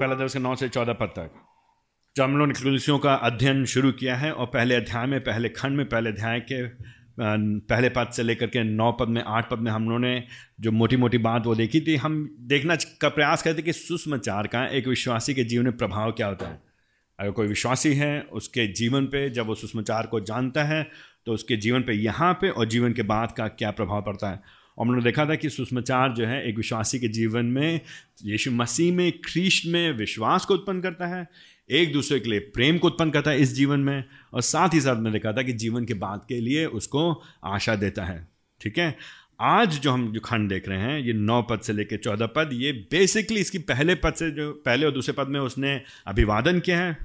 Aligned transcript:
पहला 0.00 0.14
दस 0.16 0.36
नौ 0.36 0.54
से 0.56 0.68
चौदह 0.68 0.92
पद 0.92 1.08
तक। 1.08 1.30
जब 2.16 2.22
हम 2.22 2.36
लोग 2.36 2.52
कुलसियों 2.54 2.98
का 2.98 3.14
अध्ययन 3.24 3.64
शुरू 3.64 3.92
किया 3.92 4.16
है 4.16 4.32
और 4.32 4.46
पहले 4.46 4.74
अध्याय 4.74 5.06
में, 5.06 5.20
पहले 5.20 5.48
खंड 5.50 5.76
में, 5.76 5.88
पहले 5.88 6.10
अध्याय 6.10 6.40
के 6.40 6.66
पहले 7.18 7.88
पद 7.88 8.10
से 8.12 8.22
लेकर 8.22 8.46
के 8.46 8.62
नौ 8.64 8.90
पद 8.92 9.08
में, 9.08 9.22
आठ 9.22 9.48
पद 9.50 9.58
में 9.58 9.70
हम 9.72 9.84
लोगों 9.84 9.98
ने 9.98 10.22
जो 10.60 10.72
मोटी 10.72 10.96
मोटी 10.96 11.18
बात 11.18 11.46
वो 11.46 11.54
देखी 11.54 11.80
थी, 11.80 11.96
हम 11.96 12.36
देखना 12.48 12.76
का 13.00 13.08
प्रयास 13.08 13.42
करते 13.42 13.62
कि 13.62 13.72
सुषमाचार 13.72 14.46
का 14.46 14.66
एक 14.68 14.88
विश्वासी 14.88 15.34
के 15.34 15.44
जीवन 15.44 15.64
में 15.64 15.76
प्रभाव 15.76 16.12
क्या 16.12 16.26
होता 16.26 16.48
है। 16.48 16.60
अगर 17.18 17.30
कोई 17.30 17.46
विश्वासी 17.48 17.94
है, 17.94 18.20
उसके 18.22 18.66
जीवन 18.74 19.06
पे 19.06 19.28
जब 19.30 19.46
वो 19.46 19.54
सुषमाचार 19.54 20.06
को 20.06 20.20
जानता 20.22 20.64
है 20.64 20.82
तो 21.26 21.32
उसके 21.32 21.56
जीवन 21.58 21.82
पे 21.82 21.92
यहाँ 21.94 22.32
पे 22.34 22.48
और 22.50 22.66
जीवन 22.68 22.92
के 22.92 23.02
बाद 23.04 23.32
का 23.32 23.48
क्या 23.50 23.70
प्रभाव 23.72 24.02
पड़ता 24.02 24.30
है। 24.30 24.40
और 24.78 24.86
हमने 24.86 25.02
देखा 25.02 25.26
था 25.26 25.34
कि 25.34 25.50
सुषमाचार 25.50 26.12
जो 26.12 26.26
है, 26.26 26.48
एक 26.48 26.56
विश्वासी 26.56 26.98
के 26.98 27.08
जीवन 27.08 27.46
में, 27.46 27.80
यीशु 28.24 28.50
मसीह 28.50 28.92
में, 28.92 29.12
ख्रीष्ट 29.12 29.66
में 29.66 29.92
विश्वास 29.92 30.44
को 30.44 30.54
उत्पन्न 30.54 30.80
करता 30.80 31.06
है, 31.06 31.28
एक 31.70 31.92
दूसरे 31.92 32.20
के 32.20 32.30
लिए 32.30 32.38
प्रेम 32.38 32.78
को 32.78 32.86
उत्पन्न 32.86 33.10
करता 33.10 33.30
है 33.30 33.40
इस 33.40 33.54
जीवन 33.54 33.80
में, 33.80 34.04
और 34.32 34.40
साथ 34.40 34.68
ही 34.74 34.80
साथ 34.80 34.96
मैंने 34.96 35.10
देखा 35.10 35.32
था 35.32 35.42
कि 35.42 35.52
जीवन 35.52 35.84
के 35.84 35.94
बाद 35.94 36.26
के 36.28 36.40
लिए 36.40 36.66
उसको 36.66 37.22
आशा 37.44 37.76
देता 37.76 38.04
है। 38.04 38.28
ठीक 38.60 38.78
है? 38.78 38.96
आज 39.40 39.78
जो 39.80 39.90
हम 39.90 40.12
जो 40.12 40.20
खंड 40.20 40.48
देख 40.48 40.68
रहे 40.68 40.78
हैं, 40.78 40.98
ये 41.00 41.12
नौ 41.12 41.42
पद 41.42 41.60
से 41.60 41.72
लेकर 41.72 41.96
चौदह 41.96 42.26
पद, 42.26 42.50
ये 42.52 42.72
बेसिकली 42.72 43.40
इसकी 43.40 43.58
पहले 43.58 43.94
पद 43.94 44.14
से 44.14 44.30
जो, 44.30 44.52
पहले 44.52 44.86
और 44.86 44.92
दूसरे 44.92 45.12
पद 45.12 45.28
में 45.28 45.40
उसने 45.40 45.80
अभिवादन 46.06 46.60
किया 46.60 46.78
है 46.80 46.96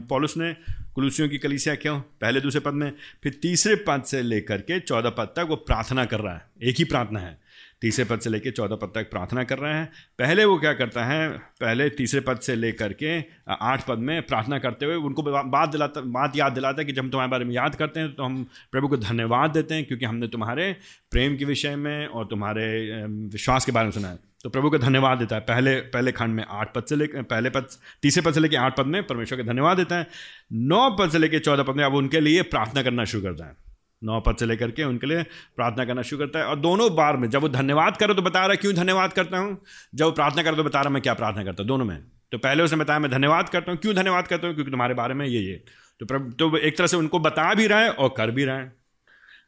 पॉलिस 0.00 0.36
ने। 0.36 0.54
कुलूसियों 0.94 1.28
की 1.28 1.38
कलीसिया 1.38 1.74
क्यों? 1.74 2.00
पहले 2.00 2.40
दूसरे 2.40 2.60
पद 2.60 2.72
में। 2.72 2.92
फिर 3.22 3.38
तीसरे 3.42 3.74
पद 3.76 4.02
से 4.02 4.22
लेकर 4.22 4.60
के 4.60 4.80
चौदह 4.80 5.10
पद 5.10 5.32
तक 5.36 5.46
वो 5.48 5.56
प्रार्थना 5.56 6.04
कर 6.04 6.20
रहा 6.20 6.34
है। 6.34 6.46
एक 6.62 6.76
ही 6.78 6.84
प्रार्थना 6.84 7.20
है। 7.20 7.38
तीसरे 7.82 8.04
पद 8.04 8.20
से 8.20 8.30
लेकर 8.30 8.50
चौदह 8.50 8.76
पद 8.76 8.92
तक 8.94 9.10
प्रार्थना 9.10 9.42
कर 9.44 9.58
रहे 9.58 9.74
हैं। 9.74 9.86
पहले 10.18 10.44
वो 10.44 10.58
क्या 10.58 10.72
करता 10.72 11.04
है? 11.04 11.28
पहले 11.60 11.88
तीसरे 11.90 12.20
पद 12.20 12.40
से 12.40 12.54
लेकर 12.54 12.92
के 12.92 13.18
आठ 13.50 13.86
पद 13.86 13.98
में 13.98 14.20
प्रार्थना 14.22 14.58
करते 14.58 14.86
हुए 14.86 14.94
उनको 14.96 15.22
बात 15.22 15.68
दिलाता, 15.68 16.00
बात 16.00 16.36
याद 16.36 16.52
दिलाता 16.52 16.80
है 16.80 16.86
कि 16.86 16.92
जब 16.92 17.02
हम 17.02 17.10
तुम्हारे 17.10 17.30
बारे 17.30 17.44
में 17.44 17.54
याद 17.54 17.74
करते 17.74 18.00
हैं 18.00 18.14
तो 18.14 18.22
हम 18.22 18.42
प्रभु 18.72 18.88
को 18.88 18.96
धन्यवाद 18.98 19.50
देते 19.50 19.74
हैं 19.74 19.84
क्योंकि 19.84 20.04
हमने 20.04 20.28
तुम्हारे 20.28 20.72
प्रेम 21.10 21.36
के 21.36 21.44
विषय 21.44 21.76
में 21.76 22.06
और 22.06 22.26
तुम्हारे 22.26 22.66
विश्वास 23.06 23.64
के 23.64 23.72
बारे 23.72 23.86
में 23.86 23.92
सुना 23.92 24.08
है। 24.08 24.18
तो 24.42 24.50
प्रभु 24.50 24.70
को 24.70 24.78
धन्यवाद 24.78 25.18
देता 25.18 25.36
है। 25.36 25.40
पहले 25.42 25.74
पहले 25.88 26.12
खंड 26.12 26.34
में 26.34 26.44
आठ 26.50 26.72
पद 26.74 26.84
से 26.84 26.96
लेकर 26.96 27.22
पहले 27.24 27.50
पद, 27.50 27.66
तीसरे 28.02 28.22
पद 28.22 28.34
से 28.34 28.40
लेकर 28.40 28.56
आठ 28.56 28.76
पद 28.76 28.86
में 28.86 29.02
परमेश्वर 29.06 29.38
का 29.38 29.44
धन्यवाद 29.44 29.76
देता 29.76 29.98
है। 29.98 30.06
नौ 30.52 30.88
पद 30.90 31.10
से 31.10 31.18
लेकर 31.18 31.38
चौदह 31.38 31.62
पद 31.62 31.76
में 31.76 31.84
अब 31.84 31.94
उनके 31.94 32.20
लिए 32.20 32.42
प्रार्थना 32.44 32.82
करना 32.82 33.04
शुरू 33.04 33.22
करता 33.22 33.46
है। 33.46 33.69
नौ 34.02 34.20
पद 34.20 34.36
से 34.36 34.46
लेकर 34.46 34.70
के 34.70 34.84
उनके 34.84 35.06
लिए 35.06 35.22
प्रार्थना 35.56 35.84
करना 35.84 36.02
शुरू 36.02 36.18
करता 36.18 36.38
है। 36.38 36.44
और 36.44 36.58
दोनों 36.58 36.94
बार 36.96 37.16
में 37.16 37.28
जब 37.30 37.40
वो 37.40 37.48
धन्यवाद 37.48 37.96
करो 37.96 38.14
तो 38.14 38.22
बता 38.22 38.40
रहा 38.40 38.50
है, 38.50 38.56
क्यों 38.56 38.74
धन्यवाद 38.74 39.12
करता 39.12 39.38
हूँ? 39.38 39.56
जब 39.94 40.04
वो 40.04 40.10
प्रार्थना 40.12 40.42
करो 40.42 40.56
तो 40.56 40.64
बता 40.64 40.80
रहा 40.80 40.90
मैं 40.90 41.02
क्या 41.02 41.14
प्रार्थना 41.14 41.44
करता 41.44 41.62
हूँ? 41.62 41.68
दोनों 41.68 41.84
में। 41.84 41.98
तो 42.32 42.38
पहले 42.38 42.62
उसने 42.62 42.78
बताया, 42.78 42.98
मैं 42.98 43.10
धन्यवाद 43.10 43.48
करता 43.48 43.72
हूँ। 43.72 43.78
क्यों 43.78 43.94
धन्यवाद 43.94 44.26
करता 44.26 44.46
हूँ? 44.46 44.54
क्योंकि 44.54 44.70
तुम्हारे 44.70 44.94
बारे 44.94 45.14
में 45.14 45.26
ये 45.26 45.40
ये। 45.40 45.62
तो 46.00 46.06
प्रभु 46.06 46.32
तो 46.32 46.56
एक 46.58 46.76
तरह 46.78 46.86
से 46.86 46.96
उनको 46.96 47.18
बता 47.18 47.52
भी 47.54 47.66
रहा 47.66 47.80
है 47.80 47.90
और 47.90 48.14
कर 48.16 48.30
भी 48.30 48.44
रहा 48.44 48.56
है। 48.56 48.72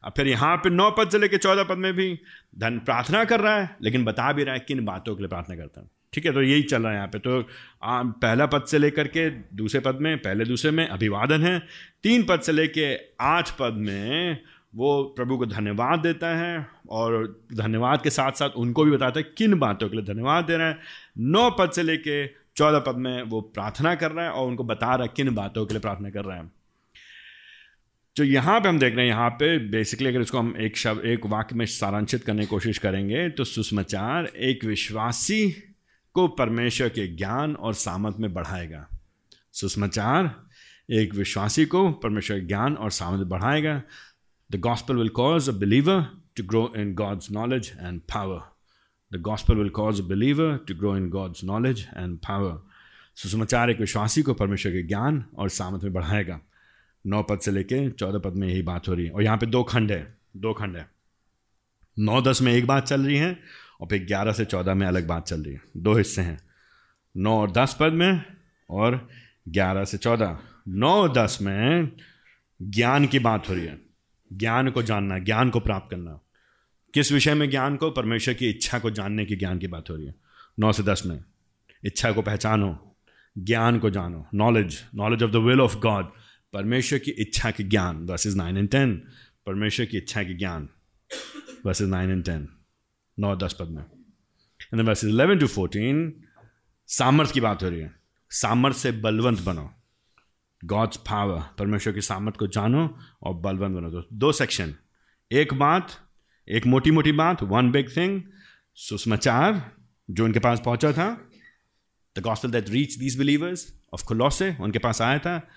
अब 0.03 0.13
फिर 0.17 0.27
यहाँ 0.27 0.55
पे 0.57 0.69
नौ 0.69 0.89
पद 0.91 1.09
से 1.09 1.19
लेकर 1.19 1.37
चौदह 1.37 1.63
पद 1.63 1.77
में 1.77 1.93
भी 1.93 2.13
धन 2.59 2.79
प्रार्थना 2.79 3.23
कर 3.25 3.39
रहा 3.39 3.55
है, 3.55 3.75
लेकिन 3.81 4.05
बता 4.05 4.31
भी 4.33 4.43
रहा 4.43 4.55
है 4.55 4.65
किन 4.67 4.83
बातों 4.85 5.15
के 5.15 5.21
लिए 5.21 5.29
प्रार्थना 5.29 5.55
करता 5.55 5.81
हूँ। 5.81 5.89
ठीक 6.13 6.25
है 6.25 6.33
तो 6.33 6.41
यही 6.41 6.63
चल 6.63 6.81
रहा 6.81 6.91
है 6.91 6.97
यहाँ 6.97 7.07
पे। 7.07 7.19
तो 7.19 7.39
आ, 7.83 8.03
पहला 8.03 8.45
पद 8.45 8.65
से 8.65 8.77
लेकर 8.77 9.07
के 9.07 9.29
दूसरे 9.55 9.79
पद 9.79 9.99
में 10.01 10.17
पहले 10.17 10.45
दूसरे 10.45 10.71
में 10.71 10.87
अभिवादन 10.87 11.43
है। 11.43 11.59
तीन 12.03 12.23
पद 12.23 12.41
से 12.41 12.51
लेके 12.51 12.93
आठ 13.21 13.51
पद 13.51 13.73
में 13.79 14.37
वो 14.75 15.03
प्रभु 15.15 15.37
को 15.37 15.45
धन्यवाद 15.45 15.99
देता 15.99 16.35
है 16.37 16.65
और 16.89 17.25
धन्यवाद 17.53 18.01
के 18.03 18.09
साथ 18.09 18.31
साथ 18.31 18.49
उनको 18.57 18.83
भी 18.83 18.91
बताता 18.91 19.19
है 19.19 19.25
किन 19.37 19.57
बातों 19.59 19.89
के 19.89 19.97
लिए 19.97 20.05
धन्यवाद 20.05 20.45
दे 20.45 20.57
रहा 20.57 20.67
है। 20.67 20.77
नौ 21.17 21.49
पद 21.49 21.71
से 21.71 21.83
लेके 21.83 22.25
चौदह 22.27 22.79
पद 22.79 22.97
में 22.97 23.21
वो 23.23 23.41
प्रार्थना 23.41 23.93
कर 23.95 24.11
रहा 24.11 24.25
है 24.25 24.31
और 24.31 24.47
उनको 24.47 24.63
बता 24.63 24.95
रहा 24.95 25.03
है 25.03 25.13
किन 25.15 25.33
बातों 25.35 25.65
के 25.65 25.73
लिए 25.73 25.81
प्रार्थना 25.81 26.09
कर 26.09 26.25
रहा 26.25 26.37
है। 26.37 26.51
जो 28.15 28.23
यहाँ 28.23 28.59
पे 28.61 28.69
हम 28.69 28.79
देख 28.79 28.95
रहे 28.95 29.05
हैं 29.05 29.13
यहाँ 29.13 29.29
पे 29.29 29.57
बेसिकली 29.69 30.09
अगर 30.09 30.21
इसको 30.21 30.37
हम 30.37 30.53
एक 30.59 30.77
शब्द 30.77 31.05
एक 31.05 31.25
वाक्य 31.25 31.55
में 31.55 31.65
सारांशित 31.65 32.23
करने 32.23 32.41
की 32.41 32.47
कोशिश 32.47 32.77
करेंगे 32.77 33.29
तो 33.29 33.43
सुषमाचार 33.43 34.25
एक 34.25 34.65
विश्वासी 34.65 35.45
को 36.13 36.27
परमेश्वर 36.27 36.89
के 36.89 37.07
ज्ञान 37.07 37.55
और 37.55 37.73
सामत 37.73 38.15
में 38.19 38.33
बढ़ाएगा। 38.33 38.87
सुषमाचार, 39.53 40.35
एक 40.89 41.13
विश्वासी 41.15 41.65
को 41.65 41.91
परमेश्वर 41.93 42.39
के 42.39 42.45
ज्ञान 42.45 42.75
और 42.75 42.91
सामत 42.91 43.27
बढ़ाएगा। 43.27 43.81
The 44.49 44.59
gospel 44.59 44.95
will 44.95 45.09
cause 45.09 45.49
a 45.49 45.51
believer 45.51 46.05
to 46.37 46.43
grow 46.43 46.71
in 46.77 46.93
God's 46.93 47.31
knowledge 47.31 47.71
and 47.79 47.99
power 48.01 48.41
the 49.11 49.21
gospel 49.21 49.55
will 49.55 49.69
cause 49.69 50.01
a 50.01 50.03
believer 50.03 50.57
to 50.67 50.75
grow 50.75 50.95
in 50.97 51.09
God's 51.09 51.43
knowledge 51.43 51.87
and 51.97 52.17
power 52.17 52.59
सुषमाचार, 53.15 53.69
एक 53.69 53.79
विश्वासी 53.79 54.21
को 54.21 54.33
परमेश्वर 54.33 54.71
के 54.71 54.83
ज्ञान 54.83 55.23
और 55.37 55.49
सामत 55.49 55.83
में 55.83 55.93
बढ़ाएगा। 55.93 56.39
नौ 57.05 57.23
पद 57.23 57.39
से 57.39 57.51
लेके 57.51 57.89
चौदह 57.91 58.19
पद 58.19 58.35
में 58.35 58.47
यही 58.47 58.61
बात 58.61 58.87
हो 58.87 58.93
रही 58.93 59.05
है। 59.05 59.11
और 59.11 59.23
यहाँ 59.23 59.37
पे 59.37 59.45
दो 59.45 59.63
खंड 59.63 59.91
है, 59.91 60.17
दो 60.37 60.53
खंड 60.53 60.77
है। 60.77 60.87
नौ 61.97 62.21
दस 62.21 62.41
में 62.41 62.53
एक 62.53 62.67
बात 62.67 62.83
चल 62.83 63.01
रही 63.01 63.17
है 63.17 63.37
और 63.81 63.87
फिर 63.87 64.05
ग्यारह 64.05 64.31
से 64.31 64.45
चौदह 64.45 64.73
में 64.73 64.87
अलग 64.87 65.07
बात 65.07 65.27
चल 65.27 65.43
रही 65.43 65.53
है। 65.53 65.61
दो 65.77 65.93
हिस्से 65.93 66.21
हैं। 66.21 66.39
नौ 67.17 67.41
और 67.41 67.51
दस 67.51 67.77
पद 67.79 67.91
में 67.93 68.25
और 68.69 69.09
ग्यारह 69.49 69.85
से 69.85 69.97
चौदह। 69.97 70.39
नौ 70.67 70.89
और 70.89 71.13
दस 71.13 71.39
में 71.41 71.91
ज्ञान 72.61 73.05
की 73.05 73.19
बात 73.19 73.49
हो 73.49 73.53
रही 73.53 73.65
है। 73.65 73.81
ज्ञान 74.33 74.71
को 74.71 74.81
जानना, 74.81 75.19
ज्ञान 75.19 75.49
को 75.49 75.59
प्राप्त 75.59 75.91
करना। 75.91 76.19
किस 76.93 77.11
विषय 77.11 77.33
में 77.33 77.49
ज्ञान 77.49 77.75
को? 77.75 77.91
परमेश्वर 77.91 78.33
की 78.33 78.49
इच्छा 78.49 78.79
को 78.79 78.91
जानने 78.91 79.25
की 79.25 79.35
ज्ञान 79.35 79.57
की 79.57 79.67
बात 79.67 79.89
हो 79.89 79.95
रही 79.95 80.05
है। 80.05 80.15
नौ 80.59 80.71
से 80.71 80.83
दस 80.83 81.03
में 81.05 81.23
इच्छा 81.83 82.11
को 82.11 82.21
पहचानो, 82.21 82.95
ज्ञान 83.37 83.79
को 83.79 83.89
जानो। 83.89 84.27
Knowledge 84.33 84.83
knowledge 84.95 85.23
of 85.23 85.31
the 85.31 85.35
will 85.35 85.61
of 85.61 85.77
God 85.77 86.05
परमेश्वर 86.53 86.99
की 86.99 87.11
इच्छा 87.11 87.51
के 87.51 87.63
ज्ञान 87.63 87.97
वर्सेज 87.97 88.35
नाइन 88.35 88.57
एंड 88.57 88.69
टेन 88.69 88.95
परमेश्वर 89.45 89.85
की 89.85 89.97
इच्छा 89.97 90.23
के 90.23 90.33
ज्ञान 90.33 90.69
वर्सेज 91.65 91.89
नाइन 91.89 92.11
एंड 92.11 92.25
टेन 92.25 92.47
नौ, 93.19 93.35
दस 93.35 93.55
पद 93.59 93.67
में 93.67 93.83
एंड 94.61 94.89
इलेवन 95.03 95.39
टू 95.39 95.47
फोर्टीन 95.47 96.23
सामर्थ्य 96.87 97.33
की 97.33 97.41
बात 97.41 97.63
हो 97.63 97.69
रही 97.69 97.79
है। 97.79 97.95
सामर्थ 98.29 98.77
से 98.77 98.91
बलवंत 98.91 99.41
बनो। 99.41 99.73
गॉड्स 100.65 100.97
पावर 100.97 101.41
परमेश्वर 101.59 101.93
की 101.93 102.01
सामर्थ 102.01 102.37
को 102.37 102.47
जानो 102.47 102.99
और 103.21 103.33
बलवंत 103.33 103.75
बनो। 103.75 103.89
दो 103.89 104.03
दो 104.13 104.31
सेक्शन 104.31 104.75
एक 105.31 105.53
बात, 105.53 105.91
एक 106.49 106.65
मोटी 106.65 106.91
मोटी 106.91 107.11
बात 107.11 107.43
वन 107.43 107.71
बिग 107.71 107.97
थिंग 107.97 108.23
सुषमाचार, 108.75 109.71
जो 110.11 110.25
उनके 110.25 110.39
पास 110.39 110.61
पहुँचा 110.65 110.91
था। 110.91 111.29
The 112.17 112.21
gospel 112.21 112.51
that 112.51 112.69
reach 112.69 112.95
these 112.95 113.17
believers 113.17 113.81
of 113.93 114.05
खुलौसे 114.05 114.57
उनके 114.59 114.79
पास 114.79 115.01
आया 115.01 115.19
था, 115.19 115.47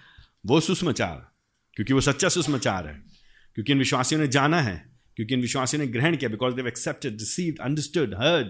वो 0.47 0.61
सुषमाचार, 0.61 1.31
क्योंकि 1.75 1.93
वो 1.93 2.01
सच्चा 2.01 2.29
सुषमाचार 2.29 2.87
है। 2.87 3.17
क्योंकि 3.55 3.73
इन 3.73 3.79
विश्वासियों 3.79 4.21
ने 4.21 4.29
जाना 4.29 4.61
है। 4.61 4.86
क्योंकि 5.17 5.35
इन 5.35 5.41
विश्वासियों 5.41 5.85
ने 5.85 5.89
ग्रहण 5.89 6.17
किया 6.17 6.31
because 6.31 6.55
they 6.55 6.69
accepted 6.69 7.13
received 7.13 7.59
understood 7.59 8.15
heard 8.15 8.47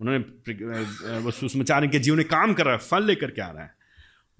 उन्होंने 0.00 1.18
वो 1.18 1.30
सुषमाचार 1.30 1.84
इनके 1.84 1.98
जीवन 1.98 2.16
में 2.16 2.28
काम 2.28 2.52
कर 2.52 2.64
रहा 2.64 2.74
है, 2.74 2.78
फल 2.78 3.04
लेकर 3.04 3.30
के 3.30 3.42
आ 3.42 3.50
रहा 3.50 3.62
है। 3.62 3.74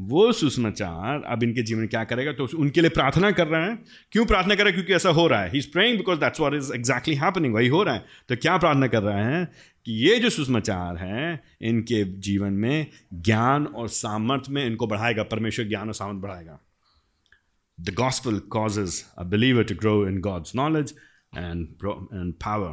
वो 0.00 0.32
सुषमाचार 0.32 1.22
अब 1.22 1.42
इनके 1.42 1.62
जीवन 1.62 1.80
में 1.80 1.88
क्या 1.88 2.04
करेगा 2.04 2.32
तो 2.32 2.48
उनके 2.58 2.80
लिए 2.80 2.90
प्रार्थना 2.90 3.30
कर 3.30 3.46
रहे 3.46 3.62
हैं। 3.62 3.84
क्यों 4.12 4.26
प्रार्थना 4.26 4.54
कर 4.54 4.64
रहे 4.64 4.72
हैं? 4.72 4.74
क्योंकि 4.74 4.94
ऐसा 4.94 5.08
हो 5.08 5.26
रहा 5.26 5.42
है। 5.42 5.50
He 5.50 5.58
is 5.58 5.70
praying 5.72 5.96
because 5.96 6.20
that's 6.20 6.40
what 6.40 6.54
is 6.54 6.72
exactly 6.72 7.14
happening 7.14 7.54
वही 7.54 7.68
हो 7.68 7.82
रहा 7.82 7.94
है। 7.94 8.04
तो 8.28 8.36
क्या 8.36 8.56
प्रार्थना 8.56 8.86
कर 8.86 9.02
रहे 9.02 9.24
हैं? 9.24 9.48
कि 9.86 9.92
ये 9.92 10.18
जो 10.18 10.30
सुषमाचार 10.30 10.96
है, 10.96 11.44
इनके 11.62 12.04
जीवन 12.04 12.52
में 12.52 12.86
ज्ञान 13.14 13.66
और 13.66 13.88
सामर्थ्य 13.88 14.52
में 14.52 14.66
इनको 14.66 14.86
बढ़ाएगा, 14.86 15.22
परमेश्वर 15.22 15.68
ज्ञान 15.68 15.88
और 15.88 15.94
सामर्थ्य 15.94 16.20
बढ़ाएगा। 16.20 16.60
The 17.80 17.96
gospel 18.00 18.40
causes 18.40 19.04
a 19.22 19.24
believer 19.26 19.68
to 19.68 19.74
grow 19.74 20.08
in 20.08 20.20
God's 20.20 20.52
knowledge 20.56 20.90
and, 21.34 21.90
and 22.14 22.32
power. 22.44 22.72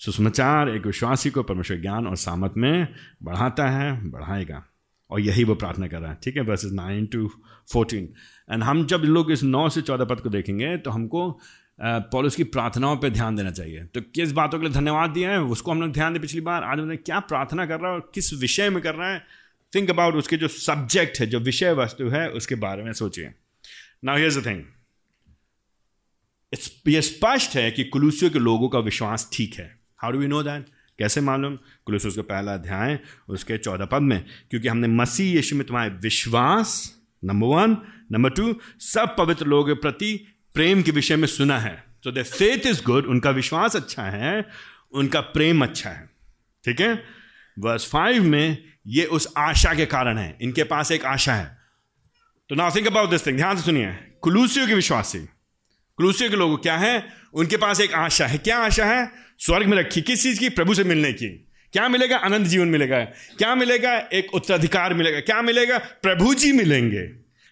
सुसमाचार 0.00 0.68
एक 0.68 0.86
विश्वासी 0.86 1.30
को 1.30 1.42
परमेश्वर 1.42 1.80
ज्ञान 1.80 2.06
और 2.06 2.16
सामत 2.16 2.54
में 2.56 2.88
बढ़ाता 3.22 3.68
है 3.68 4.10
बढ़ाएगा। 4.10 4.62
और 5.10 5.20
यही 5.20 5.44
वो 5.44 5.54
प्रार्थना 5.54 5.88
कर 5.88 6.00
रहा 6.00 6.10
है। 6.10 6.18
ठीक 6.24 6.36
है 6.36 6.42
verses 6.42 6.72
nine 6.72 7.06
to 7.06 7.28
fourteen 7.72 8.08
and 8.52 8.62
हम 8.62 8.84
जब 8.86 9.02
लोग 9.04 9.30
इस 9.32 9.42
नौ 9.42 9.68
से 9.68 9.82
चौदह 9.82 10.04
पद 10.04 10.20
को 10.20 10.28
देखेंगे 10.28 10.76
तो 10.76 10.90
हमको 10.90 11.30
पॉलिस 12.12 12.36
की 12.36 12.44
प्रार्थनाओं 12.44 12.96
पर 12.96 13.10
ध्यान 13.10 13.36
देना 13.36 13.50
चाहिए। 13.50 13.84
तो 13.84 14.00
किस 14.14 14.32
बातों 14.32 14.58
के 14.58 14.64
लिए 14.64 14.74
धन्यवाद 14.74 15.10
दिया 15.10 15.30
है? 15.30 15.40
उसको 15.40 15.70
हम 15.70 15.80
लोग 15.80 15.92
ध्यान 15.92 16.12
दें 16.12 16.20
पिछली 16.22 16.40
बार। 16.40 16.64
आज 16.64 16.78
हमने 16.78 16.96
क्या 16.96 17.20
प्रार्थना 17.22 17.66
कर 17.66 17.80
रहा 17.80 17.90
है 17.90 17.94
और 17.94 18.10
किस 18.14 18.32
विषय 18.34 18.70
में 18.70 18.82
कर 18.82 18.94
रहा 18.94 19.12
है? 19.12 19.22
थिंक 19.74 19.90
अबाउट 19.90 20.14
उसके 20.14 20.36
जो 20.36 20.48
सब्जेक्ट 20.48 21.20
है 21.20 21.26
जो 21.26 21.40
विषय 21.40 21.72
वस्तु 21.74 22.08
है 22.08 22.28
उसके 22.30 22.54
बारे 22.54 22.82
में 22.82 22.92
सोचिए। 22.92 23.32
नाउ 24.04 24.16
हियर्स 24.16 24.38
द 24.38 24.46
थिंग 24.46 24.62
ये 26.88 27.02
स्पष्ट 27.02 27.56
है 27.56 27.70
कि 27.70 27.84
कुलूसियों 27.84 28.30
के 28.30 28.38
लोगों 28.38 28.68
का 28.68 28.78
विश्वास 28.78 29.30
ठीक 29.32 29.54
है। 29.54 29.78
How 29.98 30.10
do 30.10 30.18
we 30.18 30.26
know 30.26 30.42
that 30.42 30.66
कैसे 30.98 31.20
मालूम? 31.20 31.56
कुलूसियों 31.56 32.14
का 32.14 32.22
पहला 32.22 32.54
अध्याय, 32.54 32.98
उसके 33.28 33.58
चौदह 33.58 33.84
पद 33.84 34.02
में, 34.02 34.24
क्योंकि 34.50 34.68
हमने 34.68 34.88
मसीह 34.88 35.36
यीशु 35.36 35.56
में 35.56 35.66
तुम्हारे 35.66 35.90
विश्वास 35.90 36.96
नंबर 37.24 37.46
वन 37.46 37.76
नंबर 38.12 38.30
टू 38.30 38.60
सब 38.78 39.16
पवित्र 39.18 39.46
लोगों 39.46 39.64
के 39.64 39.74
प्रति 39.74 40.26
प्रेम 40.54 40.82
के 40.82 40.90
विषय 40.90 41.16
में 41.16 41.28
सुना 41.28 41.58
है। 41.58 41.84
तो 42.02 42.12
द 42.12 42.22
फेथ 42.22 42.66
इज़ 42.66 42.82
गुड 42.84 43.06
उनका 43.06 43.30
विश्वास 43.30 43.76
अच्छा 43.76 44.02
है, 44.02 44.48
उनका 44.92 45.20
प्रेम 45.20 45.62
अच्छा 45.62 45.90
है। 45.90 46.10
ठीक 46.64 46.80
है? 46.80 47.04
वर्स 47.58 47.90
फाइव 47.90 48.24
में 48.24 48.64
ये 48.86 49.04
उस 49.04 49.32
आशा 49.36 49.74
के 49.74 49.86
कारण 49.86 50.18
है। 50.18 50.38
इनके 50.40 50.64
पास 50.64 50.92
एक 50.92 51.04
आशा 51.04 51.34
है। 51.34 51.58
तो 52.48 52.54
now 52.54 52.70
think 52.76 52.86
about 52.86 53.10
this 53.10 53.26
thing 53.26 53.36
ध्यान 53.36 53.56
से 53.56 53.62
सुनिए। 53.62 53.92
कुलूसियों 54.20 54.66
के 54.66 54.74
विश्वासी। 54.74 55.26
कुलूसियों 55.96 56.30
के 56.30 56.36
लोग, 56.36 56.62
क्या 56.62 56.76
है? 56.76 57.06
उनके 57.34 57.56
पास 57.56 57.80
एक 57.80 57.94
आशा 57.94 58.26
है। 58.26 58.38
क्या 58.38 58.58
आशा 58.58 58.84
है? 58.84 59.12
स्वर्ग 59.38 59.66
में 59.66 59.78
रखी। 59.78 60.02
किस 60.02 60.22
चीज़ 60.22 60.40
की? 60.40 60.48
प्रभु 60.48 60.74
से 60.74 60.84
मिलने 60.84 61.12
की। 61.12 61.28
क्या 61.72 61.88
मिलेगा? 61.88 62.16
आनंद 62.16 62.46
जीवन 62.46 62.68
मिलेगा। 62.68 63.00
क्या 63.38 63.54
मिलेगा? 63.54 64.08
एक 64.12 64.34
उत्तराधिकार 64.34 64.94
मिलेगा। 64.94 65.20
क्या 65.20 65.42
मिलेगा? 65.42 65.78
प्रभु 65.78 66.34
जी 66.34 66.52
मिलेंगे। 66.52 67.02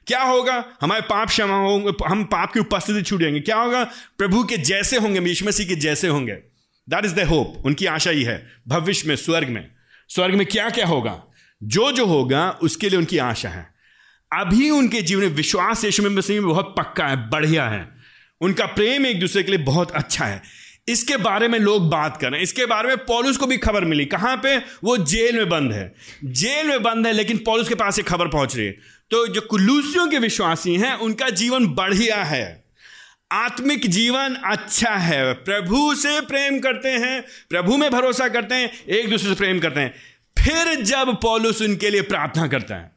क्या 0.07 0.23
होगा? 0.23 0.65
हमारे 0.81 1.01
पाप 1.01 1.29
क्षमा 1.29 1.57
होंगे। 1.57 1.93
हम 2.07 2.25
पाप 2.25 2.53
की 2.53 2.61
उपस्थिति 2.61 3.03
छूट 3.03 3.21
जाएँगे। 3.21 3.41
क्या 3.41 3.57
होगा? 3.57 3.85
प्रभु 4.19 4.45
के 4.45 4.57
जैसे 4.57 4.97
होंगे 4.97 5.21
यीशु 5.21 5.45
मसीह 5.45 5.67
के 5.67 5.75
जैसे 5.75 6.09
होंगे। 6.09 6.33
दैट 6.89 7.05
इज़ 7.05 7.15
द 7.15 7.21
होप 7.21 7.63
उनकी 7.67 7.87
आशा 7.87 8.11
ही 8.11 8.23
है। 8.23 8.53
भविष्य 8.69 9.09
में, 9.09 9.17
स्वर्ग 9.17 9.49
में। 9.49 9.69
स्वर्ग 10.09 10.35
में 10.35 10.47
क्या 10.47 10.71
क्या 10.71 10.87
होगा? 10.87 11.23
जो 11.63 11.93
जो 11.93 12.07
होगा, 12.07 12.51
उसके 12.51 12.89
लिए 12.89 12.99
उनकी 12.99 13.19
आशा 13.19 13.49
है। 13.49 13.75
अभी 14.33 14.71
उनके 14.71 15.03
जीवन 15.03 15.23
में 15.23 15.29
विश्वास 15.29 15.85
यीशु 15.85 16.11
मसीह 16.11 16.41
में 16.41 16.49
बहुत 16.49 16.75
पक्का 16.79 17.07
है, 17.07 17.31
बढ़िया 17.31 17.69
है। 17.69 17.94
उनका 18.45 18.67
प्रेम 18.67 19.07
एक 19.07 19.21
दूसरे 19.21 19.43
के 19.43 19.51
लिए 19.51 19.61
बहुत 19.61 19.91
अच्छा 19.91 20.25
है। 20.25 20.43
इसके 20.89 21.17
बारे 21.17 21.49
में 21.49 21.59
लोग 21.59 21.91
बात 21.91 22.17
कर 22.21 22.31
रहे 22.31 22.39
हैं। 22.39 22.43
इसके 22.43 22.67
बारे 22.67 22.89
में 22.89 22.97
पॉलुस 22.97 23.37
को 23.37 23.47
भी 23.47 23.57
खबर 23.57 23.85
मिली। 23.85 24.05
कहाँ 24.05 24.37
पे? 24.37 24.57
वो 24.57 24.97
जेल 24.97 25.37
में 25.37 25.49
बंद 25.49 25.73
है। 25.73 25.95
जेल 26.25 26.67
में 26.67 26.83
बंद 26.83 27.07
है, 27.07 27.13
लेकिन 27.13 27.39
पॉलुस 27.39 27.69
के 27.69 27.75
पास 27.75 27.99
एक 27.99 28.07
खबर 28.07 28.29
पहुँच 28.29 28.57
रही 28.57 28.67
है। 28.67 28.73
तो 29.11 29.27
जो 29.27 29.41
कुलूसियों 29.41 30.09
के 30.09 30.19
विश्वासी 30.19 30.75
हैं, 30.75 30.95
उनका 30.95 31.31
जीवन 31.31 31.67
बढ़िया 31.67 32.25
है। 32.25 32.65
आत्मिक 33.33 33.87
जीवन 33.87 34.35
अच्छा 34.35 34.95
है। 34.95 35.35
प्रभु 35.35 35.95
से 35.95 36.21
प्रेम 36.21 36.61
करते 36.61 36.89
हैं, 36.89 37.25
प्रभु 37.49 37.77
में 37.77 37.91
भरोसा 37.91 38.29
करते 38.29 38.55
हैं, 38.55 38.85
एक 38.85 39.11
दूसरे 39.11 39.29
से 39.29 39.35
प्रेम 39.35 39.61
करते 39.61 39.81
हैं। 39.81 39.95
फिर 40.39 40.83
जब 40.83 41.21
पॉलुस 41.21 41.63
उनके 41.63 41.91
लिए 41.91 42.03
प्रार्थना 42.03 42.47
करता 42.49 42.75
है, 42.75 42.93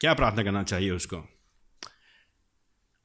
क्या 0.00 0.14
प्रार्थना 0.14 0.42
करना 0.42 0.62
चाहिए 0.62 0.90
उसको? 0.90 1.35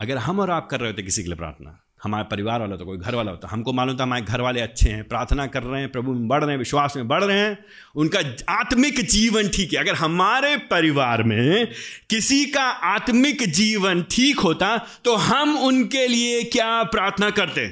अगर 0.02 0.18
हम 0.18 0.40
और 0.40 0.52
आप 0.52 0.68
कर 0.72 0.80
रहे 0.80 0.90
होते 0.90 1.04
किसी 1.04 1.24
के 1.24 1.30
लिए 1.30 1.38
प्रार्थना, 1.38 1.80
हमारे 2.04 2.24
परिवार 2.24 2.60
वाला 2.60 2.72
होता, 2.72 2.86
कोई 2.86 2.98
घर 2.98 3.16
वाला 3.16 3.32
होता, 3.32 3.48
हमको 3.48 3.74
मालूम 3.74 3.98
था 3.98 4.04
हमारे 4.04 4.22
घर 4.22 4.42
वाले 4.42 4.62
अच्छे 4.62 4.90
हैं, 4.90 5.04
प्रार्थना 5.08 5.46
कर 5.48 5.64
रहे 5.64 5.82
हैं, 5.82 5.92
प्रभु 5.92 6.14
में 6.14 6.28
बढ़ 6.28 6.44
रहे 6.44 6.52
हैं, 6.52 6.58
विश्वास 6.58 6.96
में 6.96 7.08
बढ़ 7.08 7.24
रहे 7.24 7.40
हैं, 7.40 7.58
उनका 7.96 8.20
आत्मिक 8.50 9.00
जीवन 9.02 9.50
ठीक 9.50 9.74
है। 9.74 9.80
अगर 9.80 9.96
हमारे 9.96 10.56
परिवार 10.72 11.24
में 11.24 11.68
किसी 12.10 12.46
का 12.46 12.64
आत्मिक 12.64 13.44
जीवन 13.44 14.02
ठीक 14.12 14.40
होता 14.40 14.78
तो 15.06 15.16
हम 15.16 15.58
उनके 15.58 16.08
लिए 16.08 16.44
क्या 16.44 16.84
प्रार्थना 16.84 17.30
करते? 17.30 17.66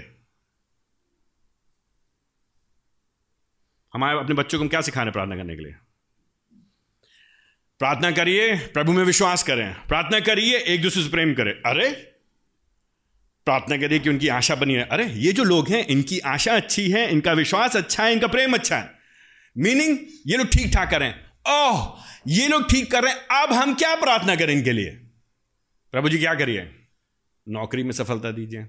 हमारे, 3.94 4.20
अपने 4.20 4.36
बच्चों 4.36 4.58
को 4.58 4.64
हम 4.64 4.70
क्या 4.70 4.82
सिखाने 4.82 5.12
प्रार्थना 5.12 5.36
करने 5.36 5.56
के 5.56 5.64
लिए? 5.64 5.76
प्रार्थना 7.80 8.12
करिए, 8.12 8.56
प्रभु 8.68 8.92
में 8.92 9.04
विश्वास 9.04 9.44
करें। 9.44 9.74
प्रार्थना 9.88 10.20
करिए, 10.20 10.58
एक 10.58 10.82
दूसरे 10.82 11.04
से 11.04 11.10
प्रेम 11.10 11.34
करें। 11.34 11.52
अरे 11.52 11.90
प्रार्थना 13.50 13.78
करिए 13.78 14.00
कि 14.00 14.10
उनकी 14.10 14.28
आशा 14.28 14.56
बनी 14.56 14.74
है 14.74 14.84
अरे, 14.84 15.06
ये 15.06 15.32
जो 15.32 15.44
लोग 15.44 15.70
हैं, 15.70 15.88
इनकी 15.88 16.20
आशा 16.20 16.56
अच्छी 16.56 16.90
है, 16.92 17.12
इनका 17.12 17.34
विश्वास 17.34 17.76
अच्छा 17.76 18.04
है, 18.04 18.14
इनका 18.14 18.28
प्रेम 18.28 18.54
अच्छा 18.54 18.78
है। 18.78 18.92
मीनिंग 19.58 19.98
ये 20.28 20.38
लोग 20.38 20.48
ठीक 20.48 20.74
ठाक 20.74 20.92
करें 20.92 21.14
ओह, 21.50 22.00
ये 22.28 22.48
लोग 22.48 22.70
ठीक 22.70 22.92
कर 22.92 23.04
रहे 23.04 23.14
हैं। 23.14 23.44
अब 23.44 23.54
हम 23.54 23.74
क्या 23.74 23.96
प्रार्थना 23.96 24.36
करें 24.36 24.54
इनके 24.54 24.72
लिए? 24.72 24.90
प्रभु 25.92 26.10
जी, 26.10 26.18
क्या 26.18 26.34
करिए? 26.34 26.70
नौकरी 27.50 27.84
में 27.84 27.92
सफलता 27.92 28.32
दीजिए। 28.32 28.64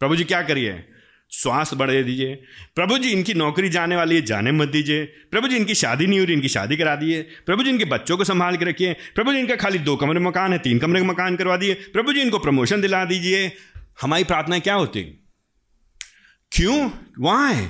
प्रभु 0.00 0.16
जी, 0.16 0.24
क्या 0.24 0.42
करिए? 0.42 0.84
स्वास्थ्य 1.30 1.76
बढ़े 1.76 2.02
दीजिए। 2.02 2.34
प्रभु 2.74 2.98
जी, 2.98 3.10
इनकी 3.10 3.34
नौकरी 3.34 3.68
जाने 3.68 3.96
वाली 3.96 4.16
है, 4.16 4.22
जाने 4.22 4.52
मत 4.52 4.68
दीजिए। 4.68 5.04
प्रभु 5.04 5.48
जी, 5.48 5.56
इनकी 5.56 5.74
शादी 5.74 6.06
नहीं 6.06 6.18
हो 6.18 6.24
रही, 6.24 6.34
इनकी 6.34 6.48
शादी 6.48 6.76
करा 6.76 6.96
दिए। 6.96 7.22
प्रभु 7.22 7.64
जी, 7.64 7.70
इनके 7.70 7.84
बच्चों 7.84 8.16
को 8.16 8.24
संभाल 8.24 8.56
के 8.56 8.64
रखिए। 8.64 8.92
प्रभु 8.92 9.32
जी, 9.32 9.38
इनका 9.38 9.56
खाली 9.56 9.78
दो 9.78 9.96
कमरे 9.96 10.20
मकान 10.20 10.52
है, 10.52 10.58
तीन 10.58 10.78
कमरे 10.78 11.00
का 11.00 11.06
मकान 11.06 11.36
करवा 11.36 11.56
दिए। 11.56 11.74
प्रभु 11.74 12.12
जी, 12.12 12.20
इनको 12.20 12.38
प्रमोशन 12.38 12.80
दिला 12.80 13.04
दीजिए। 13.04 13.52
हमारी 14.00 14.24
प्रार्थना 14.24 14.58
क्या 14.58 14.74
होती? 14.74 15.02
क्यों? 16.52 16.90
वाई 17.18 17.66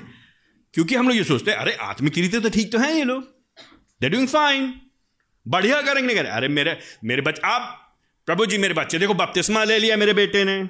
क्योंकि 0.74 0.94
हम 0.94 1.08
लोग 1.08 1.16
ये 1.16 1.24
सोचते 1.24 1.50
हैं, 1.50 1.58
अरे 1.58 1.72
आत्मिक 1.72 2.18
रीति 2.18 2.40
तो 2.40 2.50
ठीक 2.50 2.72
तो 2.72 2.78
है 2.78 2.96
ये 2.96 3.04
लोग। 3.04 3.22
दे 4.00 4.08
डूइंग 4.08 4.28
फाइन 4.28 4.80
बढ़िया 5.48 5.80
करेंगे 5.82 6.14
करे 6.14 6.28
अरे, 6.28 6.48
मेरे 6.48 6.78
मेरे 7.04 7.22
बच्चे 7.22 7.48
आप, 7.48 7.96
प्रभु 8.26 8.46
जी, 8.46 8.58
मेरे 8.58 8.74
बच्चे, 8.74 8.98
देखो 8.98 9.14
बपतिस्मा 9.14 9.64
ले 9.64 9.78
लिया 9.78 9.96
मेरे 9.96 10.12
बेटे 10.12 10.44
ने। 10.44 10.68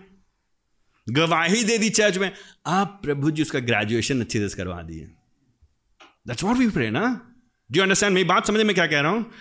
गवाही 1.08 1.64
दे 1.64 1.78
दी 1.78 1.90
चर्च 1.90 2.18
में। 2.18 2.32
आप 2.66 3.00
प्रभु 3.04 3.30
जी, 3.30 3.42
उसका 3.42 3.58
ग्रेजुएशन 3.58 4.20
अच्छे 4.20 4.48
से 4.48 4.56
करवा 4.56 4.82
दिए। 4.82 5.04
दैट्स 6.28 6.44
व्हाट 6.44 6.56
वी 6.56 6.68
प्रे 6.68 6.90
ना? 6.90 7.34
डू 7.72 7.82
अंडरस्टैंड 7.82 8.14
मेरी 8.14 8.24
बात 8.24 8.46
समझे 8.46 8.64
मैं 8.64 8.74
क्या 8.74 8.86
कह 8.86 9.00
रहा 9.00 9.10
हूँ? 9.10 9.32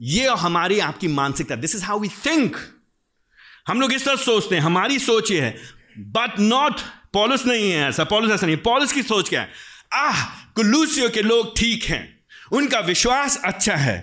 ये 0.00 0.28
हमारी 0.28 0.78
आपकी 0.78 1.08
मानसिकता। 1.08 1.56
This 1.56 1.74
is 1.74 1.84
how 1.84 2.00
we 2.00 2.08
think 2.08 2.56
हम 3.66 3.80
लोग 3.80 3.92
इस 3.92 4.04
तरह 4.04 4.16
सोचते 4.16 4.54
हैं, 4.54 4.62
हमारी 4.62 4.98
सोच 4.98 5.30
ये 5.30 5.40
है 5.40 5.56
बट 5.98 6.38
नॉट 6.40 6.80
पॉलिस 7.14 7.46
नहीं 7.46 7.70
है 7.70 7.88
ऐसा, 7.88 8.04
पॉलिस 8.04 8.30
ऐसा 8.32 8.46
नहीं 8.46 8.56
पॉलिस 8.56 8.92
की 8.92 9.02
सोच 9.02 9.28
क्या 9.28 9.40
है? 9.40 9.48
आह 9.92 10.24
कुलूसियों 10.54 11.10
के 11.10 11.22
लोग 11.22 11.56
ठीक 11.58 11.84
हैं, 11.84 12.18
उनका 12.52 12.80
विश्वास 12.80 13.40
अच्छा 13.44 13.76
है 13.76 13.96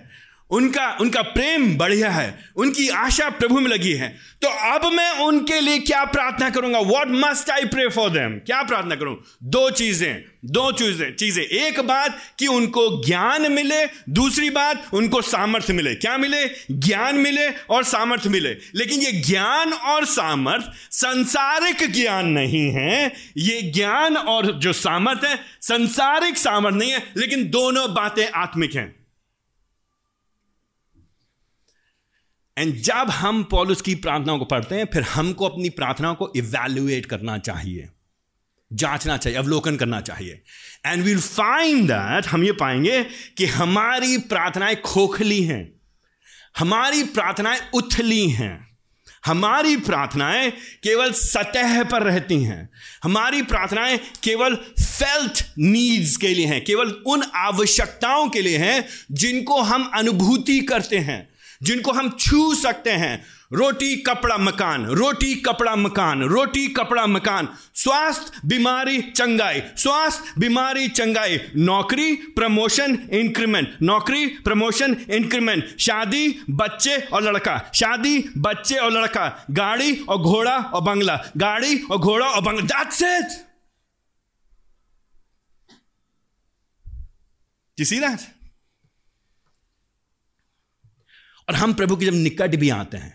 उनका 0.53 0.97
उनका 1.01 1.21
प्रेम 1.21 1.77
बढ़िया 1.77 2.09
है, 2.09 2.39
उनकी 2.55 2.88
आशा 2.89 3.29
प्रभु 3.29 3.59
में 3.59 3.71
लगी 3.71 3.94
है। 3.94 4.33
तो 4.41 4.47
अब 4.47 4.85
मैं 4.94 5.09
उनके 5.11 5.61
लिए 5.61 5.79
क्या 5.79 6.03
प्रार्थना 6.05 6.50
करूँगा? 6.50 6.79
What 6.79 7.07
must 7.07 7.50
I 7.50 7.65
pray 7.65 7.88
for 7.89 8.09
them 8.09 8.38
क्या 8.39 8.63
प्रार्थना 8.63 8.95
करूँ? 8.95 9.23
दो 9.44 9.69
चीज़ें 9.69 10.23
दो 10.45 10.71
चीज़ें 10.71 11.15
चीज़ें। 11.15 11.44
एक 11.44 11.79
बात 11.79 12.17
कि 12.39 12.47
उनको 12.47 13.05
ज्ञान 13.05 13.51
मिले, 13.51 13.85
दूसरी 14.09 14.50
बात 14.50 14.88
उनको 14.94 15.21
सामर्थ्य 15.21 15.73
मिले। 15.73 15.95
क्या 15.95 16.17
मिले? 16.17 16.45
ज्ञान 16.71 17.15
मिले 17.15 17.50
और 17.50 17.83
सामर्थ्य 17.83 18.29
मिले। 18.29 18.50
लेकिन 18.75 19.01
ये 19.01 19.11
ज्ञान 19.11 19.73
और 19.73 20.05
सामर्थ्य 20.05 20.71
संसारिक 20.91 21.91
ज्ञान 21.91 22.27
नहीं 22.27 22.71
है। 22.71 23.13
ये 23.38 23.61
ज्ञान 23.61 24.17
और 24.17 24.51
जो 24.51 24.73
सामर्थ्य 24.73 25.27
है, 25.27 25.39
संसारिक 25.61 26.38
सामर्थ्य 26.38 26.79
नहीं 26.79 26.91
है, 26.91 27.03
लेकिन 27.17 27.50
दोनों 27.50 27.94
बातें 27.94 28.27
आत्मिक 28.35 28.75
हैं। 28.75 29.02
एंड 32.57 32.75
जब 32.75 32.94
हम 32.94 33.44
पॉलिस 33.44 33.81
की 33.81 33.95
प्रार्थनाओं 33.95 34.39
को 34.39 34.45
पढ़ते 34.45 34.75
हैं, 34.75 34.85
फिर 34.94 35.03
हमको 35.03 35.45
अपनी 35.45 35.69
प्रार्थनाओं 35.69 36.15
को 36.15 36.33
इवेल्युएट 36.35 37.05
करना 37.05 37.38
चाहिए। 37.38 37.89
जांचना 38.73 39.17
चाहिए, 39.17 39.39
अवलोकन 39.39 39.75
करना 39.75 40.01
चाहिए। 40.01 40.43
एंड 40.86 41.03
वील 41.03 41.19
फाइंड 41.19 41.83
दैट 41.88 42.27
हम 42.27 42.43
ये 42.43 42.51
पाएँगे 42.51 43.03
कि 43.38 43.45
हमारी 43.45 44.17
प्रार्थनाएँ 44.17 44.75
खोखली 44.75 45.43
हैं। 45.43 45.74
हमारी 46.57 47.03
प्रार्थनाएँ 47.03 47.62
उथली 47.74 48.29
हैं। 48.29 48.77
हमारी 49.25 49.77
प्रार्थनाएँ 49.77 50.51
केवल 50.83 51.12
सतह 51.12 51.83
पर 51.83 52.03
रहती 52.03 52.43
हैं। 52.43 52.69
हमारी 53.03 53.41
प्रार्थनाएँ 53.41 53.98
केवल 54.24 54.55
फेल्थ 54.79 55.53
नीड्स 55.60 56.17
के 56.17 56.27
लिए 56.27 56.45
हैं, 56.45 56.63
केवल 56.63 56.91
उन 56.91 57.24
आवश्यकताओं 57.36 58.29
के 58.29 58.41
लिए 58.41 58.57
हैं 58.57 58.86
जिनको 59.12 59.62
हम 59.62 59.91
अनुभूति 59.93 60.60
करते 60.60 60.98
हैं। 60.98 61.32
जिनको 61.63 61.91
हम 61.91 62.10
छू 62.20 62.55
सकते 62.55 62.89
हैं। 62.89 63.25
रोटी, 63.53 63.96
कपड़ा, 63.96 64.38
मकान। 64.38 64.86
रोटी, 64.86 65.36
कपड़ा, 65.36 65.75
मकान। 65.75 66.22
रोटी, 66.22 66.67
कपड़ा, 66.67 67.08
मकान। 67.08 67.50
स्वास्थ्य, 67.75 68.41
बीमारी, 68.46 69.01
चंगाई। 69.01 69.62
स्वास्थ्य, 69.77 70.34
बीमारी, 70.38 70.88
चंगाई। 70.88 71.39
नौकरी, 71.55 72.15
प्रमोशन 72.15 73.10
इंक्रीमेंट 73.13 73.77
नौकरी, 73.82 74.27
प्रमोशन 74.27 75.05
इंक्रीमेंट 75.12 75.79
शादी, 75.79 76.39
बच्चे 76.50 76.98
और 76.98 77.24
लड़का। 77.24 77.72
शादी, 77.74 78.29
बच्चे 78.38 78.75
और 78.75 78.91
लड़का। 78.91 79.46
गाड़ी 79.51 80.00
और 80.00 80.17
घोड़ा 80.17 80.58
और 80.58 80.82
बंगला। 80.82 81.24
गाड़ी 81.38 81.79
और 81.79 81.98
घोड़ा 81.98 82.27
और 82.27 82.41
बंगला। 82.41 82.84
That's 82.84 83.01
it? 87.82 88.42
और 91.47 91.55
हम 91.55 91.73
प्रभु 91.73 91.95
के 91.95 92.05
जब 92.05 92.13
निकट 92.13 92.55
भी 92.55 92.69
आते 92.71 92.97
हैं, 92.97 93.13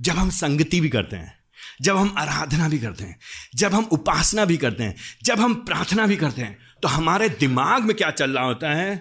जब 0.00 0.12
हम 0.14 0.30
संगति 0.32 0.80
भी 0.80 0.88
करते 0.88 1.16
हैं, 1.16 1.32
जब 1.82 1.96
हम 1.96 2.14
आराधना 2.18 2.68
भी 2.68 2.78
करते 2.78 3.04
हैं, 3.04 3.18
जब 3.54 3.74
हम 3.74 3.84
उपासना 3.92 4.44
भी 4.44 4.56
करते 4.56 4.82
हैं, 4.82 4.94
जब 5.24 5.40
हम 5.40 5.54
प्रार्थना 5.64 6.06
भी 6.06 6.16
करते 6.16 6.42
हैं 6.42 6.58
तो 6.82 6.88
हमारे 6.88 7.28
दिमाग 7.30 7.82
में 7.82 7.96
क्या 7.96 8.10
चल 8.12 8.30
रहा 8.30 8.44
होता 8.44 8.72
है? 8.72 8.96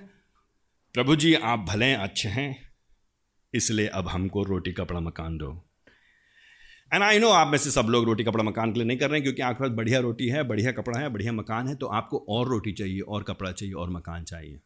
प्रभु 0.95 1.15
जी, 1.15 1.33
आप 1.35 1.65
भले 1.69 1.93
अच्छे 1.93 2.29
हैं, 2.29 2.55
इसलिए 3.53 3.87
अब 3.89 4.07
हमको 4.09 4.43
रोटी 4.43 4.71
कपड़ा 4.71 4.99
मकान 4.99 5.37
दो। 5.37 5.51
एंड 6.91 7.03
आई 7.03 7.19
नो 7.19 7.29
आप 7.29 7.47
में 7.47 7.57
से 7.57 7.71
सब 7.71 7.87
लोग 7.89 8.05
रोटी 8.05 8.23
कपड़ा 8.23 8.43
मकान 8.43 8.71
के 8.71 8.79
लिए 8.79 8.87
नहीं 8.87 8.97
कर 8.97 9.09
रहे 9.09 9.17
हैं, 9.17 9.23
क्योंकि 9.23 9.41
आपके 9.41 9.63
पास 9.63 9.71
बढ़िया 9.71 9.99
रोटी 9.99 10.27
है, 10.27 10.43
बढ़िया 10.43 10.71
कपड़ा 10.71 10.99
है, 10.99 11.09
बढ़िया 11.09 11.31
मकान 11.33 11.67
है 11.67 11.75
तो 11.75 11.87
आपको 11.89 12.25
और 12.29 12.47
रोटी 12.47 12.71
चाहिए, 12.71 12.99
और 12.99 13.23
कपड़ा 13.23 13.51
चाहिए, 13.51 13.73
और 13.73 13.89
मकान 13.89 14.23
चाहिए। 14.23 14.59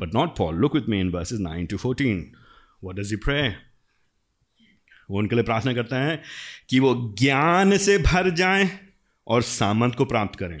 But 0.00 0.14
not 0.14 0.36
Paul. 0.36 0.54
Look 0.54 0.74
with 0.74 0.88
me 0.88 1.00
in 1.00 1.10
verses 1.10 1.40
9 1.40 1.66
to 1.66 1.78
14. 1.78 2.32
What 2.80 2.96
does 2.96 3.10
he 3.10 3.16
pray? 3.16 3.54
वो 5.10 5.18
उनके 5.18 5.34
लिए 5.34 5.44
प्रार्थना 5.44 5.72
करता 5.72 5.96
है 5.96 6.22
कि 6.68 6.80
वो 6.80 7.14
ज्ञान 7.18 7.76
से 7.76 7.98
भर 7.98 8.30
जाएँ 8.30 8.70
और 9.26 9.42
सामर्थ 9.42 9.94
को 9.94 10.04
प्राप्त 10.04 10.38
करें 10.38 10.58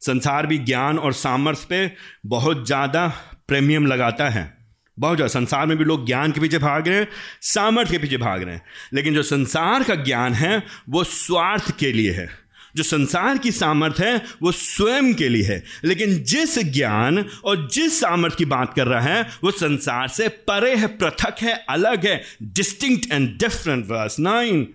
संसार 0.00 0.46
भी 0.46 0.58
ज्ञान 0.58 0.98
और 0.98 1.12
सामर्थ्य 1.12 1.66
पे 1.68 1.94
बहुत 2.26 2.66
ज़्यादा 2.66 3.12
प्रीमियम 3.48 3.86
लगाता 3.86 4.28
है 4.28 4.56
बहुत 4.98 5.16
ज़्यादा 5.16 5.28
संसार 5.28 5.66
में 5.66 5.78
भी 5.78 5.84
लोग 5.84 6.06
ज्ञान 6.06 6.32
के 6.32 6.40
पीछे 6.40 6.58
भाग 6.58 6.88
रहे 6.88 6.98
हैं 6.98 7.08
सामर्थ्य 7.42 7.92
के 7.92 7.98
पीछे 7.98 8.16
भाग 8.16 8.42
रहे 8.42 8.54
हैं 8.54 8.62
लेकिन 8.92 9.14
जो 9.14 9.22
संसार 9.22 9.82
का 9.82 9.94
ज्ञान 9.94 10.34
है, 10.34 10.62
वो 10.88 11.04
स्वार्थ 11.04 11.78
के 11.78 11.92
लिए 11.92 12.12
है 12.12 12.43
जो 12.76 12.82
संसार 12.82 13.38
की 13.38 13.52
सामर्थ्य 13.52 14.06
है, 14.06 14.24
वो 14.42 14.52
स्वयं 14.52 15.14
के 15.14 15.28
लिए 15.28 15.42
है। 15.42 15.64
लेकिन 15.84 16.22
जिस 16.24 16.58
ज्ञान 16.58 17.18
और 17.44 17.68
जिस 17.68 18.00
सामर्थ्य 18.00 18.36
की 18.36 18.44
बात 18.44 18.74
कर 18.74 18.86
रहा 18.86 19.00
है, 19.00 19.22
वो 19.44 19.50
संसार 19.50 20.08
से 20.08 20.28
परे 20.28 20.76
है, 20.76 20.86
पृथक 20.86 21.36
है, 21.42 21.64
अलग 21.68 22.06
है 22.06 22.22
distinct 22.42 23.12
and 23.12 23.38
different 23.38 23.86
verse 23.86 24.18
nine 24.18 24.74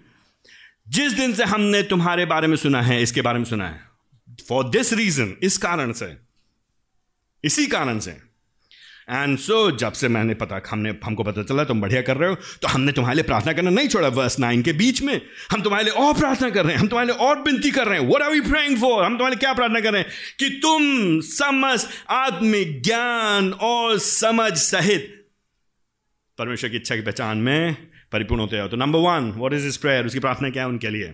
जिस 0.89 1.13
दिन 1.13 1.33
से 1.33 1.43
हमने 1.43 1.83
तुम्हारे 1.83 2.25
बारे 2.25 2.47
में 2.47 2.57
सुना 2.57 2.81
है, 2.81 3.03
इसके 3.03 3.21
बारे 3.21 3.37
में 3.37 3.45
सुना 3.45 3.67
है। 3.67 3.79
फॉर 4.49 4.69
दिस 4.69 4.93
रीजन 4.93 5.33
इस 5.43 5.57
कारण 5.57 5.91
से, 5.91 6.17
इसी 7.43 7.67
कारण 7.67 7.99
से। 7.99 8.28
एंड 9.11 9.37
सो 9.37 9.59
जब 9.71 9.93
से 9.93 10.07
मैंने 10.07 10.33
पता, 10.33 10.61
हमने, 10.69 10.93
हमको 11.03 11.23
पता 11.23 11.43
चला, 11.43 11.63
तुम 11.63 11.81
बढ़िया 11.81 12.01
कर 12.01 12.17
रहे 12.17 12.29
हो 12.29 12.35
तो 12.61 12.67
हमने 12.67 12.91
तुम्हारे 12.91 13.15
लिए 13.15 13.23
प्रार्थना 13.23 13.53
करना 13.53 13.69
नहीं 13.69 13.87
छोड़ा 13.87 14.07
वर्स 14.09 14.39
नाइन 14.39 14.61
के 14.61 14.73
बीच 14.73 15.01
में। 15.01 15.19
हम 15.51 15.61
तुम्हारे 15.61 15.83
लिए 15.83 15.93
और 15.95 16.13
प्रार्थना 16.13 16.49
कर 16.49 16.65
रहे 16.65 16.73
हैं, 16.73 16.79
हम 16.79 16.87
तुम्हारे 16.87 17.07
लिए 17.07 17.17
और 17.17 17.39
विनती 17.41 17.71
कर 17.71 17.87
रहे 17.87 17.99
हैं। 17.99 18.07
What 18.07 18.21
are 18.21 18.31
we 18.31 18.41
praying 18.41 18.79
for 18.81 19.03
हम 19.03 19.17
तुम्हारे 19.17 19.35
क्या 19.35 19.53
प्रार्थना 19.53 19.79
कर 19.79 19.93
रहे 19.93 20.01
हैं? 20.01 20.09
कि 20.39 20.49
तुम 20.63 21.19
समझ 21.23 21.85
आत्मिक 22.09 22.81
ज्ञान 22.81 23.51
और 23.51 23.97
समझ 23.99 24.51
सहित, 24.53 25.15
परमेश्वर 26.37 26.69
की 26.69 26.77
इच्छा 26.77 26.95
की 26.95 27.01
पहचान 27.01 27.37
में 27.37 27.75
परिपूर्ण 28.11 28.41
होते 28.41 28.59
हो 28.59 28.67
तो 28.67 28.77
number 28.77 28.99
one 28.99 29.31
what 29.31 29.53
is 29.53 29.67
his 29.67 29.77
prayer 29.77 30.05
उसकी 30.05 30.19
प्रार्थना 30.19 30.49
क्या 30.49 30.63
है 30.63 30.69
उनके 30.69 30.89
लिए? 30.89 31.13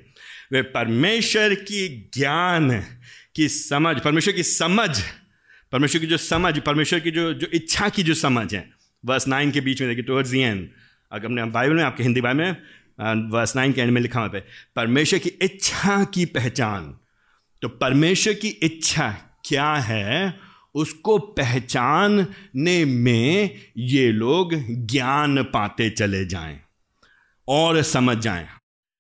वे 0.52 0.62
परमेश्वर 0.62 1.54
की 1.56 1.88
ज्ञान, 2.14 2.70
की 3.36 3.48
समझ, 3.50 4.00
परमेश्वर 4.00 4.34
की 4.34 4.44
समझ 4.44 4.90
परमेश्वर 5.76 6.02
की 6.02 6.08
जो 6.08 6.18
समझ, 6.18 6.60
परमेश्वर 6.60 7.00
की 7.00 7.12
जो 7.12 7.34
जो 7.34 7.48
इच्छा 7.54 7.88
की 7.90 8.04
जो 8.04 8.14
समझ 8.14 8.54
है 8.56 8.70
वर्स 9.06 9.28
नाइन 9.28 9.52
के 9.52 9.62
बीच 9.62 9.82
में 9.82 9.90
देखिए 9.90 10.04
टुवर्ड्स 10.04 10.30
दी 10.30 10.40
एंड 10.40 10.70
अगर 11.12 11.26
हमने 11.26 11.46
बाइबल 11.46 11.76
में, 11.76 11.84
आपके 11.84 12.04
हिंदी 12.04 12.22
बाइबल 12.22 12.40
में 12.40 13.30
वर्स 13.32 13.56
नाइन 13.56 13.72
के 13.74 13.82
एंड 13.82 13.92
में 13.92 14.02
लिखा 14.02 14.20
हुआ 14.20 14.28
पे 14.28 14.40
परमेश्वर 14.76 15.20
की 15.20 15.30
इच्छा 15.30 16.04
की 16.04 16.26
पहचान। 16.26 16.86
तो 17.62 17.70
परमेश्वर 17.70 18.34
की 18.34 18.48
इच्छा 18.48 19.10
क्या 19.46 19.74
है? 19.74 20.40
उसको 20.76 21.18
पहचानने 21.18 22.86
में 22.86 23.60
ये 23.78 24.12
लोग 24.12 24.54
ज्ञान 24.86 25.44
पाते 25.44 25.90
चले 25.90 26.26
जाएँ 26.26 26.60
और 27.48 27.82
समझ 27.82 28.18
जाएँ। 28.18 28.48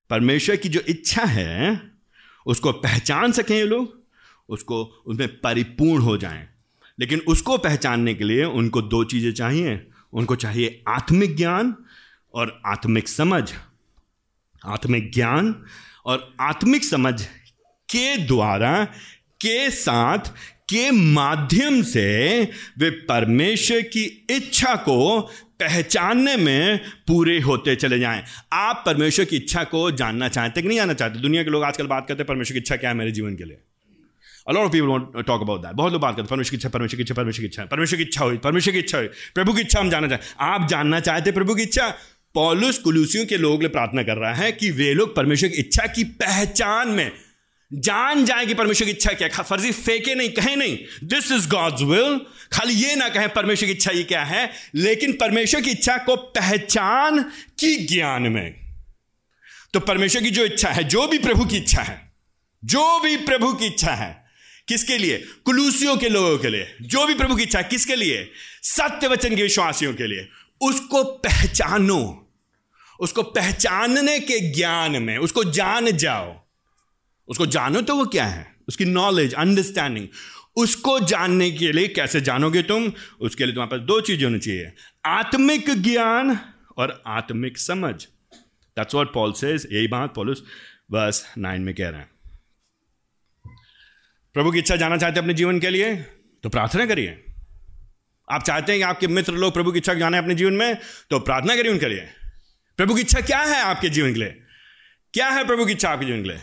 परमेश्वर 0.09 0.55
की 0.55 0.69
जो 0.69 0.79
इच्छा 0.87 1.23
है, 1.23 1.81
उसको 2.45 2.71
पहचान 2.71 3.31
सकें 3.31 3.55
ये 3.55 3.65
लोग, 3.65 4.03
उसको 4.49 4.83
उसमें 5.05 5.27
परिपूर्ण 5.41 6.01
हो 6.01 6.17
जाएँ। 6.17 6.54
लेकिन 6.99 7.19
उसको 7.19 7.57
पहचानने 7.57 8.13
के 8.13 8.23
लिए 8.23 8.43
उनको 8.43 8.81
दो 8.81 9.03
चीज़ें 9.03 9.33
चाहिए। 9.33 9.87
उनको 10.13 10.35
चाहिए 10.35 10.83
आत्मिक 10.87 11.37
ज्ञान 11.37 11.75
और 12.33 12.61
आत्मिक 12.65 13.07
समझ। 13.07 13.53
आत्मिक 14.65 15.11
ज्ञान 15.13 15.63
और 16.05 16.35
आत्मिक 16.41 16.83
समझ 16.83 17.21
के 17.89 18.17
द्वारा, 18.17 18.85
के 19.41 19.69
साथ, 19.69 20.19
के 20.69 20.91
माध्यम 20.91 21.81
से 21.81 22.43
वे 22.77 22.89
परमेश्वर 22.89 23.81
की 23.81 24.27
इच्छा 24.29 24.75
को 24.75 25.21
पहचानने 25.59 26.37
में 26.37 26.77
पूरे 27.07 27.39
होते 27.39 27.75
चले 27.75 27.99
जाएँ। 27.99 28.23
आप 28.53 28.83
परमेश्वर 28.85 29.25
की 29.25 29.35
इच्छा 29.35 29.63
को 29.63 29.91
जानना 29.91 30.27
चाहते 30.27 30.61
कि 30.61 30.67
नहीं 30.67 30.77
जानना 30.77 30.93
चाहते? 30.93 31.19
दुनिया 31.19 31.43
के 31.43 31.49
लोग 31.49 31.63
आजकल 31.63 31.87
बात 31.87 32.07
करते 32.07 32.21
हैं, 32.21 32.27
परमेश्वर 32.27 32.53
की 32.53 32.59
इच्छा 32.59 32.75
क्या 32.75 32.89
है 32.89 32.95
मेरे 32.95 33.11
जीवन 33.11 33.35
के 33.35 33.43
लिए? 33.43 33.57
A lot 34.47 34.65
of 34.65 34.71
people 34.71 34.87
want 34.87 35.25
talk 35.27 35.41
about 35.41 35.61
that 35.61 35.73
बहुत 35.73 35.91
लोग 35.93 36.01
बात 36.01 36.15
करते 36.15 36.27
परमेश्वर 36.27 36.49
की 36.49 36.55
इच्छा, 36.55 36.69
परमेश्वर 36.69 36.97
की 36.97 37.03
इच्छा, 37.03 37.13
परमेश्वर 37.13 37.41
की 37.41 37.45
इच्छा, 37.45 37.65
परमेश्वर 37.65 37.97
की 37.97 38.03
इच्छा 38.03 38.23
हुई, 38.25 38.37
परमेश्वर 38.37 38.73
की 38.73 38.79
इच्छा 38.79 38.97
हुई, 38.97 39.07
प्रभु 39.35 39.53
की 39.53 39.61
इच्छा 39.61 39.79
हम 39.79 39.89
जानना 39.89 40.07
चाहते 40.07 40.33
आप 40.39 40.67
जानना 40.69 40.99
चाहते 40.99 41.31
प्रभु 41.31 41.55
की 41.55 41.63
इच्छा? 41.63 41.93
पॉलुस 42.35 42.77
कुलूसियों 42.77 43.25
के 43.25 43.37
लोग 43.37 43.65
प्रार्थना 43.71 44.03
कर 44.03 44.17
रहा 44.17 44.33
है 44.33 44.51
कि 44.51 44.71
वे 44.71 44.93
लोग 44.93 45.15
परमेश्वर 45.15 45.49
की 45.49 45.57
इच्छा 45.57 45.85
की 45.87 46.03
पहचान 46.03 46.89
में 46.89 47.11
जान 47.71 48.25
जाए 48.25 48.45
कि 48.45 48.53
परमेश्वर 48.53 48.85
की 48.85 48.91
इच्छा 48.91 49.13
क्या 49.13 49.27
फर्जी 49.29 49.71
फेंके 49.71 50.15
नहीं, 50.15 50.29
कहे 50.29 50.55
नहीं। 50.55 50.77
दिस 51.03 51.31
इज़ 51.31 51.47
गॉड्स 51.49 51.81
विल 51.81 52.19
खाली 52.53 52.73
ये 52.73 52.95
ना 52.95 53.07
कहें 53.09 53.29
परमेश्वर 53.29 53.67
की 53.67 53.73
इच्छा 53.73 53.91
ये 53.91 54.03
क्या 54.03 54.23
है, 54.23 54.49
लेकिन 54.75 55.13
परमेश्वर 55.13 55.61
की 55.61 55.71
इच्छा 55.71 55.97
को 55.97 56.15
पहचान 56.15 57.23
की 57.59 57.75
ज्ञान 57.85 58.21
में। 58.21 58.55
तो 59.73 59.79
परमेश्वर 59.79 60.23
की 60.23 60.29
जो 60.29 60.45
इच्छा 60.45 60.69
है, 60.69 60.83
जो 60.83 61.07
भी 61.07 61.17
प्रभु 61.17 61.45
की 61.45 61.57
इच्छा 61.57 61.81
है, 61.81 61.99
जो 62.63 62.99
भी 62.99 63.17
प्रभु 63.17 63.53
की 63.53 63.65
इच्छा 63.65 63.91
है 63.93 64.24
किसके 64.67 64.97
लिए? 64.97 65.25
कुलूसियों 65.45 65.97
के 65.97 66.09
लोगों 66.09 66.37
के 66.37 66.49
लिए। 66.49 66.75
जो 66.81 67.07
भी 67.07 67.13
प्रभु 67.13 67.35
की 67.35 67.43
इच्छा 67.43 67.61
किसके 67.61 67.95
लिए? 67.95 68.31
सत्य 68.61 69.07
वचन 69.07 69.35
के 69.35 69.41
विश्वासियों 69.41 69.93
के 69.93 70.07
लिए। 70.07 70.29
उसको 70.61 71.03
पहचानो। 71.03 72.21
उसको 72.99 73.23
पहचानने 73.23 74.19
के 74.19 74.39
ज्ञान 74.53 74.91
में। 74.91 75.17
उसको 75.17 75.43
जान 75.43 75.91
जाओ। 75.91 76.41
उसको 77.27 77.45
जानो 77.45 77.81
तो 77.81 77.95
वो 77.95 78.05
क्या 78.05 78.25
है? 78.25 78.55
उसकी 78.67 78.85
नॉलेज 78.85 79.33
अंडरस्टैंडिंग 79.33 80.07
उसको 80.55 80.99
जानने 80.99 81.51
के 81.51 81.71
लिए 81.71 81.87
कैसे 81.87 82.21
जानोगे 82.21 82.61
तुम? 82.63 82.91
उसके 83.21 83.45
लिए 83.45 83.53
तुम्हारे 83.53 83.77
पास 83.77 83.87
दो 83.87 84.01
चीज़ें 84.01 84.23
होनी 84.23 84.39
चाहिए। 84.39 84.73
आत्मिक 85.05 85.69
ज्ञान 85.69 86.39
और 86.77 87.03
आत्मिक 87.07 87.57
समझ। 87.57 88.05
दैट्स 88.77 88.93
व्हाट 88.93 89.13
पॉल 89.13 89.31
सेज 89.31 89.67
यही 89.71 89.87
बात 89.87 90.13
पॉलुस 90.15 90.43
बस 90.91 91.33
नाइन 91.37 91.61
में 91.61 91.75
कह 91.75 91.89
रहे 91.89 91.99
हैं। 91.99 92.14
प्रभु 94.35 94.51
की 94.51 94.59
इच्छा 94.59 94.75
जाना 94.75 94.97
चाहते 94.97 95.15
हैं 95.15 95.21
अपने 95.21 95.33
जीवन 95.33 95.59
के 95.59 95.69
लिए 95.69 95.95
तो 96.43 96.49
प्रार्थना 96.49 96.85
करिए। 96.85 97.23
आप 98.27 98.43
चाहते 98.43 98.71
हैं 98.71 98.79
कि 98.79 98.83
आपके 98.83 99.07
मित्र 99.07 99.33
लोग 99.33 99.53
प्रभु 99.53 99.71
की 99.71 99.77
इच्छा 99.77 99.93
जाने 99.93 100.17
अपने 100.17 100.35
जीवन 100.35 100.53
में 100.53 100.77
तो 101.09 101.19
प्रार्थना 101.19 101.55
करिए 101.55 101.71
उनके 101.71 101.87
लिए। 101.87 102.09
प्रभु 102.77 102.95
की 102.95 103.01
इच्छा 103.01 103.21
क्या 103.21 103.39
है 103.39 103.61
आपके 103.61 103.89
जीवन 103.89 104.13
के 104.13 104.19
लिए? 104.19 104.35
क्या 105.13 105.29
है 105.29 105.45
प्रभु 105.47 105.65
की 105.65 105.71
इच्छा 105.71 105.89
आपके 105.89 106.05
जीवन 106.05 106.23
के 106.23 106.29
लिए? 106.29 106.39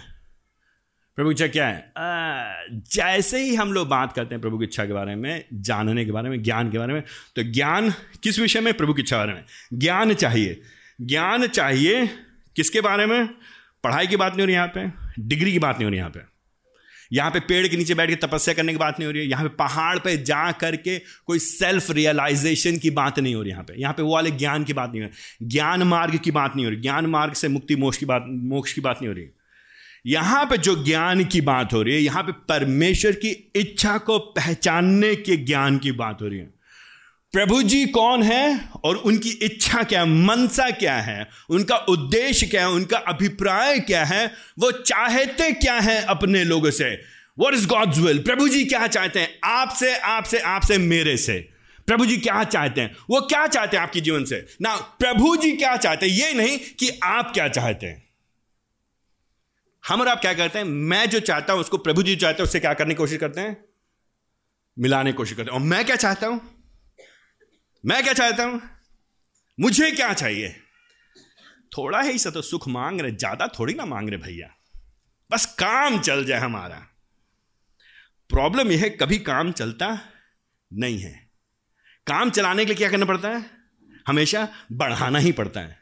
प्रभु 1.18 1.28
की 1.28 1.32
इच्छा 1.32 1.46
क्या 1.46 1.66
है? 1.66 1.92
आ, 1.96 2.80
जैसे 2.92 3.42
ही 3.42 3.54
हम 3.54 3.72
लोग 3.72 3.88
बात 3.88 4.12
करते 4.12 4.34
हैं 4.34 4.42
प्रभु 4.42 4.58
की 4.58 4.64
इच्छा 4.64 4.86
के 4.86 4.92
बारे 4.92 5.14
में 5.14 5.44
जानने 5.54 6.04
के 6.04 6.12
बारे 6.12 6.30
में 6.30 6.42
ज्ञान 6.42 6.70
के 6.70 6.78
बारे 6.78 6.92
में 6.92 7.02
तो 7.36 7.42
ज्ञान 7.52 7.90
किस 8.22 8.38
विषय 8.38 8.60
में? 8.60 8.74
प्रभु 8.74 8.94
की 8.94 9.02
इच्छा 9.02 9.16
के 9.16 9.26
बारे 9.26 9.34
में। 9.34 9.78
ज्ञान 9.78 10.14
चाहिए। 10.14 10.60
ज्ञान 11.00 11.46
चाहिए 11.46 12.06
किसके 12.56 12.80
बारे 12.80 13.06
में? 13.06 13.26
पढ़ाई 13.84 14.06
की 14.06 14.16
बात 14.16 14.32
नहीं 14.32 14.42
हो 14.42 14.46
रही 14.46 14.54
यहाँ 14.54 14.72
पे 14.76 14.90
डिग्री 15.22 15.52
की 15.52 15.58
बात 15.58 15.76
नहीं 15.76 15.84
हो 15.84 15.90
रही 15.90 15.98
यहाँ 15.98 16.10
पे। 16.10 16.31
यहाँ 17.12 17.30
पे 17.30 17.40
पेड़ 17.40 17.68
के 17.68 17.76
नीचे 17.76 17.94
बैठ 17.94 18.10
के 18.10 18.16
तपस्या 18.16 18.54
करने 18.54 18.72
की 18.72 18.78
बात 18.78 18.98
नहीं 18.98 19.06
हो 19.06 19.12
रही 19.12 19.22
है। 19.22 19.28
यहाँ 19.28 19.44
पे 19.44 19.48
पहाड़ 19.48 19.98
पे 19.98 20.16
जा 20.16 20.52
करके 20.52 20.98
कोई 20.98 21.38
सेल्फ 21.38 21.90
रियलाइजेशन 21.90 22.78
की 22.78 22.90
बात 22.90 23.18
नहीं 23.18 23.34
हो 23.34 23.42
रही 23.42 23.50
यहाँ 23.50 23.64
पे। 23.64 23.80
यहाँ 23.80 23.94
पे 23.94 24.02
वो 24.02 24.14
वाले 24.14 24.30
ज्ञान 24.30 24.64
की 24.64 24.72
बात 24.72 24.90
नहीं 24.90 25.02
हो 25.02 25.08
रही। 25.08 25.48
ज्ञान 25.48 25.82
मार्ग 25.82 26.18
की 26.18 26.30
बात 26.30 26.56
नहीं 26.56 26.66
हो 26.66 26.70
रही। 26.70 26.80
ज्ञान 26.80 27.06
मार्ग 27.06 27.32
से 27.32 27.48
मुक्ति, 27.48 27.76
मोक्ष 27.76 27.98
की 27.98 28.06
बात, 28.06 28.24
मोक्ष 28.28 28.72
की 28.72 28.80
बात 28.80 28.96
नहीं 28.96 29.08
हो 29.08 29.14
रही। 29.14 29.26
यहाँ 30.06 30.44
पे 30.44 30.58
जो 30.58 30.84
ज्ञान 30.84 31.24
की 31.24 31.40
बात 31.40 31.72
हो 31.72 31.82
रही 31.82 31.94
है, 31.94 32.00
यहाँ 32.00 32.22
पे 32.22 32.32
परमेश्वर 32.32 33.12
की 33.12 33.52
इच्छा 33.56 33.98
को 33.98 34.18
पहचानने 34.18 35.14
के 35.14 35.36
ज्ञान 35.36 35.78
की 35.78 35.92
बात 35.92 36.22
हो 36.22 36.28
रही 36.28 36.38
है। 36.38 36.61
प्रभु 37.32 37.62
जी 37.62 37.86
कौन 37.86 38.22
है 38.22 38.68
और 38.84 38.96
उनकी 38.96 39.30
इच्छा 39.30 39.82
क्या 39.82 40.00
है, 40.00 40.06
मनसा 40.06 40.70
क्या 40.70 40.96
है, 40.96 41.28
उनका 41.50 41.76
उद्देश्य 41.76 42.46
क्या 42.46 42.60
है, 42.60 42.68
उनका 42.68 42.98
अभिप्राय 42.98 43.80
क्या 43.80 44.04
है, 44.04 44.34
वो 44.58 44.70
चाहते 44.70 45.52
क्या 45.52 45.74
है 45.74 46.04
अपने 46.04 46.44
लोगों 46.44 46.70
से? 46.70 47.02
वॉट 47.38 47.54
इज़ 47.54 47.66
गॉड्स 47.66 47.98
विल 47.98 48.18
प्रभु 48.18 48.48
जी 48.48 48.64
क्या 48.64 48.86
चाहते 48.86 49.20
हैं? 49.20 49.40
आपसे 49.44 49.96
आपसे 49.96 50.38
आपसे, 50.38 50.78
मेरे 50.78 51.16
से। 51.16 51.48
प्रभु 51.86 52.06
जी 52.06 52.16
क्या 52.16 52.44
चाहते 52.44 52.80
हैं? 52.80 52.96
वो 53.10 53.20
क्या 53.20 53.46
चाहते 53.46 53.76
हैं 53.76 53.84
आपके 53.84 54.00
जीवन 54.00 54.24
से? 54.24 54.46
ना 54.62 54.76
प्रभु 54.76 55.36
जी 55.36 55.52
क्या 55.52 55.76
चाहते 55.76 56.06
हैं? 56.06 56.12
ये 56.12 56.32
नहीं 56.32 56.58
कि 56.58 57.00
आप 57.02 57.32
क्या 57.32 57.48
चाहते 57.48 57.86
हैं। 57.86 58.08
हम 59.88 60.00
और 60.00 60.08
आप 60.08 60.20
क्या 60.20 60.34
करते 60.34 60.58
हैं? 60.58 60.66
मैं 60.66 61.10
जो 61.10 61.20
चाहता 61.20 61.52
हूँ, 61.52 61.60
उसको 61.60 61.78
प्रभु 61.78 62.02
जी 62.02 62.16
चाहते 62.16 62.42
हैं, 62.42 62.44
उससे 62.44 62.60
क्या 62.60 62.74
करने 62.74 62.94
की 62.94 62.98
कोशिश 62.98 63.18
करते 63.18 63.40
हैं? 63.40 63.64
मिलाने 64.78 65.12
की 65.12 65.16
कोशिश 65.16 65.36
करते 65.36 65.52
हैं। 65.52 65.60
और 65.60 65.66
मैं 65.66 65.84
क्या 65.84 65.96
चाहता 65.96 66.26
हूँ? 66.26 66.51
मैं 67.86 68.02
क्या 68.02 68.12
चाहता 68.12 68.44
हूँ? 68.44 68.62
मुझे 69.60 69.90
क्या 69.90 70.12
चाहिए? 70.12 70.56
थोड़ा 71.76 72.00
ही 72.00 72.18
सा 72.18 72.30
तो 72.30 72.42
सुख 72.42 72.68
मांग 72.68 73.00
रहे, 73.00 73.12
ज़्यादा 73.12 73.46
थोड़ी 73.46 73.74
ना 73.74 73.84
मांग 73.84 74.08
रहे 74.08 74.18
भैया। 74.18 74.56
बस 75.30 75.46
काम 75.46 76.00
चल 76.00 76.24
जाए 76.24 76.40
हमारा। 76.40 76.86
प्रॉब्लम 78.28 78.72
यह 78.72 78.80
है, 78.80 78.90
कभी 78.90 79.18
काम 79.18 79.52
चलता 79.52 80.00
नहीं 80.72 80.98
है। 80.98 81.30
काम 82.06 82.30
चलाने 82.30 82.64
के 82.64 82.66
लिए 82.66 82.76
क्या 82.76 82.90
करना 82.90 83.04
पड़ता 83.04 83.28
है? 83.28 83.50
हमेशा 84.06 84.48
बढ़ाना 84.72 85.18
ही 85.18 85.32
पड़ता 85.32 85.60
है। 85.60 85.78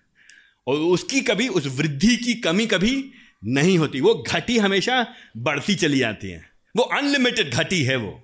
और 0.66 0.76
उसकी 0.76 1.20
कभी, 1.20 1.48
उस 1.48 1.66
वृद्धि 1.66 2.16
की 2.16 2.34
कमी 2.34 2.66
कभी 2.66 3.12
नहीं 3.44 3.78
होती। 3.78 4.00
वो 4.00 4.24
घटी 4.28 4.58
हमेशा 4.58 5.14
बढ़ती 5.36 5.74
चली 5.74 5.98
जाती 5.98 6.30
है। 6.30 6.50
वो 6.76 6.82
अनलिमिटेड 6.82 7.50
घटी 7.50 7.82
है 7.82 7.96
वो। 7.96 8.22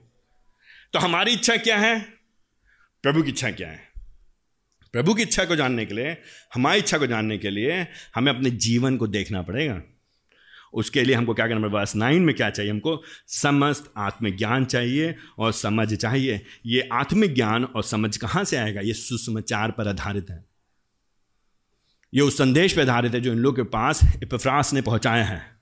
तो 0.93 0.99
हमारी 0.99 1.33
इच्छा 1.33 1.57
क्या 1.57 1.79
है? 1.79 2.16
प्रभु 3.03 3.23
की 3.23 3.29
इच्छा 3.29 3.51
क्या 3.51 3.69
है? 3.69 3.81
प्रभु 4.93 5.15
की 5.15 5.23
इच्छा 5.23 5.45
को 5.45 5.57
जानने 5.57 5.87
के 5.87 5.95
लिए, 5.95 6.17
हमारी 6.55 6.79
इच्छा 6.79 6.99
को 6.99 7.07
जानने 7.07 7.39
के 7.39 7.51
लिए 7.51 7.87
हमें 8.15 8.33
अपने 8.33 8.51
जीवन 8.51 8.97
को 8.97 9.07
देखना 9.07 9.43
पड़ेगा। 9.43 9.83
उसके 10.75 11.03
लिए 11.03 11.15
हमको 11.15 11.35
क्या 11.35 11.49
करना 11.49 11.67
वर्स 11.67 11.97
नाइन 11.97 12.23
में 12.23 12.35
क्या 12.35 12.51
चाहिए 12.51 12.73
हमको? 12.73 13.03
समस्त 13.27 13.93
आत्मज्ञान 13.97 14.65
चाहिए 14.65 15.17
और 15.39 15.53
समझ 15.53 15.95
चाहिए। 15.95 16.47
ये 16.67 16.89
आत्मज्ञान 16.93 17.65
और 17.65 17.83
समझ 17.83 18.17
कहाँ 18.17 18.45
से 18.45 18.57
आएगा? 18.57 18.81
ये 18.81 18.93
सुसमाचार 18.93 19.71
पर 19.71 19.89
आधारित 19.89 20.31
है। 20.31 20.45
ये 22.15 22.21
उस 22.21 22.39
संदेश 22.39 22.73
पर 22.73 22.83
आधारित 22.83 23.15
है 23.15 23.21
जो 23.21 23.33
इन 23.33 23.39
लोगों 23.39 23.57
के 23.57 23.63
पास 23.63 24.01
इपफ्रास 24.23 24.73
ने 24.73 24.83
पहुँचाया 24.83 25.25
है। 25.25 25.57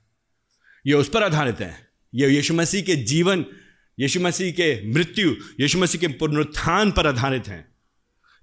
ये 0.87 0.93
उस 0.93 1.09
पर 1.09 1.23
आधारित 1.23 1.59
है। 1.59 1.87
ये 2.15 2.29
यीशु 2.29 2.53
मसीह 2.53 2.81
के 2.81 2.95
जीवन 2.95 3.45
यीशु 3.99 4.19
मसीह 4.19 4.51
के 4.51 4.93
मृत्यु, 4.93 5.35
यीशु 5.59 5.79
मसीह 5.79 6.01
के 6.01 6.07
पुनरुत्थान 6.07 6.91
पर 6.91 7.07
आधारित 7.07 7.47
हैं। 7.47 7.75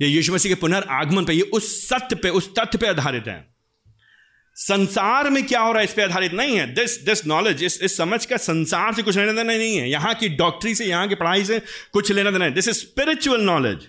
ये 0.00 0.08
यीशु 0.08 0.32
मसीह 0.32 0.54
के 0.54 0.60
पुनर्गमन 0.60 1.24
पर, 1.24 1.32
ये 1.32 1.42
उस 1.42 1.88
सत्य 1.88 2.16
पे, 2.16 2.28
उस 2.28 2.54
तथ्य 2.58 2.78
पे 2.78 2.86
आधारित 2.86 3.28
हैं। 3.28 3.54
संसार 4.56 5.30
में 5.30 5.46
क्या 5.46 5.60
हो 5.60 5.72
रहा 5.72 5.78
है, 5.78 5.84
इस 5.84 5.92
पे 5.92 6.02
आधारित 6.02 6.32
नहीं 6.32 6.56
है। 6.56 6.74
दिस 6.74 7.04
दिस 7.04 7.26
नॉलेज 7.26 7.62
इस 7.64 7.80
इस 7.82 7.96
समझ 7.96 8.24
का 8.26 8.36
संसार 8.36 8.94
से 8.94 9.02
कुछ 9.02 9.16
लेना 9.16 9.32
देना 9.32 9.52
नहीं 9.52 9.76
है। 9.76 9.90
यहाँ 9.90 10.14
की 10.14 10.28
डॉक्टरी 10.28 10.74
से, 10.74 10.84
यहाँ 10.84 11.08
की 11.08 11.14
पढ़ाई 11.14 11.44
से 11.44 11.60
कुछ 11.92 12.12
लेना 12.12 12.30
देना 12.30 12.44
है 12.44 12.50
दिस 12.50 12.68
इज़ 12.68 12.76
स्पिरिचुअल 12.76 13.40
नॉलेज 13.40 13.88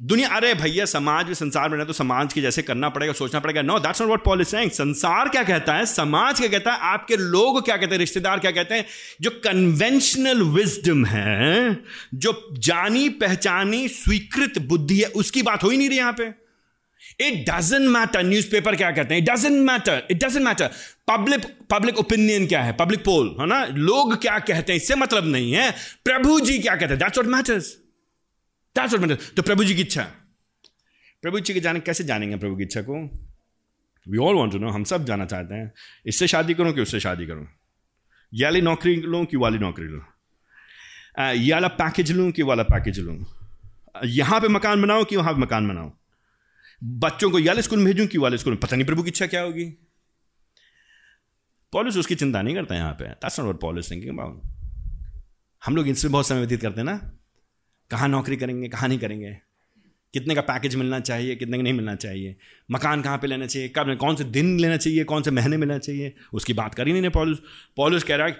दुनिया, 0.00 0.28
अरे 0.28 0.52
भैया, 0.54 0.84
समाज 0.84 1.26
में 1.26 1.34
संसार 1.34 1.68
में 1.68 1.76
ना 1.78 1.84
तो 1.84 1.92
समाज 1.92 2.32
के 2.32 2.40
जैसे 2.40 2.62
करना 2.62 2.88
पड़ेगा, 2.88 3.12
सोचना 3.12 3.40
पड़ेगा। 3.40 3.62
No 3.62 3.78
that's 3.78 4.00
not 4.00 4.08
what 4.08 4.24
Paul 4.24 4.40
is 4.40 4.48
saying 4.48 4.70
संसार 4.70 5.28
क्या 5.28 5.42
कहता 5.42 5.74
है? 5.74 5.86
समाज 5.86 6.38
क्या 6.38 6.48
कहता 6.48 6.72
है? 6.72 6.78
आपके 6.84 7.16
लोग 7.16 7.64
क्या 7.64 7.76
कहते 7.76 7.94
हैं? 7.94 7.98
रिश्तेदार 7.98 8.38
क्या 8.38 8.50
कहते 8.50 8.74
हैं? 8.74 8.84
जो 9.20 9.30
कन्वेंशनल 9.44 10.42
विजडम 10.42 11.04
है, 11.04 11.76
जो 12.14 12.50
जानी, 12.58 13.08
पहचानी, 13.08 13.88
स्वीकृत 13.88 14.58
बुद्धि 14.58 14.98
है, 14.98 15.08
उसकी 15.14 15.42
बात 15.42 15.64
हो 15.64 15.70
ही 15.70 15.78
नहीं 15.78 15.88
रही 15.88 15.98
यहाँ 15.98 16.12
पे। 16.12 16.26
It 17.20 17.44
doesn't 17.50 17.88
matter 17.88 18.22
news 18.22 18.50
paper 18.50 18.76
क्या 18.76 18.90
कहते 18.90 19.14
हैं? 19.14 19.22
It 19.22 19.30
doesn't 19.30 19.58
matter 19.66 20.02
it 20.10 20.24
doesn't 20.24 20.44
matter 20.44 20.70
public 21.08 21.46
public 21.70 21.98
opinion 21.98 22.46
क्या 22.46 22.62
है? 22.62 22.72
पब्लिक 22.76 23.04
पोल 23.04 23.34
है 23.40 23.46
ना? 23.46 23.64
लोग 23.66 24.20
क्या 24.22 24.38
कहते 24.38 24.72
हैं? 24.72 24.80
इससे 24.80 24.94
मतलब 24.94 25.32
नहीं 25.32 25.52
है। 25.52 25.70
प्रभु 26.04 26.38
जी 26.40 26.58
क्या 26.58 26.76
कहते 26.76 26.92
हैं? 26.92 26.98
That's 26.98 27.18
what 27.18 27.26
matters 27.26 27.74
that's 28.76 28.94
what 28.94 29.08
matters 29.08 29.34
तो 29.36 29.42
प्रभु 29.42 29.64
जी 29.64 29.74
की 29.74 29.80
इच्छा। 29.80 30.02
प्रभु 31.22 31.40
जी 31.40 31.54
के 31.54 31.60
जाने, 31.60 31.80
कैसे 31.80 32.04
जानेंगे 32.04 32.36
प्रभु 32.36 32.56
की 32.56 32.62
इच्छा 32.62 32.82
को? 32.82 32.94
We 34.06 34.18
all 34.18 34.34
want 34.34 34.52
to 34.52 34.58
know 34.58 34.70
हम 34.70 34.84
सब 34.84 35.04
जाना 35.04 35.24
चाहते 35.26 35.54
हैं। 35.54 35.72
इससे 36.06 36.26
शादी 36.26 36.54
करूँ 36.54 36.72
कि 36.72 36.80
उससे 36.80 37.00
शादी 37.00 37.26
करूँ? 37.26 37.46
ये 38.32 38.44
वाली 38.44 38.60
नौकरी 38.60 38.94
लूँ 38.96 39.24
कि 39.24 39.36
वाली 39.36 39.58
नौकरी 39.58 39.86
लूँ? 39.86 40.02
ये 41.20 41.52
वाला 41.52 41.68
पैकेज 41.80 42.12
लूँ 42.12 42.30
कि 42.32 42.42
वाला 42.42 42.62
पैकेज 42.64 42.98
लूँ? 43.00 43.16
यहाँ 44.04 44.40
पे 44.40 44.48
मकान 44.48 44.82
बनाओ 44.82 45.04
कि 45.04 45.16
वहाँ 45.16 45.32
पे 45.34 45.40
मकान 45.40 45.68
बनाओ? 45.68 45.92
बच्चों 46.82 47.30
को 47.30 47.40
वाले 47.40 47.62
स्कूल 47.62 47.78
में 47.78 47.86
भेजूं 47.86 48.06
कि 48.06 48.18
वाले 48.18 48.38
स्कूल 48.38 48.52
में? 48.52 48.60
पता 48.60 48.76
नहीं 48.76 48.86
प्रभु 48.86 49.02
की 49.02 49.08
इच्छा 49.08 49.26
क्या 49.26 49.42
होगी। 49.42 49.64
पॉलिस 51.72 51.96
उसकी 51.96 52.14
चिंता 52.14 52.42
नहीं 52.42 52.54
करता 52.54 52.74
यहाँ 52.74 52.92
पे। 52.92 53.04
That's 53.06 53.40
not 53.40 53.60
Paul is 53.60 53.90
thinking 53.90 54.18
about 54.18 54.42
हम 55.62 55.76
लोग 55.76 55.88
इनसे 55.88 56.08
बहुत 56.08 56.26
समय 56.28 56.38
व्यतीत 56.38 56.62
करते 56.62 56.80
हैं 56.80 56.86
ना? 56.86 57.15
कहाँ 57.90 58.08
नौकरी 58.08 58.36
करेंगे, 58.36 58.68
कहाँ 58.68 58.88
नहीं 58.88 58.98
करेंगे? 58.98 59.38
कितने 60.14 60.34
का 60.34 60.40
पैकेज 60.40 60.76
मिलना 60.76 61.00
चाहिए, 61.00 61.36
कितने 61.36 61.56
का 61.56 61.62
नहीं 61.62 61.72
मिलना 61.72 61.94
चाहिए? 61.94 62.36
मकान 62.70 63.02
कहाँ 63.02 63.18
पे 63.18 63.26
लेना 63.26 63.46
चाहिए? 63.46 63.68
कब, 63.68 63.96
कौन 63.96 64.16
से 64.16 64.24
दिन 64.24 64.60
लेना 64.60 64.76
चाहिए, 64.76 65.04
कौन 65.04 65.22
से 65.22 65.30
महीने 65.30 65.56
मिलना 65.56 65.78
चाहिए? 65.78 66.14
उसकी 66.32 66.52
बात 66.52 66.74
कर 66.74 66.86
ही 66.86 67.00
नहीं 67.00 67.10
पॉलिस। 67.10 67.38
पॉलिस 67.76 68.02
कह 68.02 68.16
रहा 68.16 68.26
है 68.26 68.32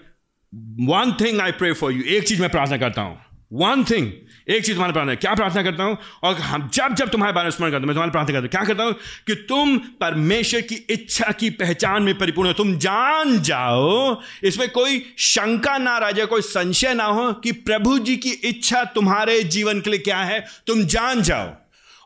one 0.80 1.16
thing 1.20 1.40
I 1.40 1.52
pray 1.52 1.72
for 1.72 1.92
you 1.92 2.02
एक 2.02 2.24
चीज़ 2.24 2.40
मैं 2.40 2.50
प्रार्थना 2.50 2.76
करता 2.76 3.02
हूँ। 3.02 3.18
वन 3.52 3.84
थिंग 3.84 4.12
एक 4.48 4.64
चीज़ 4.64 4.72
तुम्हारे 4.72 4.92
प्रार्थना 4.92 5.14
क्या 5.14 5.34
प्रार्थना 5.34 5.62
करता 5.62 5.84
हूँ? 5.84 5.98
और 6.22 6.34
हम 6.34 6.70
जब 6.74 6.94
जब 6.94 7.08
तुम्हारे 7.08 7.32
बारे 7.32 7.44
में 7.44 7.50
स्मरण 7.50 7.70
करता 7.70 7.78
हूँ, 7.78 7.86
मैं 7.86 7.94
तुम्हारी 7.94 8.10
प्रार्थना 8.10 8.40
करता 8.40 8.42
हूँ। 8.42 8.48
क्या 8.48 8.64
करता 8.64 8.84
हूँ? 8.84 8.92
कि 9.26 9.34
तुम 9.34 9.78
परमेश्वर 9.78 10.60
की 10.60 10.74
इच्छा 10.74 11.32
की 11.32 11.50
पहचान 11.50 12.02
में 12.02 12.18
परिपूर्ण 12.18 12.48
हो। 12.48 12.54
तुम 12.54 12.78
जान 12.78 13.42
जाओ, 13.42 14.20
इसमें 14.44 14.70
कोई 14.70 15.14
शंका 15.18 15.78
ना 15.78 15.98
रह 15.98 16.10
जाए, 16.10 16.26
कोई 16.26 16.40
संशय 16.40 16.94
ना 16.94 17.04
हो 17.04 17.32
कि 17.32 17.52
प्रभु 17.52 17.98
जी 17.98 18.16
की 18.16 18.30
इच्छा 18.30 18.84
तुम्हारे 18.84 19.42
जीवन 19.42 19.80
के 19.80 19.90
लिए 19.90 19.98
क्या 19.98 20.18
है। 20.18 20.46
तुम 20.66 20.84
जान 20.84 21.22
जाओ। 21.22 21.54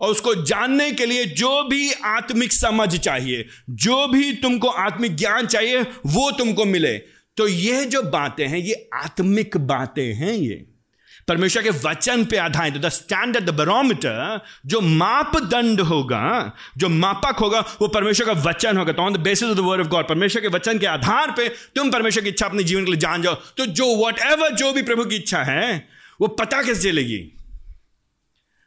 और 0.00 0.08
उसको 0.08 0.34
जानने 0.34 0.92
के 0.92 1.06
लिए 1.06 1.24
जो 1.24 1.62
भी 1.62 1.92
आत्मिक 1.92 2.52
समझ 2.52 2.96
चाहिए, 2.96 3.46
जो 3.70 4.08
भी 4.08 4.32
तुमको 4.32 4.68
आत्मिक 4.68 5.16
ज्ञान 5.16 5.46
चाहिए, 5.46 5.80
वो 6.06 6.30
तुमको 6.30 6.64
मिले। 6.64 6.98
तो 7.36 7.48
ये 7.48 7.84
जो 7.84 8.02
बातें 8.02 8.46
हैं, 8.46 8.58
ये 8.58 8.90
आत्मिक 8.94 9.56
बातें 9.56 10.14
हैं 10.14 10.32
ये। 10.32 10.69
परमेश्वर 11.30 11.62
के 11.62 11.70
वचन 11.84 12.24
पे 12.24 12.36
आधारित 12.36 12.76
द 12.76 12.88
स्टैंडर्ड 12.90 13.44
द 13.44 13.54
बरोमीटर 13.54 14.40
जो 14.66 14.80
मापदंड 14.80 15.80
होगा, 15.80 16.52
जो 16.76 16.88
मापक 16.88 17.38
होगा, 17.40 17.60
वो 17.80 17.88
परमेश्वर 17.88 18.26
का 18.26 18.32
वचन 18.42 18.76
होगा। 18.76 18.92
तो 18.92 19.02
on 19.02 19.12
the 19.12 19.20
basis 19.20 19.48
of 19.48 19.56
the 19.56 19.60
word 19.60 19.80
of 19.80 19.88
God 19.88 20.08
परमेश्वर 20.08 20.42
के 20.42 20.48
वचन 20.48 20.78
के 20.78 20.86
आधार 20.86 21.30
पे 21.30 21.48
तुम 21.76 21.90
परमेश्वर 21.90 22.22
की 22.22 22.28
इच्छा 22.28 22.46
अपने 22.46 22.62
जीवन 22.62 22.84
के 22.84 22.90
लिए 22.90 23.00
जान 23.00 23.22
जाओ। 23.22 23.34
तो 23.56 23.66
जो 23.66 23.86
वट 24.06 24.18
एवर 24.18 24.54
जो 24.54 24.72
भी 24.72 24.82
प्रभु 24.82 25.04
की 25.04 25.16
इच्छा 25.16 25.42
है, 25.42 25.88
वो 26.20 26.28
पता 26.28 26.62
कैसे 26.62 26.90
चलेगी 26.90 27.20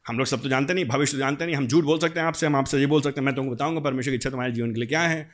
हम 0.06 0.17
लोग 0.17 0.28
सब 0.28 0.41
तो 0.43 0.49
जानते 0.49 0.73
नहीं, 0.73 0.86
भविष्य 0.86 1.13
तो 1.13 1.19
जानते 1.19 1.45
नहीं, 1.45 1.56
हम 1.56 1.67
झूठ 1.67 1.84
बोल 1.84 1.99
सकते 1.99 2.19
हैं 2.19 2.28
आपसे, 2.28 2.45
हम 2.45 2.56
आपसे 2.56 2.80
ये 2.80 2.86
बोल 2.86 3.02
सकते 3.02 3.21
हैं, 3.21 3.26
मैं 3.26 3.36
तुमको 3.36 3.56
बताऊँगा, 3.56 3.82
परमेश्वर 3.82 4.12
की 4.12 4.15
इच्छा 4.15 4.30
तुम्हारे 4.30 4.52
जीवन 4.52 4.73
के 4.73 4.80
लिए 4.80 4.88
क्या 4.88 5.02
है? 5.02 5.32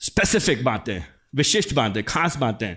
स्पेसिफिक 0.00 0.64
बातें, 0.64 0.98
विशिष्ट 1.34 1.74
बातें, 1.74 2.02
खास 2.04 2.36
बातें। 2.36 2.76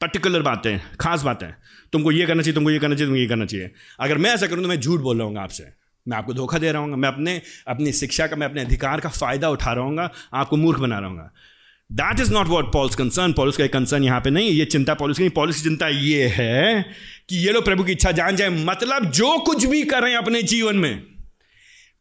पर्टिकुलर 0.00 0.42
बातें, 0.42 0.78
खास 1.00 1.22
बातें। 1.22 1.48
तुमको 1.92 2.12
ये 2.12 2.26
करना 2.26 2.42
चाहिए, 2.42 2.54
तुमको 2.54 2.70
ये 2.70 2.78
करना 2.78 2.94
चाहिए, 2.94 3.06
तुमको 3.06 3.20
ये 3.20 3.26
करना 3.28 3.44
चाहिए। 3.46 3.70
अगर 4.00 4.18
मैं 4.18 4.30
ऐसा 4.30 4.46
करूँ 4.46 4.62
तो 4.62 4.68
मैं 4.68 4.80
झूठ 4.80 5.00
बोल 5.00 5.18
रहा 5.18 5.26
हूँ 5.26 5.38
आपसे। 5.38 5.64
मैं 6.06 6.16
आपको 6.16 6.34
धोखा 6.34 6.58
दे 6.58 6.72
रहा 6.72 6.82
हूँ 6.82 6.96
मैं 6.96 7.08
अपने, 7.08 7.40
अपनी 7.68 7.92
शिक्षा 7.94 8.26
का, 8.26 8.36
मैं 8.36 8.46
अपने 8.46 8.60
अधिकार 8.60 9.00
का 9.00 9.08
फ़ायदा 9.10 9.48
उठा 9.50 9.72
रहा 9.72 9.84
हूँ 9.84 10.08
आपको 10.34 10.56
मूर्ख 10.56 10.78
बना 10.78 10.98
रहा 10.98 11.08
हूँ 11.08 11.30
that 11.90 12.20
is 12.20 12.32
not 12.32 12.46
what 12.46 12.72
Paul's 12.72 12.94
concern 12.94 13.32
polish 13.32 13.56
का 13.56 13.66
कंसर्न 13.68 14.04
यहाँ 14.04 14.20
पे 14.20 14.30
नहीं, 14.30 14.50
ये 14.50 14.64
चिंता 14.66 14.94
पॉलिस 14.94 15.18
की 15.18 15.28
पॉलिस 15.30 15.56
की 15.56 15.62
चिंता 15.62 15.88
ये 15.88 16.26
है 16.28 16.84
कि 17.28 17.36
ये 17.36 17.52
लोग 17.52 17.64
प्रभु 17.64 17.84
की 17.84 17.92
इच्छा 17.92 18.10
जान 18.12 18.36
जाए 18.36 18.48
मतलब 18.64 19.10
जो 19.12 19.36
कुछ 19.38 19.64
भी 19.66 19.82
करें 19.84 20.14
अपने 20.14 20.42
जीवन 20.44 20.76
में, 20.76 21.02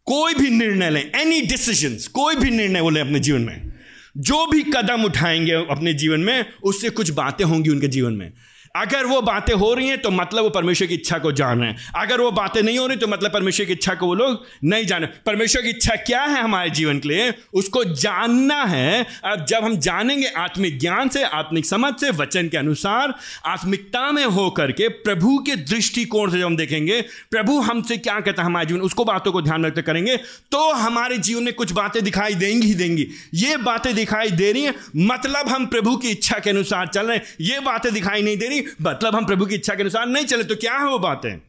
कोई 0.08 0.34
भी 0.34 0.50
निर्णय 0.50 0.90
लें 0.90 1.02
एनी 1.02 1.42
डिसीज़न 1.42 1.98
कोई 2.14 2.36
भी 2.36 2.50
निर्णय 2.50 2.82
वो 2.82 2.90
लें 2.90 3.02
अपने 3.02 3.20
जीवन 3.20 3.42
में। 3.42 3.73
जो 4.18 4.48
भी 4.48 4.64
कदम 4.64 5.04
उठाएँगे 5.04 5.52
अपने 5.52 5.94
जीवन 5.94 6.20
में 6.20 6.46
उससे 6.64 6.90
कुछ 6.90 7.10
बातें 7.10 7.46
होंगी 7.46 7.70
उनके 7.70 7.88
जीवन 7.88 8.14
में। 8.14 8.34
अगर 8.76 9.06
वो 9.06 9.22
बातें 9.22 9.54
हो 9.54 9.74
रही 9.74 9.88
हैं 9.88 10.02
तो 10.02 10.10
मतलब 10.12 10.44
वो 10.44 10.50
परमेश्वर 10.50 10.88
की 10.88 10.94
इच्छा 10.94 11.18
को 11.20 11.32
जान 11.32 11.60
रहे 11.60 11.70
हैं। 11.70 11.92
अगर 11.96 12.22
वो 12.22 12.30
बातें 12.32 12.62
नहीं 12.62 12.78
हो 12.80 12.86
रही 12.88 12.98
तो 12.98 13.08
मतलब 13.08 13.32
परमेश्वर 13.32 13.66
की 13.66 13.72
इच्छा 13.72 13.94
को 13.96 14.06
वो 14.06 14.14
लोग 14.14 14.46
नहीं 14.64 14.86
जान 14.86 15.02
रहे 15.02 15.20
परमेश्वर 15.26 15.62
की 15.62 15.70
इच्छा 15.70 15.96
क्या 15.98 16.22
है 16.22 16.42
हमारे 16.42 16.70
जीवन 16.70 17.00
के 17.00 17.10
लिए? 17.10 17.34
उसको 17.54 17.84
जानना 17.86 18.64
है। 18.64 19.06
अब 19.26 19.46
जब 19.46 19.64
हम 19.64 19.78
जानेंगे 19.78 20.28
आत्मिक 20.28 20.80
ज्ञान 20.80 21.10
से, 21.10 21.24
आत्मिक 21.24 21.66
समझ 21.66 21.94
से, 21.96 22.10
वचन 22.14 22.48
के 22.48 22.58
अनुसार, 22.58 23.14
आत्मिकता 23.46 24.12
में 24.12 24.26
होकर 24.26 24.72
के 24.72 24.88
प्रभु 25.04 25.38
के 25.40 25.56
दृष्टिकोण 25.56 26.32
से 26.32 26.40
जब 26.40 26.46
हम 26.46 26.58
देखेंगे, 26.58 27.00
प्रभु 27.32 27.60
हमसे 27.62 27.98
क्या 28.00 28.20
कहता 28.20 28.42
है 28.42 28.46
हमारे 28.46 28.66
जीवन? 28.66 28.82
उसको 28.82 29.06
बातों 29.06 29.32
को 29.32 29.42
ध्यान 29.42 29.66
रखते 29.66 29.82
करेंगे 29.84 30.18
तो 30.52 30.72
हमारे 30.74 31.18
जीवन 31.20 31.44
में 31.44 31.54
कुछ 31.54 31.72
बातें 31.74 32.04
दिखाई 32.04 32.36
देंगी 32.36 32.68
ही 32.68 32.74
देंगी। 32.74 33.08
ये 33.36 33.58
बातें 33.60 33.94
दिखाई 33.96 34.32
दे 34.32 34.52
रही 34.52 34.64
हैं 34.64 34.74
मतलब 34.98 35.50
हम 35.50 35.66
प्रभु 35.68 35.96
की 35.98 36.10
इच्छा 36.10 36.40
के 36.40 36.50
अनुसार 36.50 36.88
चल 36.88 37.08
रहे 37.08 37.18
हैं। 37.18 37.36
ये 37.42 37.60
बातें 37.62 37.94
दिखाई 37.94 38.22
नहीं 38.22 38.38
दे 38.38 38.48
रही 38.48 38.63
मतलब 38.82 39.16
हम 39.16 39.26
प्रभु 39.26 39.46
की 39.46 39.56
इच्छा 39.56 39.76
के 39.76 39.82
अनुसार 39.82 40.08
नहीं 40.08 40.26
चले 40.26 40.44
तो 40.44 40.56
क्या 40.56 40.78
है 40.78 40.86
वो 40.86 41.00
बातें? 41.00 41.42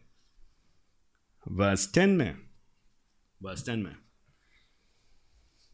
वर्स 1.49 1.95
टेन 1.95 2.09
में 2.09 2.39
वर्स 3.43 3.67
टेन 3.67 3.79
में। 3.79 3.97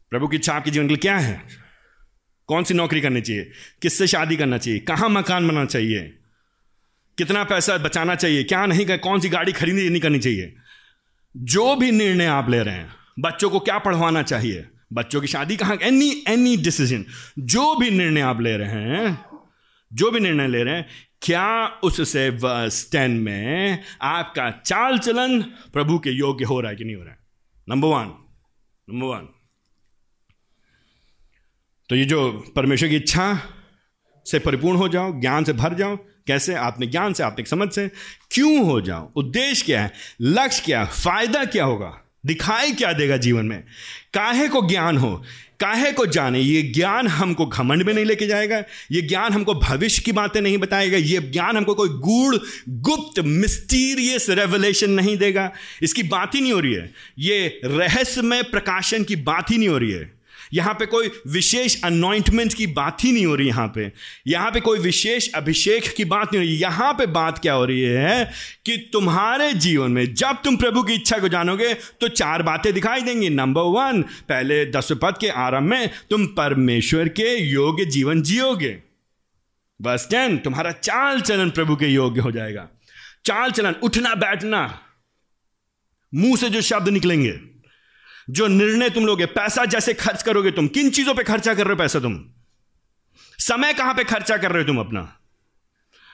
प्रभु 0.09 0.27
की 0.27 0.35
इच्छा 0.35 0.53
आपके 0.53 0.71
जीवन 0.71 0.85
के 0.85 0.87
लिए 0.87 0.97
क्या 0.97 1.17
है? 1.17 1.47
कौन 2.47 2.63
सी 2.63 2.73
नौकरी 2.73 3.01
करनी 3.01 3.21
चाहिए? 3.21 3.51
किससे 3.81 4.07
शादी 4.07 4.35
करना 4.35 4.57
चाहिए? 4.57 4.79
कहाँ 4.79 5.09
मकान 5.09 5.47
बनाना 5.47 5.65
चाहिए? 5.65 6.17
कितना 7.17 7.43
पैसा 7.43 7.77
बचाना 7.77 8.15
चाहिए? 8.15 8.43
क्या 8.43 8.65
नहीं 8.65 8.85
कर, 8.85 8.97
कौन 8.97 9.19
सी 9.19 9.29
गाड़ी 9.29 9.51
खरीदनी 9.51 9.89
नहीं 9.89 10.01
करनी 10.01 10.19
चाहिए? 10.19 10.55
जो 11.37 11.75
भी 11.75 11.91
निर्णय 11.91 12.25
आप 12.25 12.49
ले 12.49 12.63
रहे 12.63 12.75
हैं, 12.75 12.95
बच्चों 13.19 13.49
को 13.49 13.59
क्या 13.59 13.79
पढ़वाना 13.79 14.23
चाहिए? 14.23 14.67
बच्चों 14.93 15.21
की 15.21 15.27
शादी 15.27 15.57
कहाँ? 15.57 15.75
एनी 15.75 16.23
एनी 16.27 16.57
डिसीज़न 16.57 17.05
जो 17.39 17.75
भी 17.75 17.91
निर्णय 17.91 18.21
आप 18.21 18.41
ले 18.41 18.57
रहे 18.57 18.69
हैं, 18.69 19.25
जो 19.93 20.11
भी 20.11 20.19
निर्णय 20.19 20.47
ले 20.47 20.63
रहे 20.63 20.75
हैं 20.75 20.89
क्या 21.21 21.67
उससे 21.67 22.29
वर्स 22.29 22.89
में 22.95 23.83
आपका 24.01 24.51
चाल 24.51 24.97
चलन 24.97 25.41
प्रभु 25.41 25.99
के 25.99 26.09
योग्य 26.09 26.45
हो 26.45 26.61
रहा 26.61 26.71
है 26.71 26.77
कि 26.77 26.83
नहीं 26.83 26.95
हो 26.95 27.03
रहा 27.03 27.11
है? 27.11 27.19
नंबर 27.69 27.87
वन 27.87 28.05
नंबर 28.89 29.07
वन 29.07 29.29
तो 31.89 31.95
ये 31.95 32.05
जो 32.05 32.31
परमेश्वर 32.55 32.89
की 32.89 32.95
इच्छा 32.95 33.39
से 34.25 34.39
परिपूर्ण 34.39 34.77
हो 34.77 34.89
जाओ, 34.89 35.19
ज्ञान 35.19 35.43
से 35.43 35.53
भर 35.53 35.73
जाओ, 35.73 35.95
कैसे? 36.27 36.55
आत्मिक 36.55 36.91
ज्ञान 36.91 37.13
से 37.13 37.23
आत्मिक 37.23 37.47
समझ 37.47 37.73
से। 37.73 37.91
क्यों 38.31 38.65
हो 38.65 38.81
जाओ? 38.81 39.11
उद्देश्य 39.15 39.65
क्या 39.65 39.81
है? 39.81 39.93
लक्ष्य 40.21 40.61
क्या 40.65 40.85
फ़ायदा 40.85 41.45
क्या 41.45 41.65
होगा? 41.65 42.01
दिखाई 42.25 42.73
क्या 42.73 42.93
देगा 42.93 43.17
जीवन 43.17 43.45
में? 43.45 43.63
काहे 44.13 44.47
को 44.47 44.61
ज्ञान 44.67 44.97
हो? 44.97 45.23
काहे 45.61 45.91
को 45.91 46.05
जाने? 46.05 46.39
ये 46.39 46.61
ज्ञान 46.61 47.07
हमको 47.07 47.45
घमंड 47.45 47.83
में 47.83 47.93
नहीं 47.93 48.05
लेके 48.05 48.27
जाएगा। 48.27 48.63
ये 48.91 49.01
ज्ञान 49.01 49.33
हमको 49.33 49.53
भविष्य 49.53 50.01
की 50.01 50.11
बातें 50.11 50.41
नहीं 50.41 50.57
बताएगा। 50.57 50.97
ये 50.97 51.19
ज्ञान 51.19 51.57
हमको 51.57 51.73
कोई 51.73 51.89
गूढ़, 51.89 52.35
गुप्त 52.69 53.19
मिस्टीरियस 53.19 54.29
रेवलेशन 54.29 54.89
नहीं 54.89 55.17
देगा। 55.17 55.51
इसकी 55.81 56.03
बात 56.03 56.35
ही 56.35 56.41
नहीं 56.41 56.53
हो 56.53 56.59
रही 56.59 56.73
है। 56.73 56.93
ये 57.19 57.61
रहस्यमय 57.65 58.43
प्रकाशन 58.43 59.03
की 59.03 59.15
बात 59.15 59.51
ही 59.51 59.57
नहीं 59.57 59.69
हो 59.69 59.77
रही 59.77 59.91
है। 59.91 60.20
यहाँ 60.53 60.73
पे 60.73 60.85
कोई 60.85 61.11
विशेष 61.27 61.75
अनॉइंटमेंट 61.83 62.53
की 62.53 62.67
बात 62.67 63.03
ही 63.03 63.11
नहीं 63.11 63.25
हो 63.25 63.35
रही 63.35 63.47
यहाँ 63.47 63.67
पे। 63.67 63.91
यहाँ 64.27 64.51
पे 64.51 64.59
कोई 64.59 64.79
विशेष 64.79 65.27
अभिषेक 65.33 65.93
की 65.97 66.05
बात 66.05 66.33
नहीं 66.33 66.43
हो 66.43 66.47
रही। 66.47 66.57
यहाँ 66.57 66.93
पे 66.93 67.05
बात 67.05 67.39
क्या 67.39 67.53
हो 67.53 67.65
रही 67.65 67.81
है 67.81 68.31
कि 68.65 68.77
तुम्हारे 68.93 69.51
जीवन 69.53 69.91
में 69.91 70.13
जब 70.13 70.41
तुम 70.43 70.57
प्रभु 70.57 70.83
की 70.83 70.93
इच्छा 70.93 71.17
को 71.17 71.27
जानोगे 71.27 71.73
तो 71.73 72.07
चार 72.07 72.43
बातें 72.43 72.71
दिखाई 72.73 73.01
देंगी। 73.01 73.29
नंबर 73.29 73.61
वन 73.61 74.01
पहले 74.29 74.65
दस 74.65 74.91
पद 75.01 75.17
के 75.17 75.29
आरंभ 75.39 75.69
में 75.69 75.89
तुम 76.09 76.25
परमेश्वर 76.37 77.07
के 77.09 77.35
योग्य 77.35 77.85
जीवन 77.85 78.21
जियोगे। 78.21 78.77
बस 79.79 80.07
टेन 80.11 80.37
तुम्हारा 80.37 80.71
चाल 80.71 81.21
चलन 81.21 81.49
प्रभु 81.49 81.75
के 81.75 81.87
योग्य 81.87 82.21
हो 82.21 82.31
जाएगा। 82.31 82.67
चाल 83.25 83.51
चलन, 83.51 83.75
उठना, 83.83 84.13
बैठना। 84.15 84.61
मुँह 86.13 86.35
से 86.35 86.49
जो 86.49 86.61
शब्द 86.61 86.89
निकलेंगे 86.89 87.31
जो 88.29 88.47
निर्णय 88.47 88.89
तुम 88.89 89.05
लोगे, 89.05 89.25
पैसा 89.25 89.65
जैसे 89.65 89.93
खर्च 89.93 90.23
करोगे 90.23 90.51
तुम, 90.51 90.67
किन 90.67 90.89
चीज़ों 90.89 91.13
पे 91.13 91.23
खर्चा 91.23 91.53
कर 91.53 91.63
रहे 91.63 91.73
हो 91.73 91.79
पैसा 91.79 91.99
तुम? 91.99 92.25
समय 93.39 93.73
कहाँ 93.73 93.93
पे 93.93 94.03
खर्चा 94.03 94.37
कर 94.37 94.51
रहे 94.51 94.63
हो 94.63 94.67
तुम 94.67 94.79
अपना? 94.79 95.17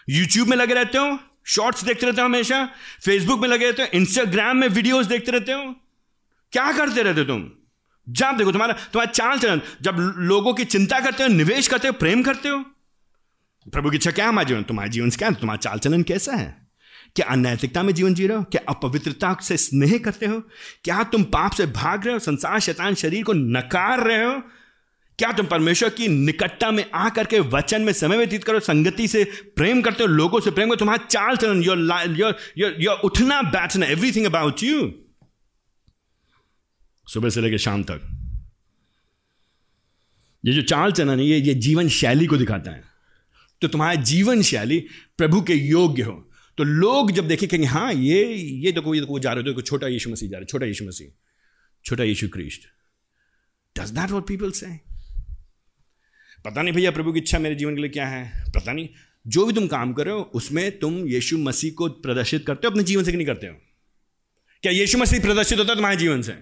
यूट्यूब 0.10 0.48
में 0.48 0.58
लगे 0.58 0.74
रहते 0.74 0.98
हो 0.98 1.20
शॉर्ट्स 1.46 1.84
देखते 1.84 2.06
रहते 2.06 2.22
हो 2.22 2.26
हमेशा 2.26 2.70
फेसबुक 3.06 3.41
में 3.41 3.50
लगे 3.50 3.65
रहते 3.65 3.84
हो 3.84 3.89
इंस्टाग्राम 3.93 4.58
में 4.58 4.67
वीडियोस 4.67 5.06
देखते 5.06 5.32
रहते 5.32 5.52
हो। 5.52 5.76
क्या 6.52 6.72
करते 6.72 7.04
रहते 7.04 7.20
हो 7.20 7.26
तुम? 7.26 7.50
जब 8.10 8.38
देखो 8.38 8.52
तुम्हारा 8.52 8.74
तुम्हारा 8.74 9.12
चाल 9.12 9.39
चलन, 9.39 9.62
जब 9.82 10.13
लोगों 10.17 10.54
की 10.54 10.65
चिंता 10.65 11.00
करते 11.00 11.24
हो, 11.24 11.30
निवेश 11.30 11.67
करते 11.67 11.88
हो, 11.88 11.93
प्रेम 11.93 12.24
करते 12.24 12.50
हो, 12.50 12.60
प्रभु 13.65 13.89
की 13.89 13.96
इच्छा 13.96 14.12
क्या 14.12 14.28
हमारे 14.30 14.48
जीवन 14.48 14.63
तुम्हारे 14.63 14.89
जीवन 14.89 15.10
से 15.10 15.17
क्या 15.17 15.30
तुम्हारा 15.30 15.58
चाल 15.58 15.80
चलन 15.80 16.04
कैसा 16.04 16.36
है? 16.36 16.57
क्या 17.18 17.28
अनैतिकता 17.28 17.84
में 17.84 17.94
जीवन 17.94 18.14
जी 18.14 18.28
रहे 18.28 18.38
हो? 18.38 18.44
क्या 18.44 18.62
अपवित्रता 18.70 19.38
से 19.42 19.58
स्नेह 19.58 19.98
करते 19.98 20.26
हो? 20.26 20.40
क्या 20.84 21.04
तुम 21.04 21.24
पाप 21.24 21.52
से 21.52 21.66
भाग 21.66 22.06
रहे 22.06 22.14
हो? 22.14 22.20
संसार, 22.20 22.60
शैतान, 22.60 22.96
शरीर 22.96 23.24
को 23.24 23.34
नकार 23.34 24.08
रहे 24.08 24.24
हो? 24.26 24.42
क्या 25.20 25.32
तुम 25.32 25.46
परमेश्वर 25.46 25.90
की 25.90 26.08
निकटता 26.08 26.72
में 26.72 26.92
आकर 26.94 27.26
के 27.26 27.40
वचन 27.40 27.82
में 27.82 27.94
समय 27.94 28.18
व्यतीत 28.18 28.44
करो? 28.44 28.60
संगति 28.60 29.08
से 29.08 29.24
प्रेम 29.56 29.82
करते 29.82 30.04
हो? 30.04 30.08
लोगों 30.08 30.40
से 30.40 30.52
प्रेम 30.52 30.68
करो? 30.68 30.76
तुम्हारा 30.76 31.06
चाल 31.06 31.36
चलन 31.38 31.64
योर 31.64 31.80
योर 32.10 32.36
योर 32.58 32.76
योर 32.80 32.96
उठना, 32.96 33.42
बैठना 33.42 33.86
एवरीथिंग 33.86 34.26
अबाउट 34.26 34.64
यू 34.64 34.94
सुबह 37.08 37.30
से 37.30 37.42
लेकर 37.42 37.58
शाम 37.58 37.84
तक। 37.84 38.02
ये 40.46 40.54
जो 40.54 40.62
चाल 40.62 40.92
चलन 40.92 41.20
है, 41.20 41.26
ये 41.26 41.40
ये 41.40 41.54
जीवन 41.54 41.90
शैली 41.90 42.26
को 42.26 42.38
दिखाता 42.38 42.72
है। 42.72 42.84
तो 43.62 43.68
तुम्हारा 43.68 43.96
जीवन 43.96 44.42
शैली 44.42 44.86
प्रभु 45.18 45.42
के 45.42 45.54
योग्य 45.54 46.04
हो। 46.04 46.27
तो 46.58 46.63
लोग 46.63 47.12
जब 47.12 47.28
देखें, 47.28 47.48
कहेंगे 47.50 47.67
हाँ 47.67 47.93
ये 47.93 48.24
ये 48.34 48.72
देखो 48.72 48.93
ये 48.96 49.02
देखो 49.02 49.20
जा 49.20 49.34
रहे 49.34 49.54
हो 49.54 49.62
छोटा 49.62 49.88
यीशु 49.88 50.10
मसीह 50.10 50.30
जा 50.30 50.38
रहे, 50.38 50.46
छोटा 50.46 50.65
यीशु 50.65 50.86
मसीह, 50.86 51.08
छोटा 51.86 52.04
यीशु 52.04 52.28
Christ. 52.30 52.67
Does 53.76 53.89
that 53.89 54.12
what 54.12 54.28
people 54.28 54.52
say 54.52 54.67
पता 56.46 56.62
नहीं 56.62 56.74
भैया, 56.74 56.91
प्रभु 56.91 57.12
की 57.13 57.20
इच्छा 57.20 57.39
मेरे 57.39 57.56
जीवन 57.56 57.76
के 57.76 57.82
लिए 57.82 57.89
क्या 57.89 58.08
है? 58.08 58.43
पता 58.56 58.74
नहीं। 58.74 58.89
जो 59.26 59.46
भी 59.46 59.54
तुम 59.54 59.67
काम 59.67 59.93
कर 59.93 60.06
रहे 60.06 60.13
हो, 60.13 60.22
उसमें 60.36 60.80
तुम 60.80 60.98
यीशु 61.08 61.38
मसीह 61.38 61.72
को 61.72 61.88
प्रदर्शित 62.02 62.46
करते 62.48 62.67
हो, 62.67 62.72
अपने 62.72 62.84
जीवन 62.84 63.04
से 63.04 63.12
कि 63.12 63.17
नहीं 63.17 63.28
करते 63.28 63.48
हो? 63.48 63.56
क्या 64.63 64.72
यीशु 64.72 64.98
मसीह 64.98 65.20
प्रदर्शित 65.20 65.60
होता 65.60 65.72
है 65.72 65.76
तुम्हारे 65.76 65.98
जीवन 65.98 66.22
से? 66.22 66.34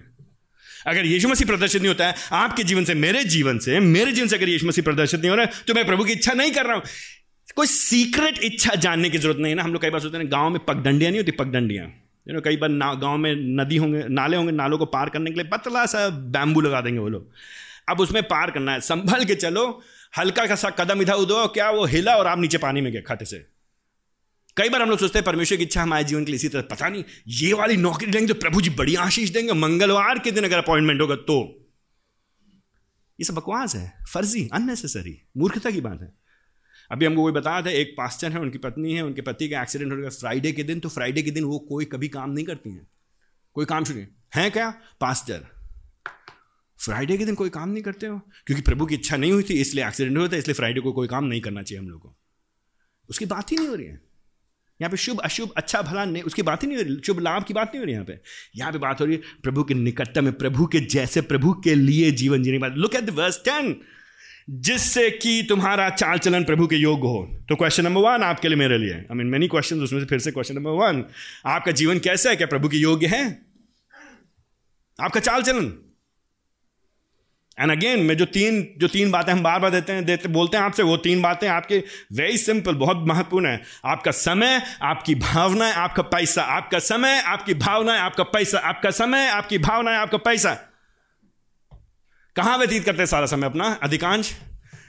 अगर 0.86 1.06
यीशु 1.06 1.28
मसीह 1.28 1.46
प्रदर्शित 1.46 1.82
नहीं 1.82 1.88
होता 1.88 2.06
है, 2.06 2.14
आपके 2.34 2.64
जीवन 2.64 2.84
से, 2.84 2.94
मेरे 2.94 3.24
जीवन 3.24 3.58
से, 3.58 3.80
मेरे 3.80 4.12
जीवन 4.12 4.28
से 4.28 4.36
अगर 4.36 4.48
यीशु 4.48 4.66
मसीह 4.66 4.84
प्रदर्शित 4.84 5.20
नहीं 5.20 5.30
हो 5.30 5.36
रहा 5.36 5.46
है 5.46 5.64
तो 5.66 5.74
मैं 5.74 5.86
प्रभु 5.86 6.04
की 6.04 6.12
इच्छा 6.12 6.32
नहीं 6.32 6.52
कर 6.52 6.66
रहा 6.66 6.74
हूँ। 6.74 6.82
कोई 7.54 7.66
सीक्रेट 7.66 8.38
इच्छा 8.38 8.74
जानने 8.74 9.10
की 9.10 9.18
ज़रूरत 9.18 9.38
नहीं 9.38 9.50
है 9.50 9.56
ना। 9.56 9.62
हम 9.62 9.72
लोग 9.72 9.82
कई 9.82 9.90
बार 9.90 10.00
सोचते 10.00 10.18
हैं 10.18 10.30
गाँव 10.32 10.50
में 10.50 10.64
पगडंडियाँ 10.64 11.10
नहीं 11.10 11.20
होती, 11.20 11.32
पगडंडियाँ। 11.32 11.86
यू 12.26 12.34
नो 12.34 12.40
कई 12.40 12.56
बार 12.56 12.70
ना, 12.70 12.92
गाँव 12.94 13.16
में 13.16 13.34
नदी 13.56 13.76
होंगे, 13.76 14.02
नाले 14.08 14.36
होंगे, 14.36 14.52
नालों 14.52 14.78
को 14.78 14.86
पार 14.86 15.08
करने 15.08 15.30
के 15.30 15.40
लिए 15.40 15.48
पतला 15.48 15.84
सा 15.86 16.08
बैम्बू 16.08 16.60
लगा 16.60 16.80
देंगे 16.80 17.00
वो 17.00 17.08
लोग। 17.08 17.30
अब 17.88 18.00
उसमें 18.00 18.22
पार 18.22 18.50
करना 18.50 18.72
है, 18.72 18.80
संभल 18.80 19.24
के 19.24 19.34
चलो, 19.34 19.82
हल्का 20.18 20.54
सा 20.54 20.70
कदम 20.70 21.02
इधर 21.02 21.14
उधर, 21.14 21.46
क्या 21.46 21.70
वो 21.70 21.84
हिला 21.84 22.16
और 22.16 22.26
आप 22.26 22.38
नीचे 22.38 22.58
पानी 22.58 22.80
में 22.80 22.92
गए 22.92 23.00
खाते 23.00 23.24
से। 23.24 23.38
कई 24.56 24.68
बार 24.68 24.82
हम 24.82 24.90
लोग 24.90 24.98
सोचते 24.98 25.18
हैं 25.18 25.24
परमेश्वर 25.26 25.58
की 25.58 25.64
इच्छा 25.64 25.82
हमारे 25.82 26.04
जीवन 26.04 26.24
के 26.24 26.30
लिए 26.30 26.36
इसी 26.36 26.48
तरह, 26.48 26.62
पता 26.62 26.88
नहीं, 26.88 27.04
ये 27.28 27.52
वाली 27.52 27.76
नौकरी 27.76 28.10
देंगे 28.10 28.32
तो 28.32 28.40
प्रभु 28.40 28.60
जी 28.60 28.70
बड़ी 28.70 28.94
आशीष 28.96 29.30
देंगे, 29.30 29.52
मंगलवार 29.52 30.18
के 30.18 30.30
दिन 30.30 30.44
अगर 30.44 30.58
अपॉइंटमेंट 30.58 31.00
होगा 31.00 31.16
तो। 31.16 31.40
ये 33.18 33.24
सब 33.24 33.34
बकवास 33.34 33.74
है, 33.76 33.92
फर्जी 34.12 34.48
अननेसेसरी 34.52 35.18
मूर्खता 35.36 35.70
की 35.70 35.80
बात 35.80 36.00
है। 36.02 36.25
अभी 36.92 37.06
हमको 37.06 37.22
कोई 37.22 37.32
बताया 37.32 37.62
था, 37.62 37.70
एक 37.70 37.94
पास्टर 37.98 38.32
है, 38.32 38.38
उनकी 38.38 38.58
पत्नी 38.58 38.94
है, 38.94 39.02
उनके 39.02 39.22
पति 39.22 39.48
का 39.48 39.62
एक्सीडेंट 39.62 39.92
हो 39.92 39.96
गया 39.96 40.08
फ्राइडे 40.08 40.52
के 40.52 40.62
दिन 40.62 40.80
तो 40.80 40.88
फ्राइडे 40.88 41.22
के 41.22 41.30
दिन 41.30 41.44
वो 41.44 41.58
कोई 41.58 41.84
कभी 41.84 42.08
काम 42.08 42.30
नहीं 42.30 42.44
करती 42.44 42.70
हैं। 42.70 42.86
कोई 43.54 43.64
काम 43.64 43.84
शुरू 43.84 44.00
है 44.34 44.50
क्या? 44.50 44.70
पास्टर। 45.00 45.46
फ्राइडे 46.84 47.16
के 47.16 47.24
दिन 47.24 47.34
कोई 47.34 47.48
काम 47.48 47.68
नहीं 47.68 47.82
करते 47.82 48.06
हो? 48.06 48.18
क्योंकि 48.18 48.62
प्रभु 48.62 48.86
की 48.86 48.94
इच्छा 48.94 49.16
नहीं 49.16 49.32
हुई 49.32 49.42
थी, 49.42 49.54
इसलिए 49.54 49.86
एक्सीडेंट 49.86 50.18
हुआ 50.18 50.28
था, 50.28 50.36
इसलिए 50.36 50.54
फ्राइडे 50.54 50.80
को 50.80 50.92
कोई 50.92 51.08
काम 51.08 51.24
नहीं 51.24 51.40
करना 51.40 51.62
चाहिए 51.62 51.82
हम 51.82 51.88
लोग 51.88 52.00
को। 52.00 52.16
उसकी 53.08 53.26
बात 53.26 53.52
ही 53.52 53.56
नहीं 53.56 53.68
हो 53.68 53.74
रही 53.74 53.86
है। 53.86 54.00
यहाँ 54.80 54.90
पे 54.90 54.96
शुभ, 54.96 55.20
अशुभ 55.20 55.50
अच्छा 55.56 55.82
भला 55.82 56.04
नहीं 56.04 56.22
उसकी 56.22 56.42
बात 56.42 56.62
ही 56.62 56.68
नहीं 56.68 56.78
हो 56.78 56.84
रही, 56.84 56.96
शुभ, 57.06 57.20
लाभ 57.20 57.44
की 57.44 57.54
बात 57.54 57.68
नहीं 57.68 57.78
हो 57.78 57.84
रही 57.84 57.92
यहाँ 57.92 58.04
पे। 58.04 58.18
यहाँ 58.56 58.72
पे 58.72 58.78
बात 58.78 59.00
हो 59.00 59.06
रही 59.06 59.14
है 59.14 59.22
प्रभु 59.42 59.64
के 59.64 59.74
निकटता 59.74 60.20
में, 60.20 60.32
प्रभु 60.32 60.66
के 60.66 60.80
जैसे 60.80 61.20
प्रभु 61.20 61.52
के 61.52 61.74
लिए 61.74 62.10
जीवन 62.10 62.42
जीने 62.42 62.56
की 62.56 62.62
बात 62.62 62.72
लुक 62.72 62.94
एट 62.94 63.04
द 63.04 63.32
टेन 63.44 63.80
जिससे 64.50 65.10
कि 65.10 65.46
तुम्हारा 65.48 65.90
चाल 65.90 66.18
चलन 66.18 66.44
प्रभु 66.44 66.66
के 66.66 66.76
योग्य 66.76 67.08
हो। 67.08 67.44
तो 67.48 67.56
क्वेश्चन 67.56 67.84
नंबर 67.84 68.00
वन 68.00 68.22
आपके 68.22 68.48
लिए 68.48 68.56
मेरे 68.56 68.78
लिए। 68.78 68.94
आई 68.94 69.14
मीन 69.14 69.26
मेनी 69.26 69.48
क्वेश्चन 69.48 69.80
उसमें 69.80 70.00
से 70.00 70.06
फिर 70.06 70.18
से 70.18 70.30
क्वेश्चन 70.30 70.54
नंबर 70.54 70.70
वन 70.70 71.04
आपका 71.46 71.72
जीवन 71.72 71.98
कैसा 71.98 72.30
है? 72.30 72.36
क्या 72.36 72.46
प्रभु 72.46 72.68
के 72.68 72.76
योग्य 72.76 73.06
है? 73.06 73.46
आपका 75.00 75.20
चाल 75.20 75.42
चलन 75.42 75.72
एंड 77.60 77.70
अगेन 77.70 78.00
मैं 78.00 78.16
जो 78.16 78.24
तीन 78.24 78.74
जो 78.78 78.88
तीन 78.88 79.10
बातें 79.10 79.32
हम 79.32 79.42
बार 79.42 79.60
बार 79.60 79.70
देते 79.70 79.92
हैं, 79.92 80.04
देते, 80.04 80.28
बोलते 80.28 80.56
हैं 80.56 80.64
आपसे, 80.64 80.82
वो 80.82 80.96
तीन 80.96 81.22
बातें 81.22 81.48
आपके 81.48 81.84
वेरी 82.12 82.38
सिंपल 82.38 82.74
बहुत 82.74 82.96
महत्वपूर्ण 82.96 83.46
है। 83.46 83.62
आपका 83.84 84.10
समय, 84.10 84.62
आपकी 84.82 85.14
भावनाएँ, 85.14 85.72
आपका 85.72 86.02
पैसा, 86.02 86.42
आपका 86.42 86.78
समय, 86.78 87.22
आपकी 87.26 87.54
भावनाएँ, 87.54 88.00
आपका 88.00 88.22
पैसा, 88.22 88.58
आपका 88.58 88.90
समय, 88.90 89.28
आपकी 89.28 89.58
भावना 89.58 89.98
आपका 89.98 90.18
पैसा। 90.18 90.75
कहाँ 92.36 92.58
व्यतीत 92.58 92.84
करते 92.84 92.98
हैं 92.98 93.06
सारा 93.06 93.26
समय 93.26 93.46
अपना? 93.46 93.64
अधिकांश? 93.64 94.36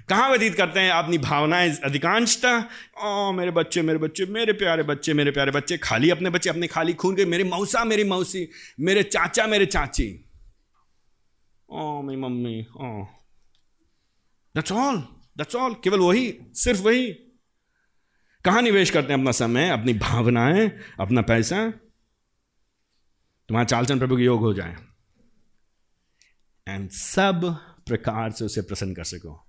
कहाँ 0.09 0.29
व्यतीत 0.29 0.55
करते 0.55 0.79
हैं 0.79 0.91
अपनी 0.91 1.17
भावनाएँ 1.17 1.75
अधिकांशता? 1.75 2.69
ओ 3.03 3.31
मेरे 3.31 3.51
बच्चे 3.51 3.81
मेरे 3.81 3.99
बच्चे, 3.99 4.25
मेरे 4.25 4.53
प्यारे 4.53 4.83
बच्चे, 4.83 5.13
मेरे 5.13 5.31
प्यारे 5.31 5.51
बच्चे, 5.51 5.77
खाली 5.77 6.09
अपने 6.09 6.29
बच्चे, 6.29 6.49
अपने 6.49 6.67
खाली 6.67 6.93
खून 6.93 7.15
के, 7.15 7.25
मेरे 7.25 7.43
मौसा, 7.43 7.83
मेरी 7.83 8.03
मौसी, 8.03 8.49
मेरे 8.79 9.03
चाचा, 9.03 9.47
मेरे 9.47 9.65
चाची। 9.65 10.25
ओ 11.69 12.01
मेरी 12.01 12.21
मम्मी 12.21 12.67
ओ 12.77 13.03
दैट्स 14.55 14.71
ऑल 14.71 14.97
दैट्स 15.37 15.55
ऑल 15.55 15.73
केवल 15.83 15.99
वही, 15.99 16.37
सिर्फ़ 16.53 16.81
वही। 16.81 17.11
कहाँ 18.45 18.61
निवेश 18.61 18.89
करते 18.89 19.13
हैं 19.13 19.19
अपना 19.19 19.31
समय, 19.31 19.69
अपनी 19.69 19.93
भावनाएँ, 19.93 20.71
अपना 20.99 21.21
पैसा? 21.21 21.69
तुम्हारा 23.49 23.65
चालचन 23.65 23.99
प्रभु 23.99 24.17
के 24.17 24.23
योग 24.23 24.39
हो 24.39 24.53
जाए। 24.53 24.75
एंड 26.67 26.89
सब 26.89 27.57
प्रकार 27.87 28.31
से 28.31 28.45
उसे 28.45 28.61
प्रसन्न 28.61 28.93
कर 28.93 29.03
सको 29.03 29.47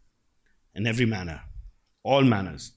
in 0.77 0.87
every 0.87 1.05
manner 1.05 1.41
all 2.07 2.25
manners 2.25 2.73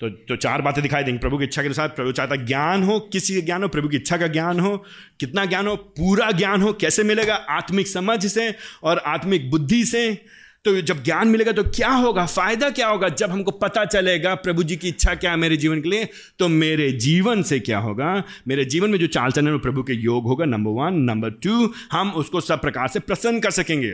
तो 0.00 0.10
तो 0.10 0.36
चार 0.36 0.62
बातें 0.62 0.82
दिखाई 0.82 1.02
देंगी, 1.04 1.18
प्रभु 1.18 1.38
की 1.38 1.44
इच्छा 1.44 1.62
के 1.62 1.68
अनुसार। 1.68 1.88
प्रभु 1.88 2.12
चाहता 2.12 2.36
ज्ञान 2.36 2.82
हो, 2.82 3.00
किसी 3.00 3.34
का 3.34 3.40
ज्ञान 3.40 3.62
हो, 3.62 3.68
प्रभु 3.68 3.88
की 3.88 3.96
इच्छा 3.96 4.16
का 4.16 4.26
ज्ञान 4.26 4.60
हो। 4.60 4.84
कितना 5.20 5.44
ज्ञान 5.44 5.66
हो, 5.66 5.76
पूरा 5.76 6.30
ज्ञान 6.30 6.62
हो, 6.62 6.72
कैसे 6.72 7.02
मिलेगा? 7.02 7.34
आत्मिक 7.34 7.88
समझ 7.88 8.26
से 8.26 8.54
और 8.82 8.98
आत्मिक 8.98 9.50
बुद्धि 9.50 9.84
से। 9.84 10.24
तो 10.64 10.80
जब 10.80 11.02
ज्ञान 11.04 11.28
मिलेगा 11.28 11.52
तो 11.52 11.62
क्या 11.64 11.90
होगा? 11.90 12.24
फ़ायदा 12.26 12.68
क्या 12.70 12.88
होगा? 12.88 13.08
जब 13.10 13.30
हमको 13.30 13.50
पता 13.50 13.84
चलेगा 13.84 14.34
प्रभु 14.36 14.62
जी 14.62 14.76
की 14.76 14.88
इच्छा 14.88 15.14
क्या 15.14 15.30
है 15.30 15.36
मेरे 15.36 15.56
जीवन 15.56 15.80
के 15.80 15.88
लिए 15.88 16.08
तो 16.38 16.48
मेरे 16.48 16.90
जीवन 17.00 17.42
से 17.42 17.58
क्या 17.60 17.78
होगा? 17.78 18.12
मेरे 18.48 18.64
जीवन 18.64 18.90
में 18.90 18.98
जो 18.98 19.06
चाल 19.06 19.30
चलन 19.30 19.58
प्रभु 19.58 19.82
के 19.82 19.92
योग 19.94 20.24
होगा 20.24 20.44
नंबर 20.44 20.70
वन 20.80 20.98
नंबर 21.02 21.30
टू 21.44 21.72
हम 21.92 22.10
उसको 22.12 22.40
सब 22.40 22.60
प्रकार 22.60 22.88
से 22.88 23.00
प्रसन्न 23.00 23.40
कर 23.40 23.50
सकेंगे। 23.50 23.90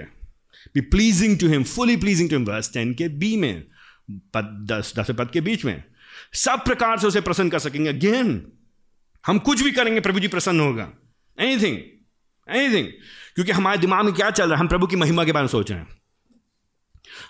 Be 0.74 0.80
pleasing 0.80 1.38
to 1.38 1.48
him 1.48 1.64
fully 1.64 1.96
pleasing 1.96 2.30
to 2.30 2.36
him 2.36 2.46
verse 2.46 2.72
ten 2.72 2.94
के 2.94 3.08
बी 3.10 3.36
में, 3.36 3.62
पद, 4.34 4.66
दस 4.70 4.92
दस 4.98 5.10
पद 5.10 5.30
के 5.32 5.40
बीच 5.40 5.64
में, 5.64 5.82
सब 6.34 6.64
प्रकार 6.64 6.98
से 6.98 7.06
उसे 7.06 7.20
प्रसन्न 7.20 7.50
कर 7.50 7.58
सकेंगे। 7.58 7.90
अगेन 7.90 8.40
हम 9.24 9.38
कुछ 9.40 9.62
भी 9.62 9.72
करेंगे, 9.72 10.00
प्रभु 10.00 10.20
जी 10.20 10.28
प्रसन्न 10.28 10.60
होगा। 10.60 10.90
एनीथिंग 11.38 11.78
एनीथिंग 12.48 12.88
क्योंकि 13.34 13.52
हमारे 13.52 13.78
दिमाग 13.78 14.04
में 14.04 14.14
क्या 14.14 14.30
चल 14.30 14.44
रहा 14.44 14.54
है? 14.54 14.60
हम 14.60 14.68
प्रभु 14.68 14.86
की 14.86 14.96
महिमा 14.96 15.24
के 15.24 15.32
बारे 15.32 15.44
में 15.44 15.48
सोच 15.48 15.70
रहे 15.70 15.80
हैं। 15.80 15.88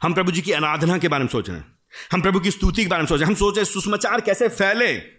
हम 0.02 0.14
प्रभु 0.14 0.32
जी 0.32 0.40
की 0.40 0.52
आराधना 0.52 0.98
के 0.98 1.08
बारे 1.08 1.24
में 1.24 1.30
सोच 1.30 1.48
रहे 1.48 1.58
हैं। 1.58 1.78
हम 2.12 2.22
प्रभु 2.22 2.40
की 2.40 2.50
स्तुति 2.50 2.82
के 2.82 2.88
बारे 2.88 3.02
में 3.02 3.08
सोच 3.08 3.20
रहे 3.20 3.24
हैं। 3.24 3.34
हम 3.34 3.38
सोच 3.38 3.56
रहे 3.56 3.64
हैं, 3.64 3.72
सुसमाचार 3.72 4.20
कैसे 4.20 4.48
फैले? 4.48 5.16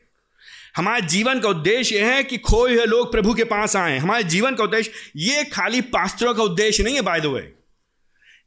हमारे 0.75 1.01
जीवन 1.01 1.39
का 1.39 1.49
उद्देश्य 1.49 1.95
यह 1.95 2.07
है 2.07 2.23
कि 2.23 2.37
खोए 2.37 2.75
हुए 2.75 2.85
लोग 2.85 3.11
प्रभु 3.11 3.33
के 3.33 3.43
पास 3.43 3.75
आए। 3.75 3.97
हमारे 3.97 4.23
जीवन 4.23 4.55
का 4.55 4.63
उद्देश्य, 4.63 4.91
ये 5.15 5.43
खाली 5.43 5.81
पास्त्रों 5.81 6.33
का 6.33 6.43
उद्देश्य 6.43 6.83
नहीं 6.83 6.95
है 6.95 7.01
बाय 7.01 7.21
द 7.21 7.25
वे 7.25 7.53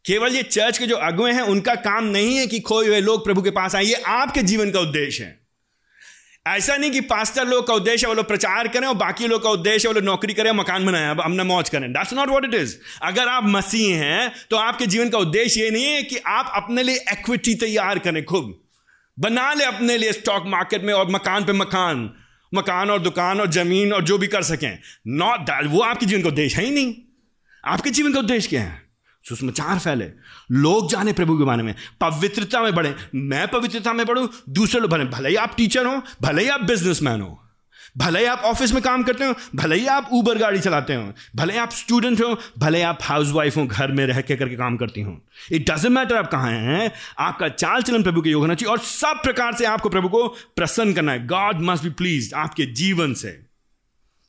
केवल 0.07 0.35
ये 0.35 0.43
चर्च 0.43 0.79
के 0.79 0.87
जो 0.87 0.97
अगुए 0.97 1.33
हैं, 1.33 1.43
उनका 1.43 1.75
काम 1.75 2.05
नहीं 2.05 2.37
है 2.37 2.47
कि 2.47 2.61
खोए 2.61 2.89
हुए 2.89 3.01
लोग 3.01 3.25
प्रभु 3.25 3.43
के 3.43 3.51
पास 3.51 3.75
आए। 3.75 3.85
ये 3.85 3.95
आपके 3.95 4.43
जीवन 4.43 4.71
का 4.71 4.81
उद्देश्य 4.81 5.25
है। 5.25 5.40
ऐसा 6.51 6.77
नहीं 6.77 6.91
कि 6.91 7.01
पास्टर 7.03 7.47
लोग 7.47 7.67
का 7.67 7.75
उद्देश्य 7.75 8.07
वो 8.07 8.15
लोग 8.15 8.27
प्रचार 8.29 8.69
करें 8.69 8.87
और 8.89 8.95
बाकी 8.97 9.27
लोग 9.27 9.43
का 9.43 9.51
उद्देश्य 9.51 9.89
वो 9.89 9.95
लोग 9.95 10.05
नौकरी 10.05 10.35
करें, 10.35 10.51
मकान 10.53 10.87
बनाए, 10.87 11.11
अब 11.11 11.21
हमने 11.21 11.45
मौज 11.45 11.69
करें। 11.69 11.93
That's 11.93 12.13
not 12.13 12.29
what 12.29 12.45
it 12.45 12.55
is 12.55 12.77
अगर 13.03 13.29
आप 13.29 13.45
मसीह 13.49 13.97
हैं 13.97 14.33
तो 14.51 14.57
आपके 14.57 14.87
जीवन 14.87 15.09
का 15.09 15.19
उद्देश्य 15.19 15.61
ये 15.61 15.71
नहीं 15.71 15.85
है 15.85 16.03
कि 16.03 16.17
आप 16.29 16.51
अपने 16.55 16.83
लिए 16.83 17.05
इक्विटी 17.13 17.55
तैयार 17.57 17.99
करें 17.99 18.25
खूब 18.25 18.59
बना 19.19 19.53
ले 19.55 19.65
अपने 19.65 19.97
लिए 19.99 20.13
स्टॉक 20.13 20.45
मार्केट 20.47 20.85
में 20.85 20.93
और 20.95 21.11
मकान 21.11 21.45
पे 21.45 21.53
मकान। 21.53 22.11
मकान 22.53 22.91
और 22.91 22.99
दुकान 22.99 23.41
और 23.41 23.51
ज़मीन 23.51 23.93
और 23.93 24.05
जो 24.05 24.19
भी 24.19 24.27
कर 24.27 24.43
सकें। 24.43 24.79
नॉट 25.09 25.41
दैट 25.41 25.67
वो 25.67 25.81
आपके 25.81 26.07
जीवन 26.07 26.23
का 26.23 26.29
उद्देश्य 26.29 26.57
है 26.57 26.65
ही 26.65 26.71
नहीं। 26.71 26.95
आपके 27.65 27.91
जीवन 27.91 28.13
का 28.13 28.19
उद्देश्य 28.19 28.49
क्या 28.49 28.63
है? 28.63 28.90
सुसमाचार 29.25 29.79
फैले 29.79 30.11
लोग 30.51 30.91
जाने 30.91 31.13
प्रभु 31.13 31.37
के 31.39 31.45
बारे 31.45 31.63
में। 31.63 31.75
पवित्रता 32.01 32.63
में 32.63 32.75
बढ़े। 32.75 32.95
मैं 33.15 33.47
पवित्रता 33.49 33.93
में 33.93 34.07
बढ़ू, 34.07 34.29
दूसरे 34.49 34.81
लोग 34.81 34.91
भले 34.91 35.05
भले 35.07 35.29
ही 35.29 35.37
आप 35.37 35.55
टीचर 35.57 35.87
हो, 35.87 36.03
भले 36.23 36.43
ही 36.43 36.49
आप 36.49 36.63
बिजनेसमैन 36.63 37.21
हो, 37.21 37.37
भले 37.97 38.19
ही 38.19 38.25
आप 38.25 38.39
ऑफ़िस 38.39 38.73
में 38.73 38.83
काम 38.83 39.03
करते 39.03 39.25
हो, 39.25 39.35
भले 39.55 39.77
ही 39.77 39.87
आप 39.87 40.09
ऊबर 40.13 40.39
गाड़ी 40.39 40.61
चलाते 40.61 40.95
हो, 40.95 41.13
भले 41.37 41.57
आप 41.59 41.71
स्टूडेंट 41.71 42.21
हो, 42.21 42.39
भले 42.59 42.83
आप 42.83 42.99
हाउस 43.03 43.31
वाइफ 43.31 43.57
हो, 43.57 43.67
घर 43.67 43.93
में 43.93 44.05
रह 44.07 44.21
के 44.21 44.37
करके 44.37 44.57
काम 44.57 44.77
करती 44.77 45.01
हो। 45.01 45.21
इट 45.53 45.71
डजेंट 45.71 45.95
मैटर 45.95 46.17
आप 46.17 46.31
कहाँ 46.31 46.51
हैं, 46.51 46.91
आपका 47.19 47.49
चाल 47.49 47.83
चलन 47.83 48.03
प्रभु 48.03 48.23
के 48.23 48.31
योग 48.31 48.43
होना 48.43 48.55
चाहिए 48.55 48.73
और 48.73 48.79
सब 48.79 49.23
प्रकार 49.23 49.55
से 49.55 49.65
आपको 49.65 49.89
प्रभु 49.89 50.09
को 50.09 50.27
प्रसन्न 50.57 50.93
करना 50.93 51.13
है। 51.13 51.27
गॉड 51.27 51.61
मस्ट 51.61 51.85
बी 51.85 51.91
प्लीज़ 51.91 52.35
आपके 52.35 52.67
जीवन 52.75 53.15
से, 53.15 53.39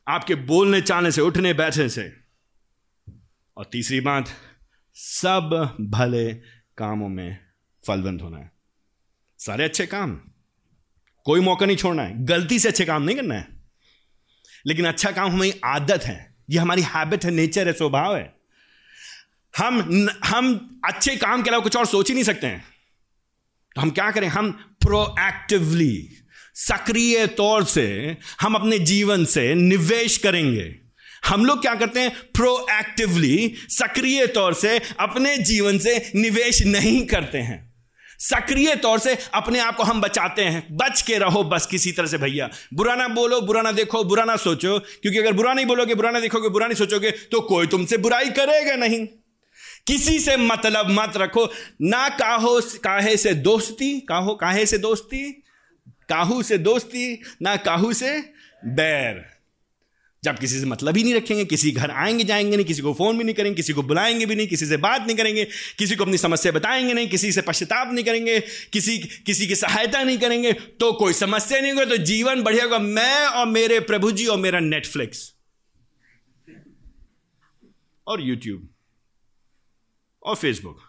आपके 0.06 0.34
बोलने, 0.34 0.80
चालने 0.80 1.10
से, 1.10 1.20
उठने, 1.20 1.52
बैठने 1.54 1.88
से। 1.88 2.12
और 3.56 3.68
तीसरी 3.72 4.00
बात 4.00 4.30
सब 4.94 5.76
भले 5.80 6.34
कामों 6.78 7.08
में 7.08 7.38
फलवंत 7.86 8.22
होना 8.22 8.38
है। 8.38 8.52
सारे 9.38 9.64
अच्छे 9.64 9.86
काम। 9.86 10.20
कोई 11.24 11.40
मौका 11.40 11.66
नहीं 11.66 11.76
छोड़ना 11.76 12.02
है। 12.02 12.24
गलती 12.24 12.58
से 12.58 12.68
अच्छे 12.68 12.84
काम 12.84 13.02
नहीं 13.02 13.16
करना 13.16 13.34
है। 13.34 13.48
लेकिन 14.66 14.86
अच्छा 14.86 15.10
काम 15.10 15.30
हमारी 15.32 15.60
आदत 15.64 16.02
है। 16.02 16.34
ये 16.50 16.58
हमारी 16.58 16.82
हैबिट 16.82 17.24
है 17.24 17.30
नेचर 17.30 17.66
है, 17.66 17.72
स्वभाव 17.72 18.16
है। 18.16 18.34
हम 19.58 20.08
हम 20.24 20.80
अच्छे 20.84 21.16
काम 21.16 21.42
के 21.42 21.50
अलावा 21.50 21.62
कुछ 21.62 21.76
और 21.76 21.86
सोच 21.86 22.08
ही 22.08 22.14
नहीं 22.14 22.24
सकते 22.24 22.46
हैं। 22.46 22.64
तो 23.74 23.80
हम 23.80 23.90
क्या 23.90 24.10
करें? 24.10 24.28
हम 24.28 24.52
प्रोएक्टिवली 24.52 26.12
सक्रिय 26.54 27.26
तौर 27.26 27.64
से 27.64 28.16
हम 28.40 28.54
अपने 28.54 28.78
जीवन 28.78 29.24
से 29.24 29.54
निवेश 29.54 30.18
करेंगे। 30.18 30.81
हम 31.26 31.44
लोग 31.44 31.60
क्या 31.60 31.74
करते 31.74 32.00
हैं? 32.00 32.10
प्रोएक्टिवली 32.10 33.54
सक्रिय 33.68 34.26
तौर 34.26 34.54
से 34.54 34.80
अपने 35.00 35.38
जीवन 35.38 35.78
से 35.78 36.12
निवेश 36.14 36.62
नहीं 36.62 37.06
करते 37.06 37.38
हैं। 37.38 37.72
सक्रिय 38.18 38.76
तौर 38.76 38.98
से 38.98 39.18
अपने 39.34 39.58
आप 39.58 39.76
को 39.76 39.82
हम 39.82 40.00
बचाते 40.00 40.42
हैं। 40.42 40.76
बच 40.76 41.02
के 41.02 41.18
रहो 41.18 41.44
बस 41.44 41.66
किसी 41.66 41.92
तरह 41.92 42.06
से 42.06 42.18
भैया। 42.18 42.50
बुरा 42.74 42.94
ना 42.94 43.08
बोलो, 43.08 43.40
बुरा 43.40 43.62
ना 43.62 43.72
देखो, 43.72 44.04
बुरा 44.04 44.24
ना 44.24 44.36
सोचो। 44.36 44.78
क्योंकि 44.78 45.18
अगर 45.18 45.32
बुरा 45.32 45.54
नहीं 45.54 45.66
बोलोगे, 45.66 45.94
बुरा 45.94 46.10
ना 46.10 46.20
देखोगे, 46.20 46.48
बुरा 46.48 46.66
नहीं 46.66 46.76
सोचोगे 46.76 47.10
तो 47.10 47.40
कोई 47.40 47.66
तुमसे 47.66 47.96
बुराई 47.96 48.30
करेगा 48.30 48.76
नहीं। 48.76 49.06
किसी 49.86 50.20
से 50.20 50.36
मतलब 50.36 50.86
मत 50.90 51.12
रखो। 51.16 51.52
ना 51.82 52.08
काहो, 52.08 52.60
काहे 52.60 53.16
से 53.16 53.34
दोस्ती, 53.34 54.00
काहो, 54.00 54.34
काहे 54.34 54.66
से 54.66 54.78
दोस्ती? 54.78 55.42
काहू 55.88 56.42
से 56.42 56.58
दोस्ती, 56.58 57.22
ना 57.42 57.56
काहू 57.56 57.92
से 57.92 58.32
बैर। 58.64 59.41
जब 60.24 60.38
किसी 60.38 60.58
से 60.60 60.66
मतलब 60.66 60.96
ही 60.96 61.02
नहीं 61.02 61.14
रखेंगे, 61.14 61.44
किसी 61.44 61.70
घर 61.70 61.90
आएँगे, 61.90 62.24
जाएँगे 62.24 62.56
नहीं, 62.56 62.66
किसी 62.66 62.82
को 62.82 62.92
फ़ोन 62.94 63.16
भी 63.18 63.24
नहीं 63.24 63.34
करेंगे, 63.34 63.54
किसी 63.56 63.72
को 63.72 63.82
बुलाएँगे 63.82 64.26
भी 64.26 64.34
नहीं, 64.34 64.46
किसी 64.48 64.66
से 64.66 64.76
बात 64.76 65.06
नहीं 65.06 65.16
करेंगे, 65.16 65.44
किसी 65.78 65.96
को 65.96 66.04
अपनी 66.04 66.18
समस्या 66.18 66.52
बताएँगे 66.52 66.92
नहीं, 66.94 67.08
किसी 67.08 67.32
से 67.32 67.42
पश्चाताप 67.42 67.92
नहीं 67.92 68.04
करेंगे, 68.04 68.38
किसी 68.72 68.98
किसी 68.98 69.46
की 69.46 69.54
सहायता 69.56 70.02
नहीं 70.02 70.18
करेंगे 70.18 70.52
तो 70.52 70.92
कोई 70.92 71.12
समस्या 71.12 71.60
नहीं 71.60 71.72
होगी 71.72 71.84
तो 71.86 71.96
जीवन 72.04 72.42
बढ़िया 72.42 72.64
होगा। 72.64 72.78
मैं 72.78 73.26
और 73.26 73.46
मेरे 73.46 73.80
प्रभु 73.80 74.10
जी 74.12 74.26
और 74.26 74.38
मेरा 74.38 74.60
नेटफ्लिक्स 74.60 75.32
और 78.06 78.20
यूट्यूब 78.20 78.68
और 80.22 80.36
फेसबुक 80.36 80.80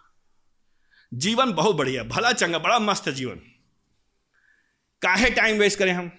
जीवन 1.11 1.51
बहुत 1.53 1.75
बढ़िया, 1.75 2.03
भला 2.03 2.31
चंगा, 2.31 2.59
बड़ा 2.59 2.79
मस्त 2.81 3.07
है 3.07 3.13
जीवन। 3.15 3.41
काहे 5.01 5.29
टाइम 5.31 5.57
वेस्ट 5.57 5.79
करें 5.79 5.93
हम? 5.93 6.11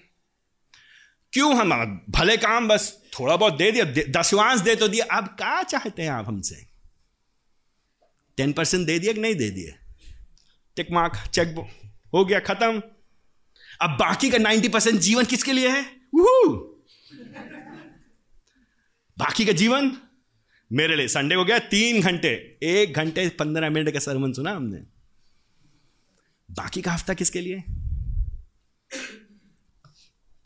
क्यों 1.32 1.54
हम 1.56 1.70
भले 2.10 2.36
काम 2.36 2.68
बस 2.68 2.92
थोड़ा 3.18 3.36
बहुत 3.36 3.56
दे 3.56 3.70
दिया 3.72 3.84
दसवांश 4.12 4.60
दे 4.60 4.74
तो 4.76 4.88
दिया। 4.88 5.04
अब 5.18 5.26
क्या 5.26 5.62
चाहते 5.62 6.02
हैं 6.02 6.10
आप 6.10 6.26
हमसे? 6.28 6.66
टेन 8.36 8.52
परसेंट 8.52 8.86
दे 8.86 8.98
दिया 8.98 9.12
कि 9.12 9.20
नहीं 9.20 9.34
दे 9.34 9.50
दिए? 9.50 9.74
टिक 10.76 10.90
मार्क, 10.90 11.16
चेक 11.28 11.54
हो 12.14 12.24
गया, 12.24 12.40
खत्म। 12.40 12.82
अब 13.80 13.90
बाकी 13.90 14.30
का 14.30 14.38
नाइन्टी 14.38 14.68
परसेंट 14.68 15.00
जीवन 15.00 15.24
किसके 15.24 15.52
लिए 15.52 15.68
है? 15.68 15.82
बाकी 19.18 19.44
का 19.44 19.52
जीवन 19.52 19.92
मेरे 20.70 20.96
लिए। 20.96 21.08
संडे 21.08 21.34
हो 21.34 21.44
गया, 21.44 21.58
तीन 21.58 22.00
घंटे, 22.02 22.58
एक 22.62 22.92
घंटे 22.92 23.28
पंद्रह 23.28 23.70
मिनट 23.70 23.92
का 23.92 23.98
सरमन 23.98 24.32
सुना 24.32 24.50
हमने। 24.50 24.78
बाकी 26.50 26.82
का 26.82 26.92
हफ़्ता 26.92 27.14
किसके 27.14 27.40
लिए? 27.40 27.62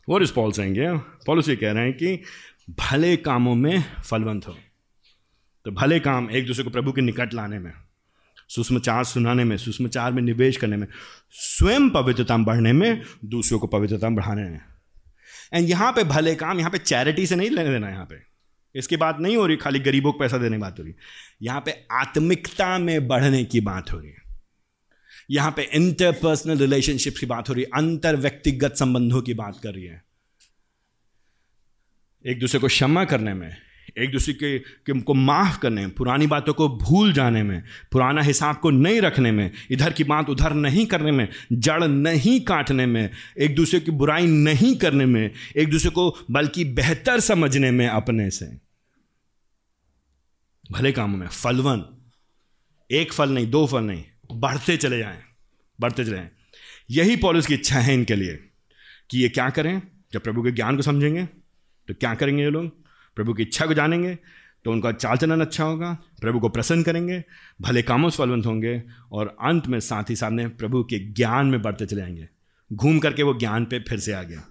वो 0.09 0.19
इज़ 0.19 0.33
पॉल 0.33 0.51
सेंगे 0.51 0.91
पॉलिसी 1.25 1.55
कह 1.55 1.71
रहे 1.71 1.83
हैं 1.83 1.93
कि 1.93 2.19
भले 2.79 3.15
कामों 3.17 3.55
में 3.55 3.83
फलवंत 4.03 4.47
हो 4.47 4.55
तो 5.65 5.71
भले 5.71 5.99
काम 5.99 6.29
एक 6.31 6.47
दूसरे 6.47 6.63
को 6.63 6.69
प्रभु 6.69 6.91
के 6.91 7.01
निकट 7.01 7.33
लाने 7.33 7.59
में 7.59 7.71
सुषमाचार 8.49 9.03
सुनाने 9.03 9.43
में 9.43 9.55
सुषमाचार 9.57 10.11
में 10.11 10.21
निवेश 10.21 10.57
करने 10.57 10.77
में 10.77 10.87
स्वयं 11.31 11.89
पवित्रता 11.89 12.37
बढ़ने 12.37 12.73
में 12.73 13.01
दूसरों 13.25 13.59
को 13.59 13.67
पवित्रता 13.67 14.09
बढ़ाने 14.09 14.43
में 14.43 14.59
एंड 15.53 15.69
यहाँ 15.69 15.91
पे 15.91 16.03
भले 16.03 16.33
काम 16.35 16.59
यहाँ 16.59 16.71
पे 16.71 16.77
चैरिटी 16.77 17.25
से 17.27 17.35
नहीं 17.35 17.49
लेने 17.49 17.71
देना 17.71 17.89
यहाँ 17.89 18.05
पे 18.05 18.21
इसकी 18.75 18.97
बात 18.97 19.19
नहीं 19.19 19.35
हो 19.37 19.45
रही 19.45 19.57
खाली 19.57 19.79
गरीबों 19.79 20.11
को 20.11 20.19
पैसा 20.19 20.37
देने 20.37 20.57
की 20.57 20.61
बात 20.61 20.79
हो 20.79 20.83
रही 20.83 20.93
यहाँ 21.41 21.61
पे 21.61 21.75
आत्मिकता 21.91 22.77
में 22.77 23.07
बढ़ने 23.07 23.43
की 23.43 23.61
बात 23.61 23.91
हो 23.91 23.99
रही 23.99 24.09
है 24.09 24.28
यहाँ 25.31 25.51
पे 25.51 25.69
इंटरपर्सनल 25.73 26.57
रिलेशनशिप 26.57 27.15
की 27.19 27.25
बात 27.25 27.49
हो 27.49 27.53
रही 27.53 27.63
है 27.63 27.69
अंतर 27.75 28.15
व्यक्तिगत 28.15 28.75
संबंधों 28.75 29.21
की 29.21 29.33
बात 29.33 29.59
कर 29.63 29.73
रही 29.73 29.85
है। 29.85 30.03
एक 32.27 32.39
दूसरे 32.39 32.59
को 32.59 32.67
क्षमा 32.67 33.05
करने 33.05 33.33
में 33.33 33.57
एक 33.97 34.11
दूसरे 34.11 34.33
के, 34.33 34.59
के 34.59 35.01
को 35.01 35.13
माफ़ 35.13 35.59
करने 35.59 35.81
में 35.81 35.95
पुरानी 35.95 36.27
बातों 36.27 36.53
को 36.53 36.69
भूल 36.69 37.13
जाने 37.13 37.43
में 37.43 37.63
पुराना 37.91 38.21
हिसाब 38.21 38.57
को 38.57 38.69
नहीं 38.69 39.01
रखने 39.01 39.31
में 39.31 39.51
इधर 39.71 39.93
की 39.93 40.03
बात 40.03 40.29
उधर 40.29 40.53
नहीं 40.53 40.85
करने 40.85 41.11
में 41.11 41.29
जड़ 41.53 41.83
नहीं 41.83 42.41
काटने 42.41 42.85
में 42.85 43.09
एक 43.37 43.55
दूसरे 43.55 43.79
की 43.79 43.91
बुराई 43.91 44.27
नहीं 44.27 44.75
करने 44.75 45.05
में 45.05 45.31
एक 45.57 45.69
दूसरे 45.69 45.89
को 45.89 46.17
बल्कि 46.31 46.65
बेहतर 46.65 47.19
समझने 47.19 47.71
में 47.71 47.87
अपने 47.87 48.29
से। 48.29 48.57
भले 50.71 50.91
कामों 50.91 51.17
में 51.17 51.27
फलवन 51.27 51.85
एक 52.91 53.13
फल 53.13 53.29
नहीं 53.29 53.51
दो 53.51 53.67
फल 53.67 53.83
नहीं 53.83 54.03
बढ़ते 54.29 54.77
चले 54.77 54.97
जाएँ, 54.99 55.21
बढ़ते 55.79 56.05
चले 56.05 56.15
जाएँ। 56.15 56.29
यही 56.91 57.15
पॉलिस 57.15 57.45
की 57.45 57.53
इच्छा 57.53 57.79
है 57.79 57.93
इनके 57.93 58.15
लिए 58.15 58.39
कि 59.11 59.21
ये 59.21 59.29
क्या 59.29 59.49
करें, 59.49 59.81
जब 60.13 60.21
प्रभु 60.21 60.43
के 60.43 60.51
ज्ञान 60.51 60.75
को 60.75 60.81
समझेंगे 60.81 61.25
तो 61.87 61.93
क्या 61.93 62.13
करेंगे 62.15 62.43
ये 62.43 62.49
लोग? 62.49 62.67
प्रभु 63.15 63.33
की 63.33 63.43
इच्छा 63.43 63.65
को 63.65 63.73
जानेंगे 63.73 64.17
तो 64.65 64.71
उनका 64.71 64.91
चाल 64.91 65.17
चलन 65.17 65.41
अच्छा 65.41 65.63
होगा, 65.63 65.91
प्रभु 66.21 66.39
को 66.39 66.49
प्रसन्न 66.49 66.83
करेंगे, 66.83 67.23
भले 67.61 67.81
कामों 67.81 68.09
से 68.09 68.17
फलवंत 68.17 68.45
होंगे, 68.45 68.81
और 69.11 69.35
अंत 69.41 69.67
में 69.67 69.79
साथ 69.79 70.09
ही 70.09 70.15
सामने 70.15 70.47
प्रभु 70.47 70.83
के 70.83 70.99
ज्ञान 70.99 71.47
में 71.47 71.61
बढ़ते 71.61 71.85
चले 71.85 72.01
जाएँगे। 72.01 72.27
घूम 72.73 72.99
करके 72.99 73.23
वो 73.23 73.33
ज्ञान 73.33 73.65
पे 73.65 73.79
फिर 73.79 73.99
से 73.99 74.13
आ 74.13 74.23
गया। 74.23 74.43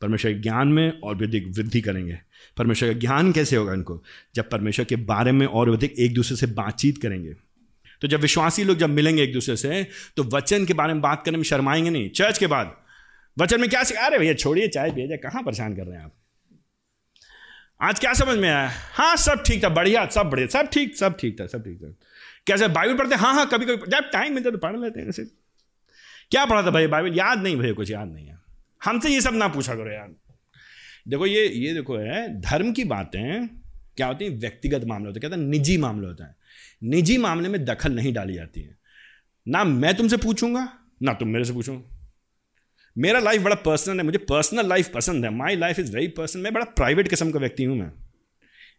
परमेश्वर 0.00 0.32
के 0.32 0.38
ज्ञान 0.38 0.68
में 0.68 1.00
और 1.00 1.22
अधिक 1.22 1.46
वृद्धि 1.48 1.80
करेंगे। 1.80 2.18
परमेश्वर 2.56 2.92
का 2.92 2.98
ज्ञान 2.98 3.32
कैसे 3.32 3.56
होगा 3.56 3.74
इनको? 3.74 4.02
जब 4.34 4.50
परमेश्वर 4.50 4.84
के 4.84 4.96
बारे 4.96 5.32
में 5.32 5.46
और 5.46 5.72
अधिक 5.72 5.94
एक 5.98 6.14
दूसरे 6.14 6.36
से 6.36 6.46
बातचीत 6.46 6.98
करेंगे। 6.98 7.34
तो 8.02 8.08
जब 8.08 8.20
विश्वासी 8.20 8.64
लोग 8.64 8.78
जब 8.78 8.90
मिलेंगे 8.90 9.22
एक 9.22 9.32
दूसरे 9.32 9.56
से 9.56 9.86
तो 10.16 10.24
वचन 10.24 10.64
के 10.66 10.74
बारे 10.74 10.92
में 10.92 11.02
बात 11.02 11.22
करने 11.24 11.36
में 11.36 11.44
शर्माएँगे 11.44 11.90
नहीं। 11.90 12.10
चर्च 12.10 12.38
के 12.38 12.46
बाद। 12.46 12.76
वचन 13.38 13.60
में 13.60 13.70
क्या 13.70 13.82
सिखा 13.84 14.06
रहे 14.06 14.18
भैया 14.18 14.34
छोड़िए, 14.34 14.68
चाय 14.68 14.90
भेजा 14.90 15.16
कहाँ 15.16 15.42
परेशान 15.42 15.76
कर 15.76 15.82
रहे 15.82 15.98
हैं 15.98 16.04
आप? 16.04 16.14
आज 17.82 18.00
क्या 18.00 18.12
समझ 18.14 18.38
में 18.38 18.48
आया? 18.48 18.70
हाँ 18.94 19.16
सब 19.16 19.42
ठीक 19.46 19.64
था, 19.64 19.68
बढ़िया, 19.68 20.06
सब 20.06 20.22
बढ़िया, 20.22 20.46
सब 20.46 20.68
ठीक 20.72 20.96
सब 20.96 21.16
ठीक 21.16 21.40
था, 21.40 21.46
सब 21.46 21.64
ठीक 21.64 21.78
था। 21.82 21.94
कैसे 22.46 22.68
बाइबल 22.68 22.98
पढ़ते 22.98 23.14
हाँ? 23.14 23.34
हाँ 23.34 23.48
कभी 23.48 23.66
कभी, 23.66 23.76
जब 23.76 24.10
टाइम 24.12 24.34
मिलता 24.34 24.50
तो 24.50 24.58
पढ़ 24.58 24.76
लेते 24.76 25.00
हैं 25.00 25.08
ऐसे। 25.08 25.24
क्या 26.30 26.44
पढ़ा 26.46 26.62
था 26.62 26.70
भाई 26.70 26.86
बाइबल? 26.86 27.18
याद 27.18 27.42
नहीं 27.42 27.56
भैया, 27.56 27.72
कुछ 27.72 27.90
याद 27.90 28.08
नहीं 28.08 28.26
है। 28.26 28.38
हमसे 28.84 29.08
ये 29.08 29.20
सब 29.20 29.34
ना 29.34 29.48
पूछा 29.48 29.74
करो 29.74 29.90
यार। 29.90 30.14
देखो 31.08 31.26
ये 31.26 31.48
ये 31.48 31.74
देखो 31.74 31.96
है, 31.96 32.40
धर्म 32.40 32.72
की 32.72 32.84
बातें 32.84 33.48
क्या 33.96 34.06
होती 34.06 34.24
है? 34.24 34.30
व्यक्तिगत 34.30 34.84
मामले 34.84 35.06
होते 35.06 35.20
हैं, 35.20 35.30
कहते 35.30 35.42
हैं 35.42 35.48
निजी 35.48 35.76
मामले 35.76 36.06
होता 36.06 36.24
है। 36.24 36.37
निजी 36.82 37.16
मामले 37.18 37.48
में 37.48 37.64
दखल 37.64 37.92
नहीं 37.92 38.12
डाली 38.12 38.34
जाती 38.34 38.60
है। 38.60 38.76
ना 39.46 39.62
मैं 39.64 39.94
तुमसे 39.96 40.16
पूछूँगा, 40.16 40.68
ना 41.02 41.12
तुम 41.12 41.28
मेरे 41.28 41.44
से 41.44 41.52
पूछो 41.52 41.82
मेरा 42.96 43.18
लाइफ 43.20 43.42
बड़ा 43.42 43.56
पर्सनल 43.56 43.98
है, 43.98 44.02
मुझे 44.02 44.18
पर्सनल 44.18 44.68
लाइफ 44.68 44.90
पसंद 44.94 45.24
है। 45.24 45.30
My 45.30 45.56
life 45.56 45.78
is 45.78 45.92
very 45.92 46.08
personal 46.08 46.42
मैं 46.42 46.52
बड़ा 46.52 46.64
प्राइवेट 46.66 47.08
किस्म 47.08 47.30
का 47.30 47.38
व्यक्ति 47.38 47.64
हूँ 47.64 47.76
मैं। 47.76 47.90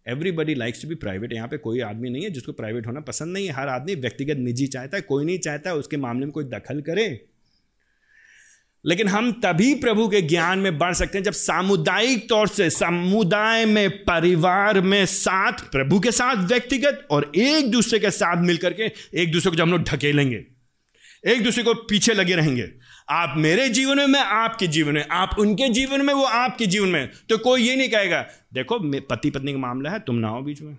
Everybody 0.07 0.53
likes 0.55 0.81
to 0.81 0.87
be 0.87 0.95
private 0.95 1.33
यहाँ 1.33 1.47
पे 1.47 1.57
कोई 1.57 1.79
आदमी 1.81 2.09
नहीं 2.09 2.23
है 2.23 2.29
जिसको 2.29 2.51
प्राइवेट 2.51 2.87
होना 2.87 2.99
पसंद 3.01 3.33
नहीं 3.33 3.47
है। 3.47 3.53
हर 3.53 3.67
आदमी 3.67 3.95
व्यक्तिगत 3.95 4.37
निजी 4.37 4.67
चाहता 4.67 4.97
है, 4.97 5.01
कोई 5.01 5.25
नहीं 5.25 5.39
चाहता 5.39 5.69
है 5.69 5.75
उसके 5.75 5.97
मामले 5.97 6.25
में 6.25 6.31
कोई 6.31 6.43
दखल 6.45 6.81
करे। 6.81 7.07
लेकिन 8.83 9.07
हम 9.07 9.31
तभी 9.43 9.73
प्रभु 9.75 10.07
के 10.07 10.21
ज्ञान 10.21 10.59
में 10.59 10.77
बढ़ 10.77 10.93
सकते 10.93 11.17
हैं 11.17 11.23
जब 11.23 11.31
सामुदायिक 11.31 12.27
तौर 12.29 12.47
से, 12.47 12.69
समुदाय 12.69 13.65
में, 13.65 13.89
परिवार 14.03 14.79
में 14.81 15.05
साथ, 15.05 15.59
प्रभु 15.71 15.99
के 15.99 16.11
साथ, 16.11 16.47
व्यक्तिगत 16.47 17.07
और 17.11 17.31
एक 17.37 17.71
दूसरे 17.71 17.99
के 17.99 18.11
साथ 18.11 18.43
मिलकर 18.43 18.73
के 18.73 18.91
एक 19.21 19.31
दूसरे 19.31 19.49
को 19.51 19.57
जब 19.57 19.63
हम 19.63 19.71
लोग 19.71 19.83
ढकेलेंगे, 19.83 20.43
एक 21.27 21.43
दूसरे 21.43 21.63
को 21.63 21.73
पीछे 21.73 22.13
लगे 22.13 22.35
रहेंगे, 22.35 22.69
आप 23.09 23.33
मेरे 23.37 23.69
जीवन 23.69 23.97
में, 23.97 24.07
मैं 24.07 24.19
आपके 24.19 24.67
जीवन 24.67 24.93
में, 24.93 25.05
आप 25.11 25.35
उनके 25.39 25.69
जीवन 25.69 26.05
में, 26.05 26.13
वो 26.13 26.23
आपके 26.23 26.65
जीवन 26.65 26.89
में 26.89 27.09
तो 27.29 27.37
कोई 27.37 27.61
ये 27.61 27.75
नहीं 27.75 27.89
कहेगा, 27.89 28.25
देखो 28.53 28.79
पति 29.01 29.29
पत्नी 29.29 29.53
का 29.53 29.59
मामला 29.59 29.89
है, 29.89 29.99
तुम 29.99 30.15
ना 30.15 30.27
हो 30.27 30.41
बीच 30.41 30.61
में। 30.61 30.77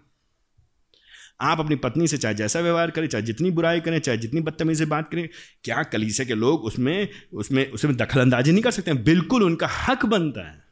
आप 1.41 1.61
अपनी 1.61 1.77
पत्नी 1.77 2.09
से 2.09 2.19
चाहे 2.19 2.35
जैसा 2.35 2.61
व्यवहार 2.61 2.91
करें, 2.91 3.07
चाहे 3.09 3.23
जितनी 3.25 3.51
बुराई 3.51 3.81
करें, 3.81 3.99
चाहे 3.99 4.19
जितनी 4.19 4.41
बदतमीजी 4.41 4.79
से 4.79 4.87
बात 4.87 5.11
करें, 5.13 5.29
क्या 5.65 5.83
कलीसे 5.83 6.25
के 6.25 6.35
लोग 6.35 6.65
उसमें 6.65 7.09
उसमें 7.33 7.71
उसमें 7.71 7.97
दखल 7.97 8.21
अंदाजी 8.21 8.53
नहीं 8.53 8.63
कर 8.63 8.71
सकते 8.71 8.95
बिल्कुल 8.95 9.43
उनका 9.43 9.69
हक 9.89 10.07
बनता 10.07 10.49
है। 10.49 10.70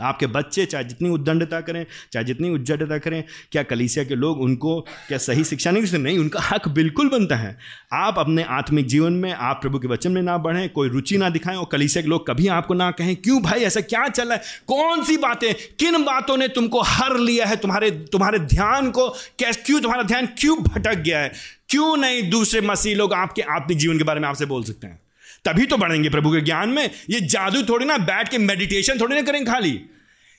आपके 0.00 0.26
बच्चे 0.26 0.66
चाहे 0.66 0.84
जितनी 0.84 1.08
उद्दंडता 1.08 1.60
करें, 1.60 1.86
चाहे 2.12 2.24
जितनी 2.24 2.50
उज्जडता 2.50 2.98
करें, 2.98 3.24
क्या 3.52 3.62
कलीसिया 3.62 4.04
के 4.04 4.14
लोग 4.14 4.40
उनको, 4.40 4.80
क्या 4.80 5.18
सही 5.18 5.44
शिक्षा 5.44 5.70
नहीं 5.70 5.84
सकते 5.84 5.98
नहीं, 5.98 6.18
उनका 6.18 6.40
हक 6.40 6.68
बिल्कुल 6.68 7.08
बनता 7.08 7.36
है। 7.36 7.58
आप 7.92 8.18
अपने 8.18 8.42
आत्मिक 8.42 8.86
जीवन 8.86 9.12
में, 9.12 9.32
आप 9.32 9.58
प्रभु 9.62 9.78
के 9.78 9.88
वचन 9.88 10.12
में 10.12 10.22
ना 10.22 10.38
बढ़ें, 10.38 10.68
कोई 10.68 10.88
रुचि 10.88 11.16
ना 11.16 11.30
दिखाएँ 11.30 11.56
और 11.56 11.68
कलीसिया 11.72 12.02
के 12.02 12.08
लोग 12.08 12.28
कभी 12.28 12.48
आपको 12.48 12.74
ना 12.74 12.90
कहें, 12.90 13.16
क्यों 13.16 13.42
भाई, 13.42 13.60
ऐसा 13.60 13.80
क्या 13.80 14.08
चल 14.08 14.24
रहा 14.24 14.34
है? 14.34 14.42
कौन 14.66 15.04
सी 15.04 15.16
बातें, 15.16 15.54
किन 15.54 16.02
बातों 16.02 16.36
ने 16.36 16.48
तुमको 16.48 16.80
हर 16.80 17.18
लिया 17.18 17.46
है? 17.46 17.56
तुम्हारे 17.56 17.90
तुम्हारे 17.90 18.38
ध्यान 18.38 18.90
को 18.90 19.08
कैसे, 19.08 19.62
क्यों 19.66 19.80
तुम्हारा 19.80 20.02
ध्यान 20.02 20.26
क्यों 20.26 20.62
भटक 20.62 20.94
गया 20.94 21.18
है? 21.18 21.32
क्यों 21.68 21.96
नहीं 21.96 22.30
दूसरे 22.30 22.60
मसीह 22.60 22.96
लोग 22.96 23.12
आपके 23.12 23.42
आत्मिक 23.42 23.78
जीवन 23.78 23.98
के 23.98 24.04
बारे 24.04 24.20
में 24.20 24.28
आपसे 24.28 24.46
बोल 24.46 24.64
सकते 24.64 24.86
हैं? 24.86 25.05
तभी 25.46 25.66
तो 25.66 25.76
बढ़ेंगे 25.76 26.08
प्रभु 26.08 26.30
के 26.30 26.40
ज्ञान 26.40 26.68
में। 26.68 26.90
ये 27.10 27.20
जादू 27.20 27.62
थोड़ी 27.62 27.86
ना, 27.86 27.98
बैठ 27.98 28.28
के 28.28 28.38
मेडिटेशन 28.38 29.00
थोड़ी 29.00 29.16
ना 29.16 29.22
करेंगे 29.22 29.50
खाली। 29.50 29.80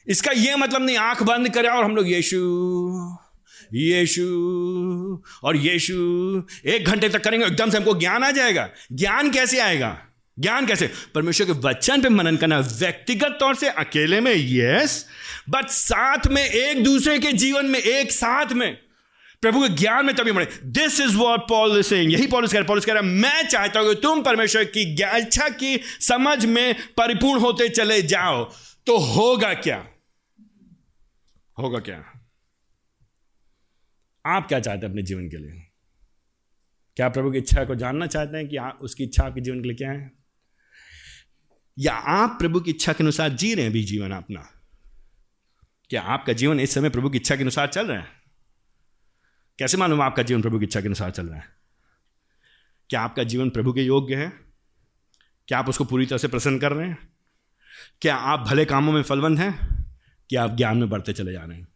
इसका 0.08 0.32
ये 0.32 0.56
मतलब 0.56 0.82
नहीं, 0.82 0.98
आँख 0.98 1.24
बंद 1.24 1.54
करें 1.54 1.70
और 1.70 1.84
हम 1.84 1.96
लोग, 1.96 2.12
यीशु 2.12 2.38
यीशु, 3.74 4.24
और 5.43 5.58
यीशु, 5.58 5.93
एक 6.65 6.86
घंटे 6.86 7.10
तक 7.10 7.24
करेंगे, 7.24 7.46
एकदम 7.46 7.70
से 7.70 7.78
हमको 7.78 7.93
ज्ञान 7.93 8.24
आ 8.24 8.32
जाएगा। 8.32 8.70
ज्ञान 8.91 9.32
कैसे 9.32 9.60
आएगा? 9.60 10.02
ज्ञान 10.39 10.65
कैसे? 10.65 10.91
परमेश्वर 11.15 11.48
के 11.48 11.52
वचन 11.52 12.02
पे 12.02 12.10
मनन 12.10 12.38
करना, 12.38 12.60
व्यक्तिगत 12.60 13.38
तौर 13.39 13.56
से, 13.56 13.67
अकेले 13.67 14.22
में 14.22 14.34
यस 14.36 15.06
बट 15.50 15.67
साथ 15.67 16.28
में, 16.28 16.46
एक 16.46 16.84
दूसरे 16.84 17.20
के 17.20 17.32
जीवन 17.32 17.65
में, 17.65 17.80
एक 17.80 18.12
साथ 18.12 18.54
में। 18.54 18.78
प्रभु 19.41 19.62
के 19.62 19.69
ज्ञान 19.69 20.06
में 20.06 20.15
तभी 20.15 20.32
बढ़े 20.32 20.50
this 20.65 21.00
is 21.00 21.15
what 21.15 21.50
Paul 21.50 21.82
saying 21.82 22.13
यही 22.13 22.28
पॉलिस 22.28 22.54
कह 22.54 22.60
रहा 22.60 22.67
पॉलिस 22.67 22.86
कह 22.86 22.93
रहा 22.93 23.02
मैं 23.02 23.47
चाहता 23.47 23.80
हूँ 23.80 23.95
कि 23.95 24.02
तुम 24.02 24.23
परमेश्वर 24.23 24.63
की 24.63 25.04
इच्छा 25.17 25.50
की 25.50 25.78
समझ 25.84 26.45
में 26.45 26.76
परिपूर्ण 26.97 27.41
होते 27.41 27.69
चले 27.69 28.02
जाओ। 28.02 28.52
तो 28.86 28.97
होगा 28.97 29.54
क्या? 29.54 29.88
होगा 31.60 31.80
क्या? 31.80 32.13
आप 34.26 34.47
क्या 34.47 34.60
चाहते 34.60 34.86
हैं 34.86 34.91
अपने 34.91 35.04
जीवन 35.04 35.30
के 35.30 35.38
लिए? 35.38 35.63
क्या 36.95 37.10
प्रभु 37.10 37.32
की 37.32 37.38
इच्छा 37.38 37.65
को 37.65 37.76
जानना 37.76 38.08
चाहते 38.08 38.38
हैं 38.38 38.47
कि 38.47 38.58
उसकी 38.58 39.04
इच्छा 39.04 39.23
आपके 39.23 39.41
जीवन 39.41 39.62
के 39.62 39.67
लिए 39.67 39.78
क्या 39.78 39.91
है? 39.91 40.12
या 41.80 41.93
आप 41.93 42.30
प्रभु 42.30 42.60
की 42.60 42.71
इच्छा 42.71 42.93
के 42.93 43.04
अनुसार 43.04 43.30
जी 43.30 43.54
रहे 43.54 43.63
हैं 43.63 43.73
भी 43.73 43.84
जीवन 43.84 44.12
अपना? 44.12 44.52
क्या 45.89 46.02
आपका 46.02 46.34
जीवन 46.34 46.60
इस 46.60 46.73
समय 46.73 46.89
प्रभु 46.89 47.10
की 47.10 47.17
इच्छा 47.17 47.36
के 47.36 47.41
अनुसार 47.41 47.67
चल 47.67 47.88
रहा 47.88 47.97
है? 47.97 48.17
कैसे 49.60 49.78
मालूम 49.78 50.02
आपका 50.02 50.24
जीवन 50.24 50.41
प्रभु 50.41 50.60
की 50.60 50.65
इच्छा 50.65 50.82
के 50.82 50.88
अनुसार 50.88 51.12
चल 51.12 51.26
रहा 51.26 51.38
है? 51.38 51.43
क्या 52.89 53.02
आपका 53.02 53.24
जीवन 53.24 53.50
प्रभु 53.50 53.72
के 53.74 53.82
योग्य 53.82 54.15
है? 54.15 54.32
क्या 55.48 55.60
आप 55.60 55.70
उसको 55.70 55.84
पूरी 55.84 56.06
तरह 56.06 56.17
से 56.17 56.28
प्रसन्न 56.28 56.60
कर 56.60 56.72
रहे 56.72 56.88
हैं? 56.88 56.98
क्या 58.02 58.15
आप 58.15 58.48
भले 58.48 58.65
कामों 58.65 58.93
में 58.93 59.02
फलवंत 59.02 59.39
हैं? 59.39 59.86
क्या 60.30 60.43
आप 60.43 60.56
ज्ञान 60.58 60.78
में 60.78 60.89
बढ़ते 60.89 61.13
चले 61.13 61.32
जा 61.32 61.43
रहे 61.43 61.58
हैं? 61.58 61.67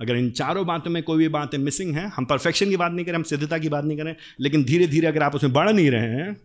अगर 0.00 0.16
इन 0.16 0.30
चारों 0.30 0.66
बातों 0.66 0.90
में 0.90 1.02
कोई 1.02 1.18
भी 1.18 1.28
बातें 1.28 1.58
मिसिंग 1.58 1.94
हैं, 1.94 2.06
हम 2.06 2.24
परफेक्शन 2.24 2.70
की 2.70 2.76
बात 2.76 2.92
नहीं 2.92 3.06
करें, 3.06 3.14
हम 3.14 3.22
सिद्धता 3.22 3.58
की 3.58 3.68
बात 3.68 3.84
नहीं 3.84 3.98
करें, 3.98 4.14
लेकिन 4.40 4.64
धीरे 4.64 4.86
धीरे 4.86 5.06
अगर 5.06 5.22
आप 5.22 5.34
उसमें 5.34 5.52
बढ़ 5.52 5.70
नहीं 5.70 5.90
रहे 5.90 6.10
हैं 6.12 6.36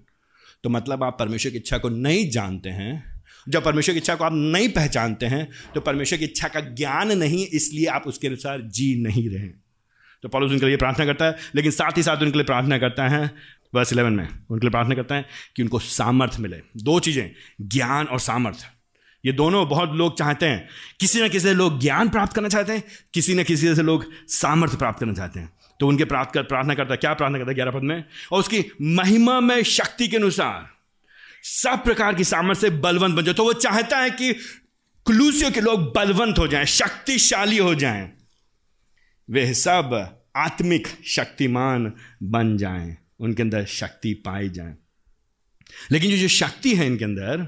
तो 0.64 0.70
मतलब 0.70 1.04
आप 1.04 1.18
परमेश्वर 1.20 1.52
की 1.52 1.58
इच्छा 1.58 1.78
को 1.78 1.90
नहीं 1.90 2.30
जानते 2.30 2.70
हैं। 2.70 3.22
जब 3.50 3.64
परमेश्वर 3.64 3.94
की 3.94 4.00
इच्छा 4.00 4.16
को 4.16 4.24
आप 4.24 4.34
नहीं 4.34 4.70
पहचानते 4.70 5.26
हैं 5.26 5.48
तो 5.76 5.82
परमेश्वर 5.82 6.20
की 6.20 6.26
इच्छा 6.26 6.48
का 6.48 6.60
ज्ञान 6.60 7.12
नहीं, 7.12 7.46
इसलिए 7.48 7.86
आप 7.86 8.08
उसके 8.08 8.28
अनुसार 8.28 8.62
जी 8.62 8.96
नहीं 9.04 9.30
रहे। 9.30 9.67
तो 10.24 10.30
पॉलोस 10.30 10.52
उनके 10.52 10.66
लिए 10.66 10.78
प्रार्थना 10.78 11.06
करता 11.06 11.26
है, 11.26 11.38
लेकिन 11.56 11.72
साथ 11.72 11.98
ही 11.98 12.04
साथ 12.04 12.18
उनके 12.18 12.38
लिए 12.38 12.44
प्रार्थना 12.44 12.78
करता 12.78 13.08
है 13.08 13.32
वर्स 13.76 13.94
इलेवन 13.94 14.14
में, 14.14 14.28
उनके 14.50 14.66
लिए 14.66 14.72
प्रार्थना 14.72 14.96
करता 14.96 15.16
है 15.16 15.26
कि 15.56 15.62
उनको 15.64 15.80
सामर्थ्य 15.80 16.42
मिले। 16.42 16.58
दो 16.78 17.00
चीज़ें, 17.00 17.32
ज्ञान 17.62 18.06
और 18.06 18.20
सामर्थ्य। 18.20 18.68
ये 19.26 19.32
दोनों 19.32 19.70
बहुत 19.70 19.92
लोग 19.92 20.18
चाहते 20.18 20.46
हैं। 20.46 20.68
किसी 21.00 21.22
न 21.22 21.30
किसी 21.30 21.48
से 21.48 21.54
लोग 21.54 21.80
ज्ञान 21.80 22.10
प्राप्त 22.10 22.34
करना 22.34 22.50
चाहते 22.50 22.74
हैं, 22.74 22.84
किसी 23.14 23.34
न 23.34 23.44
किसी 23.44 23.76
से 23.76 23.84
लोग 23.84 24.06
सामर्थ्य 24.28 24.78
प्राप्त 24.78 25.00
करना 25.00 25.14
चाहते 25.14 25.40
हैं। 25.40 25.54
तो 25.80 25.88
उनके 25.88 26.06
प्राप्त 26.06 26.34
कर, 26.34 26.44
प्रार्थना 26.44 26.74
करता 26.74 26.94
है, 26.94 26.98
क्या 26.98 27.14
प्रार्थना 27.14 27.38
करता 27.38 27.52
है 27.52 27.56
ग्यारह 27.56 27.72
पद 27.72 27.84
में? 27.84 28.04
और 28.32 28.40
उसकी 28.40 28.64
महिमा 28.82 29.40
में 29.40 29.64
शक्ति 29.64 30.08
के 30.08 30.18
अनुसार। 30.18 30.70
सब 31.44 31.84
प्रकार 31.84 32.16
की 32.16 32.24
सामर्थ्य 32.24 32.62
से 32.62 32.70
बलवंत 32.70 33.16
बन 33.16 33.24
जाए 33.24 33.34
तो 33.34 33.44
वो 33.44 33.54
चाहता 33.54 33.98
है 33.98 34.10
कि 34.10 34.34
क्लूसियों 35.06 35.52
के 35.52 35.62
लोग 35.62 35.96
बलवंत 35.96 36.40
हो 36.40 36.48
जाएँ, 36.48 36.66
शक्तिशाली 36.66 37.58
हो 37.58 37.76
जाएँ। 37.76 38.17
वे 39.30 39.54
सब 39.54 39.94
आत्मिक 40.36 40.88
शक्तिमान 41.08 41.92
बन 42.24 42.56
जाएँ, 42.58 42.96
उनके 43.20 43.44
अंदर 43.44 43.66
शक्ति 43.66 44.14
पाई 44.26 44.50
जाए। 44.50 44.76
लेकिन 45.92 46.12
जो 46.12 46.18
जो 46.18 46.28
शक्ति 46.28 46.76
है 46.76 46.86
इनके 46.88 47.06
अंदर, 47.06 47.48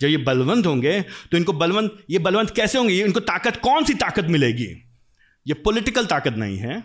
जब 0.00 0.08
ये 0.08 0.16
बलवंत 0.18 0.66
होंगे 0.66 1.00
तो 1.00 1.36
इनको 1.36 1.52
बलवंत, 1.52 1.98
ये 2.10 2.18
बलवंत 2.18 2.50
कैसे 2.50 2.78
होंगे? 2.78 3.02
इनको 3.04 3.20
ताकत, 3.22 3.56
कौन 3.56 3.84
सी 3.84 3.94
ताकत 3.96 4.26
मिलेगी? 4.26 4.68
ये 5.46 5.54
पॉलिटिकल 5.56 6.06
ताकत 6.06 6.34
नहीं 6.36 6.56
है, 6.58 6.82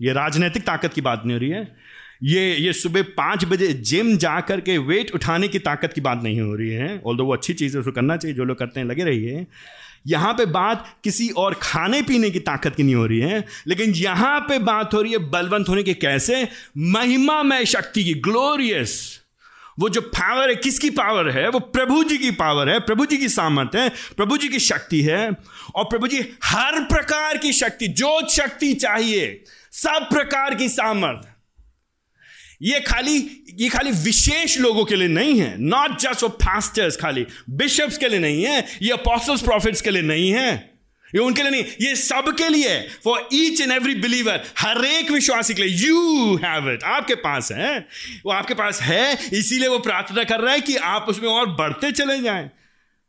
ये 0.00 0.12
राजनीतिक 0.12 0.62
ताकत 0.62 0.92
की 0.92 1.00
बात 1.00 1.22
नहीं 1.24 1.34
हो 1.34 1.40
रही 1.40 1.50
है, 1.50 1.74
ये 2.22 2.54
ये 2.56 2.72
सुबह 2.72 3.02
पाँच 3.16 3.44
बजे 3.44 3.72
जिम 3.84 4.16
जा 4.18 4.38
कर 4.40 4.60
के 4.60 4.76
वेट 4.80 5.10
उठाने 5.14 5.48
की 5.48 5.58
ताकत 5.58 5.92
की 5.92 6.00
बात 6.00 6.22
नहीं 6.22 6.40
हो 6.40 6.54
रही 6.54 6.68
है 6.70 7.00
ऑल 7.06 7.20
वो 7.20 7.32
अच्छी 7.32 7.54
चीज़ 7.54 7.74
है, 7.74 7.80
उसको 7.80 7.92
करना 7.92 8.16
चाहिए, 8.16 8.36
जो 8.36 8.44
लोग 8.44 8.58
करते 8.58 8.80
हैं, 8.80 8.86
लगे 8.86 9.04
रहिए। 9.04 9.46
यहाँ 10.06 10.32
पे 10.32 10.46
बात 10.46 10.96
किसी 11.04 11.28
और 11.28 11.54
खाने 11.54 12.02
पीने 12.02 12.30
की 12.30 12.38
ताकत 12.38 12.74
की 12.76 12.82
नहीं 12.82 12.94
हो 12.94 13.06
रही 13.06 13.20
है। 13.20 13.44
लेकिन 13.66 13.90
यहाँ 13.90 14.40
पे 14.40 14.58
बात 14.58 14.94
हो 14.94 15.02
रही 15.02 15.12
है 15.12 15.18
बलवंत 15.18 15.68
होने 15.68 15.82
के 15.82 15.94
कैसे? 15.94 16.48
महिमा 16.78 17.42
में 17.42 17.64
शक्ति 17.64 18.04
की 18.04 18.14
ग्लोरियस 18.14 19.22
वो 19.80 19.88
जो 19.88 20.00
पावर 20.00 20.48
है, 20.48 20.56
किसकी 20.56 20.90
पावर 20.90 21.30
है? 21.30 21.48
वो 21.48 21.58
प्रभु 21.58 22.04
जी 22.04 22.18
की 22.18 22.30
पावर 22.30 22.68
है, 22.68 22.78
प्रभु 22.80 23.06
जी 23.06 23.16
की 23.16 23.28
सामर्थ 23.28 23.76
है, 23.76 23.88
प्रभु 23.88 24.36
जी 24.36 24.48
की 24.48 24.58
शक्ति 24.58 25.02
है। 25.02 25.36
और 25.74 25.84
प्रभु 25.84 26.08
जी 26.08 26.18
हर 26.44 26.80
प्रकार 26.84 27.36
की 27.36 27.52
शक्ति 27.52 27.88
जो 27.88 28.28
शक्ति 28.28 28.74
चाहिए, 28.74 29.44
सब 29.72 30.08
प्रकार 30.12 30.54
की 30.54 30.68
सामर्थ 30.68 31.35
ये 32.60 32.80
खाली 32.80 33.18
ये 33.60 33.68
खाली 33.68 33.90
विशेष 33.90 34.58
लोगों 34.58 34.84
के 34.84 34.96
लिए 34.96 35.08
नहीं 35.08 35.38
है। 35.40 35.54
नॉट 35.58 35.98
जस्ट 36.00 36.20
फॉर 36.20 36.30
फास्टर्स 36.42 36.96
खाली 36.96 37.26
बिशप्स 37.50 37.98
के 37.98 38.08
लिए 38.08 38.18
नहीं 38.18 38.42
है, 38.44 38.64
ये 38.82 38.90
अपोस्टल्स 38.92 39.42
प्रॉफिट्स 39.42 39.80
के 39.80 39.90
लिए 39.90 40.02
नहीं 40.02 40.30
है। 40.30 40.54
ये 41.14 41.20
उनके 41.20 41.42
लिए 41.42 41.50
नहीं, 41.50 41.64
ये 41.80 41.94
सबके 41.96 42.48
लिए 42.48 42.78
for 43.04 43.28
each 43.32 43.60
and 43.60 43.72
every 43.72 43.94
believer 43.94 44.42
हर 44.58 44.84
एक 44.84 45.10
विश्वासी 45.10 45.54
के 45.54 45.62
लिए। 45.62 45.86
यू 45.86 46.36
हैव 46.44 46.70
इट 46.72 46.82
आपके 46.84 47.14
पास 47.14 47.50
है, 47.52 47.78
वो 48.26 48.32
आपके 48.32 48.54
पास 48.54 48.80
है, 48.82 49.18
इसीलिए 49.32 49.68
वो 49.68 49.78
प्रार्थना 49.78 50.24
कर 50.24 50.40
रहा 50.40 50.52
है 50.52 50.60
कि 50.60 50.76
आप 50.76 51.06
उसमें 51.08 51.28
और 51.28 51.46
बढ़ते 51.56 51.92
चले 51.92 52.20
जाएँ। 52.22 52.50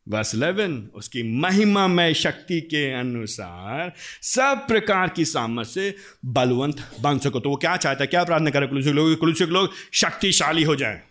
बस 0.07 0.31
इलेवन 0.35 0.75
उसकी 0.95 1.23
महिमा 1.39 1.87
में 1.87 2.13
शक्ति 2.13 2.59
के 2.61 2.91
अनुसार 2.93 3.91
सब 4.23 4.65
प्रकार 4.67 5.09
की 5.09 5.25
सामर्थ 5.25 5.69
से 5.69 5.95
बलवंत 6.25 6.83
बन 7.01 7.17
सको। 7.19 7.39
तो 7.39 7.49
वो 7.49 7.55
क्या 7.55 7.75
चाहता 7.77 8.03
है? 8.03 8.07
क्या 8.07 8.23
प्रार्थना 8.23 8.49
करे 8.49 8.67
कुलुसिक 8.67 8.93
लोग 8.93 9.15
कुलुसिक 9.15 9.49
लोग 9.49 9.73
शक्तिशाली 9.93 10.63
हो 10.63 10.75
जाए, 10.75 11.01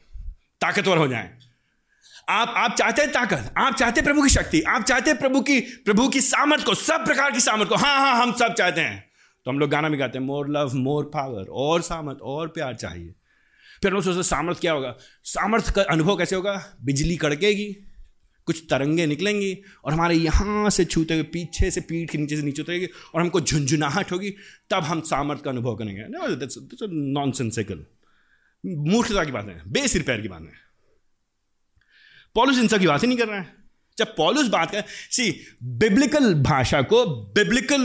ताकतवर 0.60 0.96
हो 0.96 1.08
जाए। 1.08 1.30
आप 2.28 2.54
आप 2.56 2.74
चाहते 2.74 3.02
हैं 3.02 3.10
ताकत, 3.12 3.52
आप 3.58 3.74
चाहते 3.74 4.02
प्रभु 4.02 4.22
की 4.22 4.28
शक्ति, 4.28 4.60
आप 4.60 4.82
चाहते 4.82 5.14
प्रभु 5.14 5.40
की 5.40 5.60
प्रभु 5.60 6.08
की 6.08 6.20
सामर्थ 6.20 6.64
को, 6.64 6.74
सब 6.74 7.04
प्रकार 7.04 7.30
की 7.32 7.40
सामर्थ 7.40 7.68
को। 7.68 7.76
हाँ 7.76 8.00
हाँ 8.00 8.22
हम 8.22 8.32
सब 8.32 8.54
चाहते 8.54 8.80
हैं। 8.80 9.04
तो 9.46 9.50
हम 9.50 9.58
लोग 9.58 9.70
गाना 9.70 9.88
भी 9.88 9.96
गाते 9.96 10.18
हैं 10.18 10.24
मोर 10.24 10.48
लव 10.50 10.74
मोर 10.74 11.04
पावर 11.04 11.46
और 11.50 11.82
सामर्थ, 11.82 12.18
और 12.18 12.48
प्यार 12.48 12.74
चाहिए। 12.74 13.14
फिर 13.82 13.94
हम 13.94 14.00
सोचते 14.00 14.22
सामर्थ 14.22 14.60
क्या 14.60 14.72
होगा? 14.72 14.94
सामर्थ 15.24 15.70
का 15.70 15.82
अनुभव 15.82 16.16
कैसे 16.16 16.36
होगा? 16.36 16.64
बिजली 16.82 17.16
कड़केगी 17.16 17.74
कुछ 18.46 18.62
तरंगे 18.70 19.06
निकलेंगी 19.06 19.56
और 19.84 19.92
हमारे 19.92 20.14
यहाँ 20.14 20.70
से 20.70 20.84
छूते 20.84 21.14
हुए 21.14 21.22
पीछे 21.22 21.70
से 21.70 21.80
पीठ 21.80 22.10
के 22.10 22.18
नीचे 22.18 22.36
से 22.36 22.42
नीचे 22.42 22.62
उतरेगी 22.62 22.88
और 23.14 23.20
हमको 23.20 23.40
झुंझुनाहट 23.40 24.12
होगी 24.12 24.30
तब 24.70 24.82
हम 24.82 25.00
सामर्थ 25.00 25.42
का 25.42 25.50
अनुभव 25.50 25.76
करेंगे। 25.76 26.04
नॉन 27.14 27.32
सेंसिकल 27.32 27.84
मूर्खता 28.64 29.24
की 29.24 29.32
बात 29.32 29.48
है 29.48 29.62
बेसिर 29.72 30.02
पैर 30.02 30.20
की 30.20 30.28
बात 30.28 30.42
है 30.42 30.64
पॉलिस 32.36 32.58
इन 32.58 32.68
सब 32.68 32.78
की 32.78 32.86
बात 32.86 33.02
ही 33.02 33.08
नहीं 33.08 33.18
कर 33.18 33.28
रहा 33.28 33.40
है। 33.40 33.54
जब 33.98 34.14
पॉलिस 34.16 34.48
बात 34.48 34.70
कर 34.70 34.82
सी 35.10 35.30
बिब्लिकल 35.62 36.34
भाषा 36.42 36.80
को 36.82 37.04
बिब्लिकल 37.34 37.82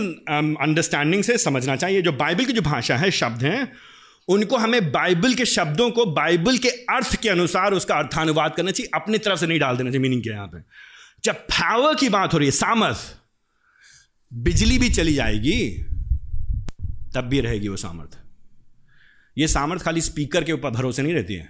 अंडरस्टैंडिंग 0.61 1.21
um, 1.23 1.27
से 1.27 1.37
समझना 1.37 1.75
चाहिए। 1.75 2.01
जो 2.01 2.11
बाइबल 2.13 2.45
की 2.45 2.53
जो 2.53 2.61
भाषा 2.61 2.97
है 2.97 3.11
शब्द 3.11 3.43
हैं 3.43 3.71
उनको 4.31 4.57
हमें 4.57 4.91
बाइबल 4.91 5.33
के 5.33 5.45
शब्दों 5.45 5.91
को, 5.91 6.05
बाइबल 6.05 6.57
के 6.57 6.69
अर्थ 6.69 7.15
के 7.15 7.29
अनुसार 7.29 7.73
उसका 7.73 7.95
अर्थानुवाद 7.95 8.55
करना 8.55 8.71
चाहिए, 8.71 8.89
अपनी 8.93 9.17
तरफ़ 9.17 9.39
से 9.39 9.47
नहीं 9.47 9.59
डाल 9.59 9.77
देना 9.77 9.89
चाहिए 9.89 10.01
मीनिंग 10.01 10.23
क्या 10.23 10.33
यहाँ 10.33 10.47
पे? 10.47 10.57
जब 11.23 11.35
पावर 11.35 11.95
की 11.95 12.09
बात 12.09 12.33
हो 12.33 12.37
रही 12.37 12.47
है, 12.47 12.51
सामर्थ, 12.51 12.97
बिजली 14.33 14.77
भी 14.79 14.89
चली 14.89 15.13
जाएगी, 15.13 15.85
तब 17.15 17.21
भी 17.21 17.41
रहेगी 17.41 17.67
वो 17.67 17.75
सामर्थ। 17.75 18.17
ये 19.37 19.47
सामर्थ 19.47 19.81
खाली 19.81 20.01
स्पीकर 20.01 20.43
के 20.43 20.53
ऊपर 20.53 20.69
भरोसे 20.69 21.01
नहीं 21.01 21.13
रहती 21.13 21.33
है। 21.33 21.49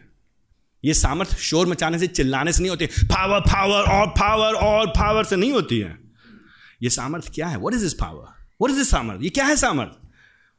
ये 0.85 0.93
सामर्थ 0.93 1.35
शोर 1.35 1.67
मचाने 1.67 1.99
से, 1.99 2.07
चिल्लाने 2.07 2.51
से 2.53 2.61
नहीं 2.61 2.69
होती 2.69 2.85
पावर 2.85 3.39
पावर 3.39 3.81
और 3.81 4.07
पावर 4.07 4.53
और 4.53 4.87
पावर 4.87 5.23
से 5.23 5.35
नहीं 5.35 5.51
होती 5.51 5.79
है। 5.79 5.97
ये 6.83 6.89
सामर्थ 6.89 7.31
क्या 7.35 7.47
है? 7.47 7.57
What 7.57 7.73
is 7.73 7.83
this 7.83 7.93
power 7.93 8.23
what 8.61 8.69
is 8.69 8.77
this 8.77 8.89
सामर्थ? 8.89 9.23
ये 9.23 9.29
क्या 9.29 9.45
है 9.45 9.55
सामर्थ? 9.55 9.91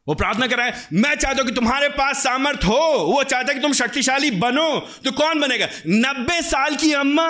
वो 0.08 0.14
प्रार्थना 0.14 0.46
कर 0.46 0.56
रहा 0.56 0.66
है, 0.66 0.88
मैं 0.92 1.14
चाहता 1.14 1.38
हूँ 1.38 1.48
कि 1.48 1.54
तुम्हारे 1.54 1.88
पास 1.88 2.22
सामर्थ 2.22 2.64
हो, 2.64 2.98
वो 3.14 3.22
चाहता 3.22 3.48
है 3.48 3.54
कि 3.54 3.60
तुम 3.60 3.72
शक्तिशाली 3.72 4.30
बनो। 4.30 4.80
तो 5.04 5.12
कौन 5.12 5.40
बनेगा? 5.40 5.68
नब्बे 5.86 6.42
साल 6.42 6.76
की 6.76 6.92
अम्मा। 6.92 7.28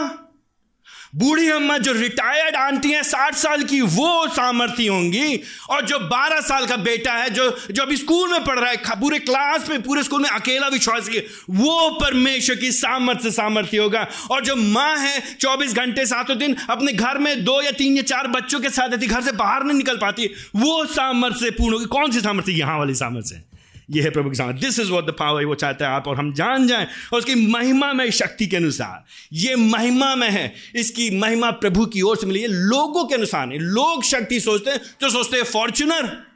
बूढ़ी 1.12 1.48
अम्मा 1.50 1.76
जो 1.78 1.92
रिटायर्ड 1.92 2.56
आंटी 2.56 2.90
हैं, 2.90 3.02
साठ 3.02 3.34
साल 3.34 3.62
की, 3.62 3.80
वो 3.80 4.28
सामर्थ्य 4.28 4.86
होंगी। 4.86 5.40
और 5.70 5.84
जो 5.86 5.98
बारह 6.00 6.40
साल 6.40 6.66
का 6.66 6.76
बेटा 6.78 7.12
है, 7.12 7.28
जो 7.30 7.48
जो 7.70 7.82
अभी 7.82 7.96
स्कूल 7.96 8.30
में 8.30 8.44
पढ़ 8.44 8.58
रहा 8.58 8.70
है 8.70 9.00
पूरे 9.00 9.18
क्लास 9.18 9.68
में, 9.70 9.82
पूरे 9.82 10.02
स्कूल 10.02 10.22
में 10.22 10.28
अकेला 10.30 10.68
विश्वास 10.68 11.08
किए 11.08 11.26
वो 11.50 11.90
परमेश्वर 12.00 12.56
की 12.56 12.72
सामर्थ्य 12.72 13.30
सामर्थ्य 13.30 13.78
होगा। 13.78 14.06
और 14.30 14.44
जो 14.44 14.56
माँ 14.56 14.96
है, 14.98 15.20
चौबीस 15.36 15.74
घंटे 15.74 16.06
सातों 16.06 16.38
दिन 16.38 16.56
अपने 16.70 16.92
घर 16.92 17.18
में 17.18 17.44
दो 17.44 17.60
या 17.62 17.70
तीन 17.72 17.96
या 17.96 18.02
चार 18.04 18.26
बच्चों 18.28 18.60
के 18.60 18.70
साथ 18.70 18.88
रहती, 18.88 19.06
घर 19.06 19.22
से 19.22 19.32
बाहर 19.34 19.64
नहीं 19.64 19.76
निकल 19.78 19.96
पाती, 19.96 20.30
वो 20.56 20.84
सामर्थ्य 20.86 21.50
पूर्ण 21.50 21.72
होगी। 21.74 21.86
कौन 21.86 22.10
सी 22.10 22.20
सामर्थ्य? 22.20 22.52
यहाँ 22.52 22.78
वाली 22.78 22.94
सामर्थ्य 22.94 23.34
है 23.34 23.51
ये 23.92 24.02
है 24.02 24.10
प्रभु 24.10 24.30
की 24.30 24.36
सामर्थ 24.36 24.56
this 24.56 24.78
is 24.78 24.90
what 24.90 25.06
the 25.06 25.10
power 25.10 25.44
वो 25.44 25.54
चाहता 25.54 25.88
है 25.88 25.94
आप 25.94 26.08
और 26.08 26.16
हम 26.16 26.32
जान 26.34 26.66
जाएँ 26.66 26.86
और 27.12 27.18
उसकी 27.18 27.34
महिमा 27.34 27.92
में 27.92 28.10
शक्ति 28.10 28.46
के 28.46 28.56
अनुसार। 28.56 29.04
ये 29.32 29.56
महिमा 29.56 30.14
में 30.14 30.30
है। 30.30 30.54
इसकी 30.76 31.10
महिमा 31.10 31.50
प्रभु 31.50 31.86
की 31.86 32.02
ओर 32.02 32.16
से 32.16 32.26
मिली 32.26 32.40
है। 32.40 32.48
लोगों 32.48 33.04
के 33.04 33.14
अनुसार 33.14 33.46
नहीं। 33.46 33.58
लोग 33.58 34.04
शक्ति 34.04 34.40
सोचते 34.40 34.70
हैं 34.70 34.80
तो 35.00 35.10
सोचते 35.10 35.36
हैं 35.36 35.44
फॉर्चुनर 35.44 36.26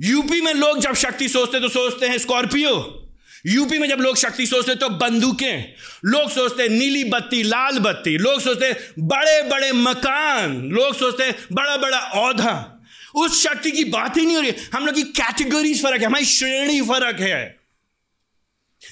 यूपी 0.00 0.40
में 0.40 0.54
लोग 0.54 0.78
जब 0.78 0.94
शक्ति 0.94 1.28
सोचते 1.28 1.60
तो 1.60 1.68
सोचते 1.68 2.06
हैं 2.06 2.18
स्कॉर्पियो। 2.18 2.98
यूपी 3.46 3.78
में 3.78 3.88
जब 3.88 3.98
लोग 3.98 4.16
शक्ति 4.16 4.46
सोचते 4.46 4.74
तो 4.74 4.88
बंदूकें। 4.88 5.74
लोग 6.04 6.30
सोचते 6.30 6.68
नीली 6.68 7.04
बत्ती, 7.04 7.42
लाल 7.42 7.78
बत्ती। 7.78 8.18
लोग 8.18 8.40
सोचते 8.40 8.72
बड़े 8.98 9.42
बड़े 9.42 9.72
मकान। 9.72 10.56
लोग 10.70 10.94
सोचते 10.94 11.34
बड़ा 11.52 11.76
बड़ा 11.76 11.98
औधा। 11.98 12.81
उस 13.14 13.42
शक्ति 13.44 13.70
की 13.70 13.84
बात 13.84 14.16
ही 14.16 14.26
नहीं 14.26 14.36
हो 14.36 14.42
रही। 14.42 14.52
हम 14.74 14.86
लोग 14.86 14.94
की 14.94 15.02
कैटेगरीज 15.02 15.82
फ़र्क 15.82 16.00
है, 16.00 16.06
हमारी 16.06 16.24
श्रेणी 16.24 16.82
फ़र्क 16.82 17.20
है। 17.20 17.62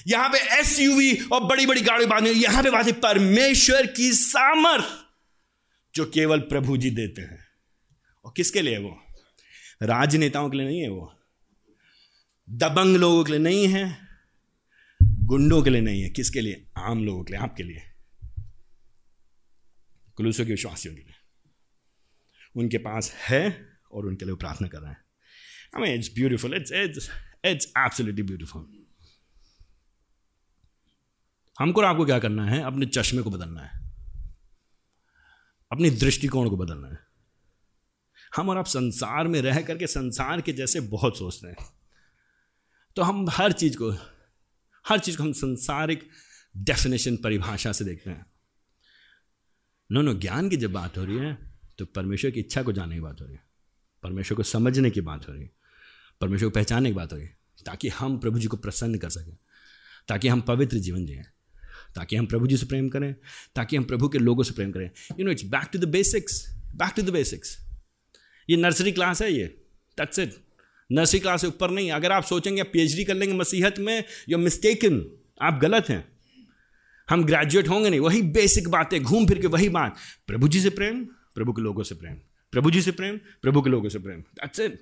यहाँ 0.07 0.29
पे 0.29 0.37
एस 0.37 0.79
और 1.31 1.43
बड़ी 1.43 1.65
बड़ी 1.65 1.81
गाड़ी 1.81 2.05
नहीं 2.05 2.43
यहाँ 2.43 2.63
पे 2.63 2.69
बात 2.69 2.85
है 2.85 2.91
परमेश्वर 2.91 3.87
की 3.87 4.13
सामर्थ, 4.13 4.85
जो 5.95 6.05
केवल 6.05 6.39
प्रभु 6.39 6.77
जी 6.77 6.89
देते 6.89 7.21
हैं। 7.21 7.47
और 8.25 8.33
किसके 8.37 8.61
लिए 8.61 8.77
वो? 8.77 9.03
राजनेताओं 9.83 10.49
के 10.49 10.57
लिए 10.57 10.67
नहीं 10.67 10.81
है 10.81 10.89
वो। 10.89 11.19
दबंग 12.49 12.95
लोगों 12.95 13.23
के 13.23 13.31
लिए 13.31 13.41
नहीं 13.41 13.67
है। 13.67 14.07
गुंडों 15.03 15.63
के 15.63 15.69
लिए 15.69 15.81
नहीं 15.81 16.01
है। 16.01 16.09
किसके 16.09 16.41
लिए? 16.41 16.65
आम 16.77 17.03
लोगों 17.03 17.23
के 17.23 17.33
लिए, 17.33 17.41
आपके 17.41 17.63
लिए। 17.63 17.83
कुलूसों 20.15 20.45
के 20.45 20.51
विश्वासियों 20.51 20.95
के 20.95 21.01
लिए। 21.01 21.13
उनके 22.55 22.77
पास 22.77 23.11
है 23.11 23.70
और 23.93 24.05
उनके 24.05 24.25
लिए 24.25 24.35
प्रार्थना 24.35 24.67
कर 24.67 24.79
रहे 24.79 24.91
हैं। 24.91 25.05
I 25.75 25.81
mean 25.81 25.99
it's 25.99 26.13
beautiful 26.15 26.53
it's 26.53 26.71
it's 26.71 27.09
it's 27.45 27.73
absolutely 27.77 28.23
beautiful 28.23 28.85
हमको 31.59 31.81
और 31.81 31.87
आपको 31.87 32.05
क्या 32.05 32.19
करना 32.19 32.45
है? 32.45 32.61
अपने 32.61 32.85
चश्मे 32.85 33.21
को 33.21 33.29
बदलना 33.29 33.61
है। 33.61 33.91
अपनी 35.71 35.89
दृष्टिकोण 35.89 36.49
को 36.49 36.57
बदलना 36.57 36.87
है। 36.87 36.99
हम 38.35 38.49
और 38.49 38.57
आप 38.57 38.65
संसार 38.65 39.27
में 39.27 39.41
रह 39.41 39.61
करके 39.61 39.87
संसार 39.87 40.41
के 40.41 40.53
जैसे 40.53 40.79
बहुत 40.79 41.17
सोचते 41.17 41.47
हैं। 41.47 41.55
तो 42.95 43.01
हम 43.01 43.29
हर 43.29 43.51
चीज़ 43.51 43.77
को, 43.77 43.91
हर 44.87 44.99
चीज़ 44.99 45.17
को 45.17 45.23
हम 45.23 45.33
संसारिक 45.33 46.09
डेफिनेशन 46.57 47.17
परिभाषा 47.17 47.71
से 47.71 47.85
देखते 47.85 48.09
हैं। 48.09 48.25
नो 49.91 50.01
नो 50.01 50.13
ज्ञान 50.13 50.49
की 50.49 50.57
जब 50.57 50.71
बात 50.71 50.97
हो 50.97 51.05
रही 51.05 51.17
है 51.17 51.37
तो 51.77 51.85
परमेश्वर 51.85 52.31
की 52.31 52.39
इच्छा 52.39 52.63
को 52.63 52.71
जानने 52.71 52.95
की 52.95 53.01
बात 53.01 53.21
हो 53.21 53.25
रही 53.25 53.35
है। 53.35 53.50
परमेश्वर 54.03 54.35
को 54.35 54.43
समझने 54.43 54.89
की 54.89 55.01
बात 55.01 55.27
हो 55.27 55.33
रही 55.33 55.43
है 55.43 55.49
परमेश्वर 56.21 56.49
को 56.49 56.53
पहचानने 56.53 56.89
की 56.89 56.95
बात 56.95 57.11
हो 57.13 57.17
रही 57.17 57.25
है 57.25 57.37
ताकि 57.65 57.89
हम 57.89 58.17
प्रभु 58.17 58.39
जी 58.39 58.47
को 58.47 58.57
प्रसन्न 58.57 58.97
कर 58.97 59.09
सकें, 59.09 59.35
ताकि 60.07 60.27
हम 60.27 60.41
पवित्र 60.41 60.77
जीवन 60.77 61.05
जिए, 61.05 61.23
ताकि 61.95 62.15
हम 62.15 62.25
प्रभु 62.25 62.47
जी 62.47 62.57
से 62.57 62.65
प्रेम 62.65 62.89
करें, 62.89 63.13
ताकि 63.55 63.77
हम 63.77 63.83
प्रभु 63.83 64.09
के 64.09 64.19
लोगों 64.19 64.43
से 64.43 64.53
प्रेम 64.53 64.71
करें। 64.71 64.89
You 65.19 65.25
know 65.25 65.31
it's 65.31 65.43
back 65.45 65.69
to 65.73 65.79
the 65.79 65.89
basics 65.89 66.45
back 66.75 66.93
to 66.95 67.01
the 67.01 67.09
basics 67.09 67.57
ये 68.49 68.57
नर्सरी 68.57 68.91
क्लास 68.91 69.21
है 69.21 69.31
ये 69.33 69.45
दैट्स 69.97 70.19
इट 70.19 70.35
नर्सरी 70.89 71.19
क्लास 71.19 71.41
से 71.41 71.47
ऊपर 71.47 71.71
नहीं, 71.71 71.91
अगर 71.91 72.11
आप 72.11 72.23
सोचेंगे 72.23 72.63
पीएचडी 72.63 73.03
कर 73.03 73.13
लेंगे 73.13 73.35
मसीहत 73.35 73.79
में 73.79 74.03
यू 74.29 74.37
मिस्टेकन 74.37 75.05
आप 75.41 75.59
गलत 75.61 75.89
हैं। 75.89 76.05
हम 77.09 77.23
ग्रेजुएट 77.25 77.67
होंगे 77.67 77.89
नहीं, 77.89 77.99
वही 77.99 78.21
बेसिक 78.31 78.67
बातें, 78.69 79.01
घूम 79.03 79.25
फिर 79.27 79.39
के 79.39 79.47
वही 79.47 79.69
बात। 79.69 79.95
प्रभु 80.27 80.47
जी 80.47 80.61
से 80.61 80.69
प्रेम, 80.69 81.03
प्रभु 81.35 81.53
के 81.53 81.61
लोगों 81.61 81.83
से 81.83 81.95
प्रेम। 81.95 82.17
प्रभु 82.51 82.71
जी 82.71 82.81
से 82.81 82.91
प्रेम, 82.91 83.17
प्रभु 83.17 83.61
के 83.61 83.69
लोगों 83.69 83.89
से 83.89 83.99
प्रेम। 83.99 84.19
That's 84.19 84.59
it 84.59 84.79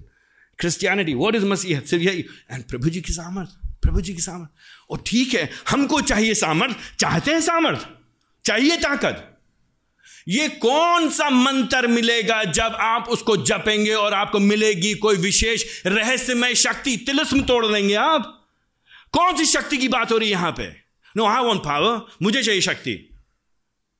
Christianity 0.60 1.14
what 1.14 1.36
is 1.36 1.46
मसीह 1.46 1.80
सिर्फ़ 1.80 2.04
यही। 2.04 2.26
एंड 2.52 2.64
प्रभु 2.64 2.90
जी 2.90 3.02
की 3.02 3.14
सामर्थ, 3.14 3.50
प्रभु 3.82 4.02
जी 4.02 4.14
की 4.14 4.22
सामर्थ। 4.22 4.50
और 4.90 5.04
ठीक 5.08 5.34
है, 5.34 5.50
हमको 5.70 6.02
चाहिए 6.02 6.34
सामर्थ, 6.34 6.76
चाहते 7.00 7.32
हैं 7.32 7.42
सामर्थ। 7.42 7.88
चाहिए 8.46 8.78
ताकत। 8.78 9.36
ये 10.28 10.50
कौन 10.50 11.10
सा 11.10 11.30
मंत्र 11.30 11.88
मिलेगा 11.88 12.44
जब 12.44 12.76
आप 12.80 13.10
उसको 13.10 13.38
जपेंगे 13.38 13.94
और 13.94 14.14
आपको 14.14 14.40
मिलेगी 14.40 14.94
कोई 14.94 15.16
विशेष 15.16 15.86
रहस्यमय 15.86 16.56
शक्ति? 16.56 16.98
तिलस्म 16.98 17.42
तोड़ 17.42 17.66
देंगे 17.66 17.94
आप। 17.94 18.48
कौन 19.12 19.38
सी 19.38 19.46
शक्ति 19.46 19.78
की 19.78 19.88
बात 19.88 20.12
हो 20.12 20.18
रही 20.18 20.30
है 20.30 20.32
यहाँ 20.32 20.52
पे? 20.52 20.68
नो 21.18 21.26
आई 21.26 21.44
वॉन्ट 21.44 21.62
पावर 21.62 22.06
मुझे 22.22 22.44
चाहिए 22.44 22.62
शक्ति। 22.62 23.09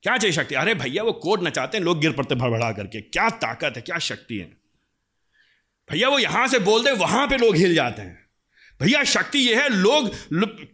क्या 0.02 0.16
चाहिए 0.16 0.32
शक्ति? 0.32 0.54
अरे 0.54 0.74
भैया, 0.74 1.02
वो 1.02 1.12
कोड 1.12 1.46
नचाते 1.46 1.78
हैं, 1.78 1.84
लोग 1.84 2.00
गिर 2.00 2.12
पड़ते 2.12 2.34
भड़बड़ा 2.34 2.70
करके। 2.72 3.00
क्या 3.00 3.28
ताकत 3.30 3.72
है, 3.76 3.82
क्या 3.82 3.98
शक्ति 3.98 4.38
है? 4.38 4.46
भैया, 5.88 6.08
वो 6.08 6.18
यहाँ 6.18 6.46
से 6.48 6.58
बोल 6.58 6.84
दे, 6.84 6.92
वहाँ 6.92 7.26
पे 7.28 7.36
लोग 7.36 7.56
हिल 7.56 7.74
जाते 7.74 8.02
हैं। 8.02 8.18
भैया, 8.80 9.02
शक्ति 9.04 9.38
ये 9.38 9.54
है, 9.54 9.68
लोग 9.68 10.10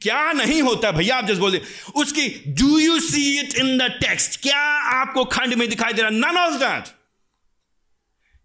क्या 0.03 0.33
नहीं 0.33 0.61
होता 0.63 0.91
भैया, 0.91 1.17
आप 1.17 1.27
जैसे 1.27 1.41
बोलते 1.41 1.63
उसकी 1.97 2.29
do 2.49 2.79
you 2.79 2.99
see 3.01 3.39
it 3.41 3.55
in 3.55 3.79
the 3.79 3.91
text 4.03 4.41
क्या 4.43 4.59
आपको 4.93 5.25
खंड 5.25 5.55
में 5.55 5.69
दिखाई 5.69 5.93
दे 5.93 6.03
रहा 6.03 6.11
नन 6.11 6.39
ऑफ़ 6.39 6.55
दैट 6.55 6.96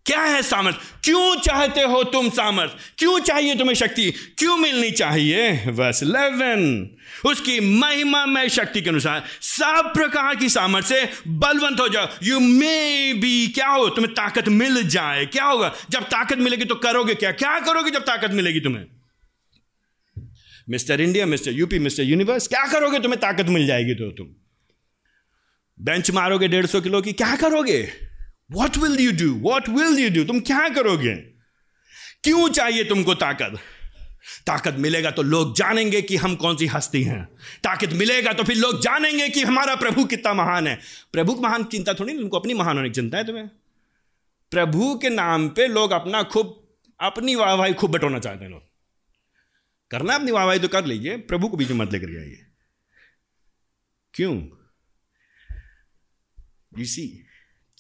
क्या 0.05 0.21
है 0.21 0.41
सामर्थ? 0.41 0.75
क्यों 1.03 1.35
चाहते 1.35 1.81
हो 1.81 2.03
तुम 2.03 2.29
सामर्थ? 2.29 2.71
क्यों 2.97 3.19
चाहिए 3.19 3.55
तुम्हें 3.55 3.75
शक्ति? 3.75 4.11
क्यों 4.37 4.57
मिलनी 4.57 4.91
चाहिए? 4.91 5.51
वर्स 5.67 6.03
11 6.03 6.87
उसकी 7.25 7.59
महिमा 7.59 8.25
में 8.25 8.47
शक्ति 8.49 8.81
के 8.81 8.89
अनुसार 8.89 9.23
सब 9.41 9.91
प्रकार 9.93 10.35
की 10.35 10.49
सामर्थ 10.49 10.85
से 10.85 11.09
बलवंत 11.27 11.79
हो 11.79 11.87
जाओ। 11.89 12.07
यू 12.23 12.39
मे 12.39 13.13
बी 13.13 13.47
क्या 13.47 13.67
हो? 13.67 13.89
तुम्हें 13.89 14.13
ताकत 14.13 14.47
मिल 14.47 14.87
जाए। 14.87 15.25
क्या 15.25 15.45
होगा? 15.45 15.73
जब 15.89 16.03
ताकत 16.03 16.37
मिलेगी 16.37 16.65
तो 16.65 16.75
करोगे 16.75 17.15
क्या? 17.15 17.31
क्या 17.31 17.59
करोगे 17.59 17.91
जब 17.91 18.01
ताकत 18.01 18.31
मिलेगी 18.31 18.59
तुम्हें? 18.59 18.85
Mister 20.69 21.01
India 21.01 21.25
mister 21.25 21.51
UP 21.51 21.79
mister 21.79 22.03
universe 22.03 22.47
क्या 22.47 22.67
करोगे? 22.67 22.99
तुम्हें 22.99 23.21
ताकत 23.21 23.45
मिल 23.45 23.67
जाएगी 23.67 23.93
तो 23.93 24.11
तुम। 24.11 24.27
बेंच 25.79 26.11
मारोगे 26.11 26.47
डेढ़ 26.47 26.65
सौ 26.65 26.81
किलो 26.81 27.01
की, 27.01 27.13
क्या 27.13 27.35
करोगे? 27.35 28.10
What 28.51 28.77
will 28.77 28.99
you 28.99 29.11
do 29.11 29.33
what 29.49 29.69
will 29.69 29.99
you 29.99 30.09
do 30.09 30.23
तुम 30.27 30.39
क्या 30.39 30.69
करोगे? 30.69 31.15
क्यों 32.23 32.49
चाहिए 32.49 32.83
तुमको 32.83 33.15
ताकत? 33.15 33.59
ताकत 34.47 34.75
मिलेगा 34.79 35.11
तो 35.11 35.21
लोग 35.21 35.55
जानेंगे 35.55 36.01
कि 36.01 36.15
हम 36.15 36.35
कौन 36.35 36.57
सी 36.57 36.67
हस्ती 36.67 37.03
हैं। 37.03 37.25
ताकत 37.63 37.89
मिलेगा 37.93 38.33
तो 38.33 38.43
फिर 38.43 38.55
लोग 38.55 38.81
जानेंगे 38.81 39.29
कि 39.29 39.41
हमारा 39.41 39.75
प्रभु 39.75 40.05
कितना 40.05 40.33
महान 40.33 40.67
है। 40.67 40.79
प्रभु 41.13 41.33
की 41.33 41.41
महान 41.41 41.63
चिंता 41.63 41.93
थोड़ी 41.93 42.17
तुमको 42.17 42.39
अपनी 42.39 42.53
महान 42.53 42.77
होने 42.77 42.89
की 42.89 42.93
चिंता 42.93 43.17
है 43.17 43.23
तुम्हें। 43.23 43.47
प्रभु 44.51 44.99
के 45.01 45.09
नाम 45.09 45.49
पे 45.49 45.67
लोग 45.67 45.91
अपना 45.91 46.23
खूब, 46.23 46.67
अपनी 46.99 47.35
वाहवाही 47.35 47.73
खूब 47.73 47.91
बटोना 47.91 48.19
चाहते 48.19 48.45
हैं 48.45 48.51
लोग। 48.51 48.63
करना 49.91 50.15
अपनी 50.15 50.31
वाहवाही 50.31 50.59
तो 50.59 50.67
कर 50.67 50.85
लीजिए, 50.85 51.17
प्रभु 51.17 51.47
को 51.47 51.57
बीच 51.57 51.69
में 51.69 51.77
मत 51.77 51.93
लेकर 51.93 52.13
जाइए। 52.13 52.45
क्यों? 54.13 54.47
यू 56.79 56.85
सी 56.85 57.27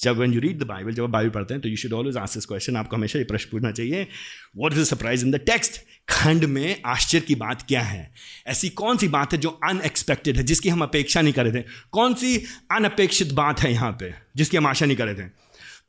जब 0.01 0.17
when 0.17 0.33
you 0.33 0.39
read 0.39 0.59
the 0.59 0.63
Bible 0.63 0.91
जब 0.91 1.03
आप 1.03 1.09
बाइबल 1.09 1.29
पढ़ते 1.29 1.53
हैं 1.53 1.61
तो 1.61 1.69
you 1.69 1.75
should 1.77 1.93
always 1.93 2.17
ask 2.17 2.33
this 2.33 2.45
question 2.45 2.77
आपको 2.77 2.95
हमेशा 2.95 3.19
ये 3.19 3.25
प्रश्न 3.25 3.49
पूछना 3.51 3.71
चाहिए 3.71 4.07
what 4.57 4.73
is 4.73 4.81
the 4.81 4.83
surprise 4.83 5.25
in 5.25 5.31
the 5.31 5.35
text 5.35 5.81
खंड 6.09 6.45
में 6.45 6.81
आश्चर्य 6.85 7.21
की 7.21 7.35
बात 7.35 7.61
क्या 7.61 7.81
है? 7.81 8.13
ऐसी 8.47 8.69
कौन 8.69 8.97
सी 8.97 9.07
बात 9.07 9.33
है 9.33 9.39
जो 9.39 9.49
अनएक्सपेक्टेड 9.63 10.37
है, 10.37 10.43
जिसकी 10.43 10.69
हम 10.69 10.81
अपेक्षा 10.81 11.21
नहीं 11.21 11.33
कर 11.33 11.45
रहे 11.45 11.61
थे? 11.61 11.65
कौन 11.91 12.13
सी 12.13 12.37
अनअपेक्षित 12.71 13.31
बात 13.33 13.59
है 13.59 13.71
यहाँ 13.71 13.91
पे, 13.91 14.13
जिसकी 14.35 14.57
हम 14.57 14.67
आशा 14.67 14.85
नहीं 14.85 14.97
कर 14.97 15.05
रहे 15.05 15.15
थे? 15.15 15.29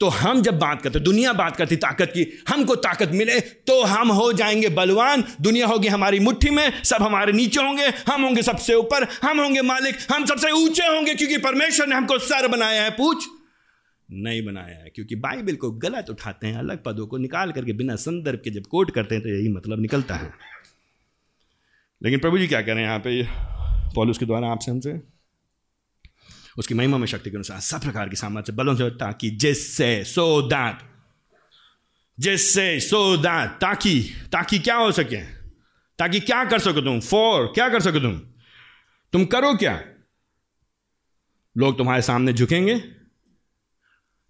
तो 0.00 0.08
हम 0.08 0.42
जब 0.42 0.58
बात 0.58 0.82
करते, 0.82 1.00
दुनिया 1.00 1.32
बात 1.32 1.56
करती 1.56 1.76
ताकत 1.76 2.12
की, 2.14 2.26
हमको 2.48 2.76
ताकत 2.76 3.10
मिले 3.10 3.40
तो 3.40 3.82
हम 3.82 4.08
हो 4.08 4.32
जाएँगे 4.32 4.68
बलवान। 4.68 5.24
दुनिया 5.40 5.66
होगी 5.66 5.88
हमारी 5.88 6.18
मुट्ठी 6.20 6.50
में, 6.50 6.82
सब 6.84 7.02
हमारे 7.02 7.32
नीचे 7.32 7.60
होंगे, 7.60 7.92
हम 8.12 8.22
होंगे 8.22 8.42
सबसे 8.42 8.74
ऊपर, 8.74 9.06
हम 9.22 9.40
होंगे 9.40 9.62
मालिक, 9.62 9.98
हम 10.12 10.24
सबसे 10.26 10.50
ऊँचे 10.52 10.86
होंगे, 10.86 11.14
क्योंकि 11.14 11.38
परमेश्वर 11.38 11.86
ने 11.86 11.96
हमको 11.96 12.18
सर 12.18 12.48
बनाया 12.48 12.82
है, 12.82 12.90
पूछ। 12.90 13.28
नहीं 14.12 14.44
बनाया 14.44 14.78
है, 14.78 14.90
क्योंकि 14.94 15.16
बाइबल 15.16 15.56
को 15.56 15.70
गलत 15.70 16.10
उठाते 16.10 16.46
हैं, 16.46 16.54
अलग 16.54 16.82
पदों 16.82 17.06
को 17.06 17.18
निकाल 17.18 17.52
करके 17.52 17.72
बिना 17.72 17.96
संदर्भ 17.96 18.40
के 18.44 18.50
जब 18.50 18.62
कोट 18.62 18.90
करते 18.90 19.14
हैं 19.14 19.22
तो 19.24 19.30
यही 19.30 19.48
मतलब 19.48 19.80
निकलता 19.80 20.14
है। 20.14 20.32
लेकिन 22.02 22.18
प्रभु 22.18 22.38
जी 22.38 22.46
क्या 22.46 22.60
कह 22.62 22.72
रहे 22.72 22.76
हैं 22.76 22.86
यहाँ 22.86 22.98
पे? 22.98 23.26
पॉलिस 23.94 24.18
के 24.18 24.26
द्वारा 24.26 24.48
आपसे 24.48 24.70
हमसे? 24.70 25.00
उसकी 26.58 26.74
महिमा 26.74 26.98
में 26.98 27.06
शक्ति 27.06 27.30
के 27.30 27.36
अनुसार 27.36 27.60
सब 27.60 27.80
प्रकार 27.80 28.08
की 28.08 28.16
सामर्थ्य, 28.16 28.52
बलों 28.52 28.74
से 28.74 28.90
ताकि, 28.90 29.30
जिससे, 29.30 30.04
सो 30.04 30.42
दैट, 30.42 30.78
जिससे, 32.20 32.80
सो 32.80 33.16
दैट, 33.16 33.50
ताकि 33.50 34.14
ताकि 34.32 34.58
क्या 34.58 34.76
हो 34.76 34.92
सके? 34.92 35.22
ताकि 35.98 36.20
क्या 36.20 36.44
कर 36.44 36.58
सको 36.58 36.80
तुम? 36.80 37.00
फॉर, 37.00 37.46
क्या 37.46 37.68
कर 37.68 37.80
सको 37.80 38.00
तुम? 38.00 38.18
तुम 39.12 39.24
करो 39.24 39.54
क्या? 39.54 39.82
लोग 41.56 41.78
तुम्हारे 41.78 42.02
सामने 42.02 42.32
झुकेंगे 42.32 43.01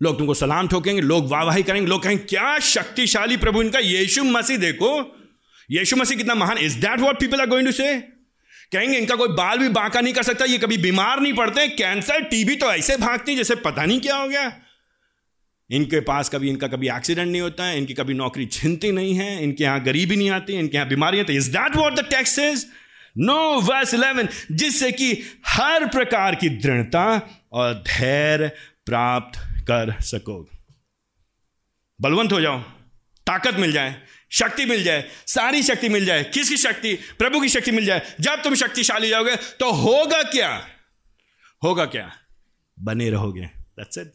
लोग 0.02 0.18
तुमको 0.18 0.34
सलाम 0.34 0.68
ठोकेंगे, 0.68 1.00
लोग 1.00 1.28
वाहवाही 1.30 1.62
करेंगे, 1.62 1.88
लोग 1.88 2.02
कहेंगे, 2.02 2.24
क्या 2.24 2.58
शक्तिशाली 2.60 3.36
प्रभु 3.36 3.62
इनका 3.62 3.78
यीशु 3.78 4.24
मसीह 4.26 4.58
देखो? 4.58 4.90
यीशु 5.68 5.96
मसीह 5.96 6.16
कितना 6.18 6.34
महान 6.34 6.58
is 6.58 6.78
that 6.80 7.00
what 7.00 7.20
people 7.20 7.40
are 7.40 7.46
going 7.48 7.66
to 7.66 7.72
say 7.72 7.94
कहेंगे, 8.72 8.98
इनका 8.98 9.14
कोई 9.16 9.28
बाल 9.30 9.58
भी 9.58 9.68
बांका 9.70 10.00
नहीं 10.00 10.14
कर 10.14 10.22
सकता, 10.22 10.44
ये 10.44 10.58
कभी 10.58 10.76
बीमार 10.78 11.20
नहीं 11.20 11.32
पड़ते 11.34 11.68
कैंसर 11.70 12.22
टीबी 12.24 12.56
तो 12.56 12.72
ऐसे 12.72 12.96
भागती 12.98 13.36
जैसे 13.36 13.54
पता 13.60 13.84
नहीं 13.84 14.00
क्या 14.00 14.16
हो 14.16 14.28
गया. 14.28 14.52
इनके 15.70 16.00
पास 16.02 16.28
कभी, 16.28 16.48
इनका 16.50 16.66
कभी 16.68 16.88
एक्सीडेंट 16.88 17.30
नहीं 17.30 17.40
होता 17.40 17.64
है, 17.64 17.76
इनकी 17.78 17.94
कभी 17.94 18.14
नौकरी 18.14 18.46
छिनती 18.48 18.90
नहीं 18.92 19.14
है, 19.14 19.42
इनके 19.42 19.64
यहाँ 19.64 19.82
गरीबी 19.84 20.16
नहीं 20.16 20.30
आती, 20.30 20.52
इनके 20.54 20.76
यहाँ 20.76 20.88
बीमारियाँ 20.88 21.24
तो 21.26 21.32
is 21.32 21.50
that 21.50 21.76
what 21.76 21.94
the 21.94 22.04
text 22.10 22.38
is 22.38 22.64
no 23.18 23.38
verse 23.60 23.94
eleven 23.94 24.28
जिससे 24.50 24.90
कि 24.92 25.12
हर 25.46 25.86
प्रकार 25.88 26.34
की 26.34 26.48
दृढ़ता 26.58 27.06
और 27.52 27.72
धैर्य 27.88 28.48
प्राप्त 28.86 29.38
कर 29.62 30.00
सको। 30.00 30.50
बलवंत 32.00 32.32
हो 32.32 32.40
जाओ। 32.40 32.62
ताकत 33.26 33.54
मिल 33.54 33.72
जाए, 33.72 34.02
शक्ति 34.30 34.64
मिल 34.64 34.82
जाए, 34.82 35.10
सारी 35.26 35.62
शक्ति 35.62 35.88
मिल 35.88 36.04
जाए। 36.04 36.24
किसकी 36.24 36.56
शक्ति? 36.56 36.94
प्रभु 36.94 37.40
की 37.40 37.48
शक्ति 37.48 37.70
मिल 37.70 37.84
जाए। 37.84 38.16
जब 38.20 38.42
तुम 38.42 38.54
शक्तिशाली 38.54 39.08
जाओगे 39.08 39.36
तो 39.36 39.72
होगा 39.72 40.22
क्या? 40.22 40.68
होगा 41.64 41.84
क्या? 41.84 42.18
बने 42.78 43.10
रहोगे। 43.10 43.50
That's 43.80 43.98
it. 43.98 44.10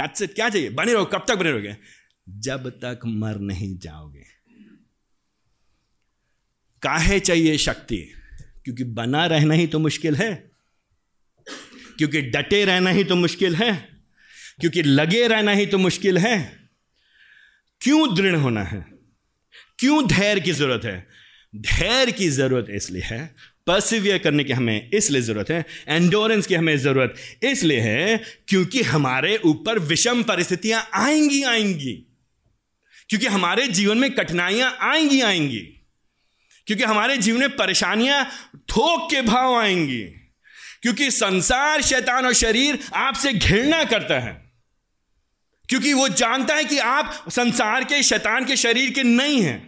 That's 0.00 0.26
it. 0.26 0.34
क्या 0.34 0.48
चाहिए? 0.48 0.70
बने 0.70 0.92
रहो। 0.92 1.04
कब 1.04 1.24
तक 1.28 1.34
बने 1.34 1.50
रहोगे? 1.50 1.76
जब 2.28 2.70
तक 2.70 3.00
मर 3.06 3.36
नहीं 3.36 3.78
जाओगे। 3.78 4.24
काहे 6.82 7.20
चाहिए 7.20 7.58
शक्ति? 7.58 8.12
क्योंकि 8.64 8.84
बना 8.84 9.26
रहना 9.26 9.54
ही 9.54 9.66
तो 9.66 9.78
मुश्किल 9.78 10.16
है। 10.16 10.50
क्योंकि 11.98 12.22
डटे 12.22 12.64
रहना 12.64 12.90
ही 12.90 13.04
तो 13.04 13.16
मुश्किल 13.16 13.56
है। 13.56 13.97
क्योंकि 14.60 14.82
लगे 14.82 15.26
रहना 15.26 15.52
ही 15.52 15.66
तो 15.66 15.78
मुश्किल 15.78 16.18
है। 16.18 16.68
क्यों 17.80 18.14
दृढ़ 18.14 18.34
होना 18.34 18.62
है? 18.62 18.86
क्यों 19.78 20.06
धैर्य 20.06 20.40
की 20.40 20.52
ज़रूरत 20.52 20.84
है? 20.84 21.08
धैर्य 21.56 22.12
की 22.12 22.28
ज़रूरत 22.28 22.66
इसलिए 22.70 23.02
है 23.02 23.34
परसिवियर 23.66 24.18
करने 24.18 24.44
की 24.44 24.52
हमें 24.52 24.90
इसलिए 24.90 25.22
ज़रूरत 25.22 25.50
है 25.50 25.66
एंडोरेंस 25.88 26.46
की 26.46 26.54
हमें 26.54 26.78
ज़रूरत 26.78 27.14
इसलिए 27.42 27.80
है 27.80 28.22
क्योंकि 28.48 28.82
हमारे 28.82 29.36
ऊपर 29.44 29.78
विषम 29.78 30.22
परिस्थितियाँ 30.22 30.90
आएँगी 30.94 31.42
आएँगी। 31.42 31.92
क्योंकि 33.08 33.26
हमारे 33.26 33.68
जीवन 33.68 33.98
में 33.98 34.14
कठिनाइयाँ 34.14 34.78
आएँगी 34.80 35.20
आएँगी। 35.20 35.84
क्योंकि 36.66 36.84
हमारे 36.84 37.16
जीवन 37.16 37.40
में 37.40 37.56
परेशानियाँ 37.56 38.30
थोक 38.56 39.10
के 39.10 39.22
भाव 39.22 39.54
आएँगी। 39.54 40.02
क्योंकि 40.82 41.10
संसार, 41.10 41.82
शैतान 41.82 42.26
और 42.26 42.32
शरीर 42.32 42.78
आपसे 42.94 43.32
घृणा 43.32 43.84
करता 43.84 44.20
है। 44.20 44.47
क्योंकि 45.68 45.92
वो 45.92 46.08
जानता 46.08 46.54
है 46.54 46.64
कि 46.64 46.78
आप 46.78 47.24
संसार 47.30 47.84
के, 47.84 48.02
शैतान 48.02 48.44
के 48.44 48.56
शरीर 48.56 48.90
के 48.90 49.02
नहीं 49.02 49.42
हैं। 49.42 49.66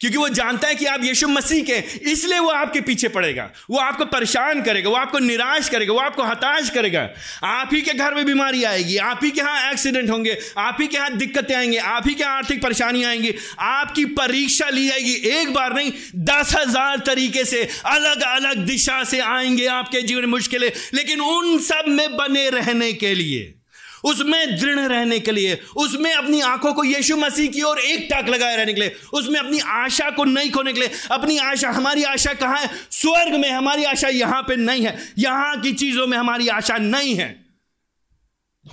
क्योंकि 0.00 0.18
वो 0.18 0.28
जानता 0.28 0.68
है 0.68 0.74
कि 0.74 0.86
आप 0.86 1.02
यीशु 1.04 1.28
मसीह 1.28 1.62
के 1.64 1.74
इसलिए 2.10 2.38
वो 2.38 2.48
आपके 2.50 2.80
पीछे 2.80 3.08
पड़ेगा। 3.08 3.50
वो 3.70 3.78
आपको 3.78 4.04
परेशान 4.04 4.62
करेगा, 4.62 4.90
वो 4.90 4.96
आपको 4.96 5.18
निराश 5.18 5.68
करेगा, 5.68 5.92
वो 5.92 6.00
आपको 6.00 6.22
हताश 6.22 6.70
करेगा। 6.70 7.08
आप 7.44 7.70
ही 7.72 7.82
के 7.82 7.92
घर 7.92 8.14
में 8.14 8.24
बीमारी 8.26 8.64
आएगी, 8.64 8.96
आप 8.96 9.20
ही 9.24 9.30
के 9.30 9.40
यहाँ 9.40 9.70
एक्सीडेंट 9.70 10.10
होंगे, 10.10 10.36
आप 10.58 10.76
ही 10.80 10.86
के 10.86 10.96
यहाँ 10.96 11.16
दिक्कतें 11.16 11.54
आएँगी, 11.54 11.76
आप 11.76 12.08
ही 12.08 12.14
के 12.14 12.22
यहाँ 12.22 12.36
आर्थिक 12.36 12.62
परेशानी 12.62 13.04
आएँगी। 13.04 13.34
आपकी 13.58 14.04
परीक्षा 14.04 14.68
ली 14.68 14.88
जाएगी। 14.88 15.14
एक 15.30 15.54
बार 15.54 15.74
नहीं, 15.74 15.92
दस 16.16 16.54
हज़ार 16.56 16.98
तरीके 16.98 17.44
से 17.44 17.68
अलग 17.86 18.22
अलग 18.22 18.66
दिशा 18.66 19.04
से 19.04 19.20
आएँगे 19.20 19.66
आपके 19.66 20.02
जीवन 20.02 20.24
मुश्किलें। 20.24 20.70
लेकिन 20.94 21.20
उन 21.20 21.58
सब 21.58 21.84
में 21.88 22.16
बने 22.16 22.48
रहने 22.50 22.92
के 22.92 23.14
लिए 23.14 23.54
उसमें 24.04 24.58
दृढ़ 24.58 24.78
रहने 24.78 25.20
के 25.20 25.32
लिए, 25.32 25.60
उसमें 25.76 26.14
अपनी 26.14 26.40
आँखों 26.40 26.74
को 26.74 26.84
यीशु 26.84 27.16
मसीह 27.16 27.50
की 27.50 27.62
ओर 27.62 27.78
एक 27.78 28.08
टाक 28.10 28.28
लगाए 28.28 28.56
रहने 28.56 28.74
के 28.74 28.80
लिए, 28.80 28.96
उसमें 29.12 29.40
अपनी 29.40 29.58
आशा 29.58 30.10
को 30.10 30.24
नहीं 30.24 30.50
खोने 30.50 30.72
के 30.72 30.80
लिए, 30.80 30.90
अपनी 31.10 31.38
आशा, 31.38 31.70
हमारी 31.70 32.02
आशा 32.02 32.32
कहाँ 32.32 32.60
है? 32.60 32.70
स्वर्ग 32.90 33.34
में 33.34 33.50
हमारी 33.50 33.84
आशा 33.84 34.08
यहाँ 34.08 34.42
पे 34.42 34.56
नहीं 34.56 34.86
है। 34.86 35.12
यहाँ 35.18 35.60
की 35.60 35.72
चीज़ों 35.72 36.06
में 36.06 36.18
हमारी 36.18 36.48
आशा 36.48 36.76
नहीं 36.76 37.14
है। 37.14 37.44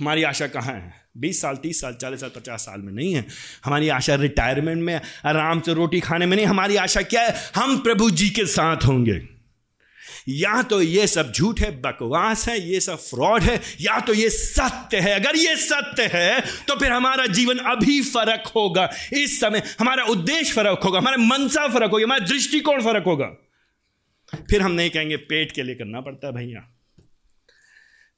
हमारी 0.00 0.22
आशा 0.22 0.46
कहाँ 0.46 0.74
है? 0.74 1.00
बीस 1.16 1.40
साल, 1.40 1.56
तीस 1.56 1.80
साल, 1.80 1.94
चालीस 1.94 2.20
साल, 2.20 2.30
पचास 2.36 2.60
साल 2.60 2.80
में 2.80 2.92
नहीं 2.92 3.14
है। 3.14 3.26
हमारी 3.64 3.88
आशा 3.88 4.14
रिटायरमेंट 4.14 4.82
में 4.82 5.00
आराम 5.26 5.60
से 5.60 5.74
रोटी 5.74 6.00
खाने 6.00 6.26
में 6.26 6.36
नहीं। 6.36 6.46
हमारी 6.46 6.76
आशा 6.76 7.02
क्या 7.02 7.22
है? 7.22 7.50
हम 7.54 7.78
प्रभु 7.78 8.10
जी 8.10 8.30
के 8.30 8.46
साथ 8.46 8.76
होंगे। 8.76 9.29
या 10.28 10.62
तो 10.62 10.82
ये 10.82 11.06
सब 11.06 11.32
झूठ 11.32 11.60
है 11.60 11.70
बकवास 11.80 12.48
है 12.48 12.58
ये 12.60 12.80
सब 12.80 12.98
फ्रॉड 12.98 13.42
है 13.42 13.60
या 13.80 14.00
तो 14.00 14.14
ये 14.14 14.30
सत्य 14.30 15.00
है। 15.00 15.20
अगर 15.20 15.36
ये 15.36 15.56
सत्य 15.56 16.10
है 16.12 16.40
तो 16.40 16.78
फिर 16.78 16.92
हमारा 16.92 17.26
जीवन 17.26 17.58
अभी 17.58 18.00
फ़र्क 18.02 18.46
होगा। 18.46 18.88
इस 19.12 19.40
समय 19.40 19.62
हमारा 19.80 20.04
उद्देश्य 20.04 20.54
फ़र्क 20.54 20.80
होगा 20.84 20.98
हमारा 20.98 21.16
मनसा 21.16 21.68
फ़र्क 21.68 21.90
होगा 21.90 22.04
हमारा 22.04 22.26
दृष्टिकोण 22.26 22.82
फ़र्क 22.82 23.04
होगा। 23.04 23.26
फिर 24.50 24.62
हम 24.62 24.72
नहीं 24.72 24.90
कहेंगे 24.90 25.16
पेट 25.16 25.52
के 25.52 25.62
लिए 25.62 25.74
करना 25.74 26.00
पड़ता 26.00 26.26
है 26.26 26.32
भैया। 26.32 26.68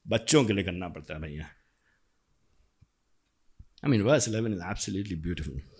बच्चों 0.08 0.44
के 0.44 0.52
लिए 0.52 0.64
करना 0.64 0.88
पड़ता 0.88 1.14
है 1.14 1.20
भैया। 1.20 1.50
I 3.84 3.88
mean, 3.88 4.02
verse 4.06 4.28
11 4.28 4.52
is 4.54 4.60
absolutely 4.62 5.16
beautiful. 5.22 5.71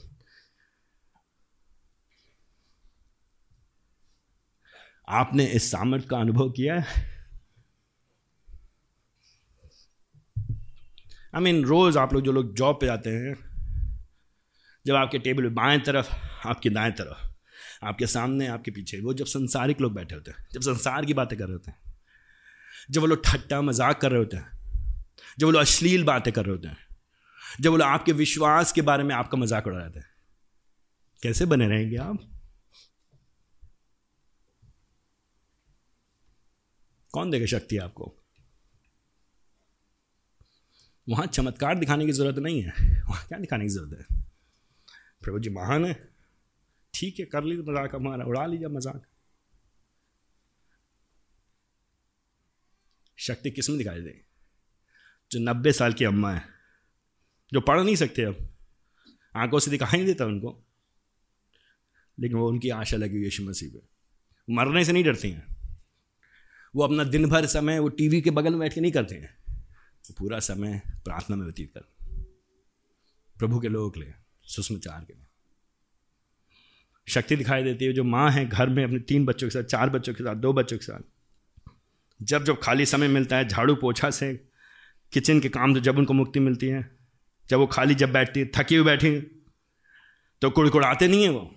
आपने 5.13 5.45
इस 5.45 5.71
सामर्थ 5.71 6.09
का 6.09 6.19
अनुभव 6.19 6.51
किया 6.51 6.81
है? 6.81 7.13
आई 11.35 11.43
मीन 11.43 11.65
रोज़ 11.65 11.99
आप 11.99 12.13
लोग 12.13 12.23
जो 12.23 12.33
लोग 12.33 12.55
जॉब 12.55 12.77
पे 12.77 12.87
जाते 12.87 13.11
हैं, 13.11 13.35
जब 14.87 14.95
आपके 14.95 15.19
टेबल 15.19 15.43
पे 15.43 15.49
बाएँ 15.49 15.81
तरफ़, 15.81 16.13
आपके 16.47 16.71
दाएँ 16.71 16.93
तरफ़, 16.93 17.33
आपके 17.85 18.07
सामने, 18.07 18.47
आपके 18.47 18.71
पीछे, 18.71 19.01
वो 19.01 19.15
जब 19.15 19.25
संसारिक 19.25 19.81
लोग 19.81 19.95
बैठे 19.95 20.15
होते 20.15 20.31
हैं, 20.31 20.47
जब 20.53 20.61
संसार 20.61 21.05
की 21.05 21.15
बातें 21.15 21.39
कर 21.39 21.45
रहे 21.45 21.53
होते 21.53 21.71
हैं, 21.71 21.79
जब 22.91 23.01
वो 23.01 23.07
लोग 23.07 23.25
ठट्टा 23.25 23.63
मज़ाक 23.63 24.01
कर 24.01 24.11
रहे 24.11 24.19
होते 24.19 24.37
हैं, 24.37 24.53
जब 25.39 25.47
वो 25.47 25.51
लोग 25.51 25.61
अश्लील 25.61 26.05
बातें 26.05 26.33
कर 26.33 26.45
रहे 26.45 26.57
होते 26.57 26.69
हैं, 26.69 26.77
जब 27.61 27.71
वो 27.71 27.77
लोग 27.77 27.89
आपके 27.89 28.13
विश्वास 28.13 28.73
के 28.73 28.83
बारे 28.83 29.05
में 29.05 29.15
आपका 29.15 29.39
मज़ाक 29.39 29.67
उड़ा 29.67 29.79
रहे 29.79 29.99
हैं, 29.99 30.07
कैसे 31.23 31.47
बने 31.47 31.69
रहेंगे 31.69 31.97
आप? 31.97 32.32
कौन 37.13 37.31
देगा 37.31 37.47
शक्ति 37.47 37.77
आपको? 37.77 38.15
वहाँ 41.09 41.27
चमत्कार 41.27 41.79
दिखाने 41.79 42.07
की 42.07 42.13
ज़रूरत 42.13 42.39
नहीं 42.39 42.63
है। 42.63 42.73
वहाँ 43.09 43.27
क्या 43.29 43.39
दिखाने 43.39 43.65
की 43.65 43.69
ज़रूरत 43.69 43.99
है? 44.01 44.25
प्रभु 45.23 45.39
जी 45.39 45.51
महान 45.51 45.85
है। 45.85 46.13
ठीक 46.95 47.21
है, 47.21 47.27
कर 47.27 47.45
लीजिए 47.45 47.65
मज़ाक 47.73 47.95
हमारा, 47.95 48.25
उड़ा 48.25 48.47
लीजिए 48.47 48.69
मज़ाक। 48.69 49.07
शक्ति 53.19 53.51
किसमें 53.51 53.79
दिखाई 53.79 54.01
दे? 54.01 54.25
जो 55.31 55.41
नब्बे 55.41 55.73
साल 55.73 55.93
की 55.93 56.05
अम्मा 56.05 56.33
है, 56.33 56.45
जो 57.53 57.61
पढ़ 57.61 57.81
नहीं 57.81 57.97
सकते 57.97 58.23
अब। 58.23 58.57
आँखों 59.37 59.59
से 59.59 59.71
दिखाई 59.71 59.97
नहीं 59.97 60.07
देता 60.07 60.25
उनको। 60.25 60.65
लेकिन 62.21 62.39
वो 62.39 62.49
उनकी 62.49 62.69
आशा 62.69 62.97
लगी 62.97 63.17
हुई 63.17 63.25
यीशु 63.25 63.45
मसीह 63.45 63.71
पे। 63.71 63.83
मरने 64.55 64.85
से 64.85 64.93
नहीं 64.93 65.05
डरती 65.05 65.31
हैं। 65.31 65.52
वो 66.75 66.85
अपना 66.85 67.05
दिन 67.05 67.29
भर 67.29 67.47
समय 67.47 67.79
वो 67.79 67.89
टीवी 67.89 68.21
के 68.21 68.31
बगल 68.31 68.51
में 68.51 68.61
बैठ 68.61 68.75
के 68.75 68.81
नहीं 68.81 68.93
करते 68.93 69.15
हैं। 69.15 69.35
वो 69.49 70.15
पूरा 70.19 70.39
समय 70.41 70.83
प्रार्थना 71.05 71.37
में 71.37 71.45
व्यतीत 71.45 71.73
कर 71.75 71.81
प्रभु 73.37 73.61
के 73.61 73.69
लोग 73.69 73.97
ले 73.97 74.07
सुषमाचार 74.45 75.05
के 75.05 75.13
लिए। 75.13 75.27
शक्ति 77.09 77.37
दिखाई 77.37 77.63
देती 77.63 77.85
है, 77.85 77.93
जो 77.93 78.05
माँ 78.05 78.31
है 78.31 78.49
घर 78.49 78.69
में 78.69 78.85
अपने 78.85 78.99
तीन 78.99 79.25
बच्चों 79.27 79.47
के 79.47 79.51
साथ, 79.51 79.63
चार 79.63 79.91
बच्चों 79.91 80.15
के 80.15 80.25
साथ, 80.25 80.35
दो 80.35 80.53
बच्चों 80.53 80.79
के 80.79 80.85
साथ। 80.85 81.01
जब 82.23 82.45
जब 82.45 82.61
खाली 82.61 82.87
समय 82.87 83.09
मिलता 83.09 83.37
है, 83.37 83.49
झाड़ू 83.49 83.75
पोछा 83.75 84.11
से 84.11 84.35
किचन 85.13 85.41
के 85.41 85.49
काम 85.49 85.75
से 85.75 85.81
जब 85.81 85.99
उनको 85.99 86.15
मुक्ति 86.15 86.41
मिलती 86.41 86.67
है। 86.67 86.99
जब 87.51 87.59
वो 87.59 87.67
खाली 87.67 87.95
जब 87.95 88.13
बैठती 88.13 88.41
है, 88.41 88.51
थकी 88.57 88.75
हुई 88.75 88.85
बैठी 88.85 89.21
तो 90.43 90.51
कुड़कुड़ाते 90.51 91.09
नहीं 91.09 91.23
है 91.23 91.29
वो। 91.29 91.55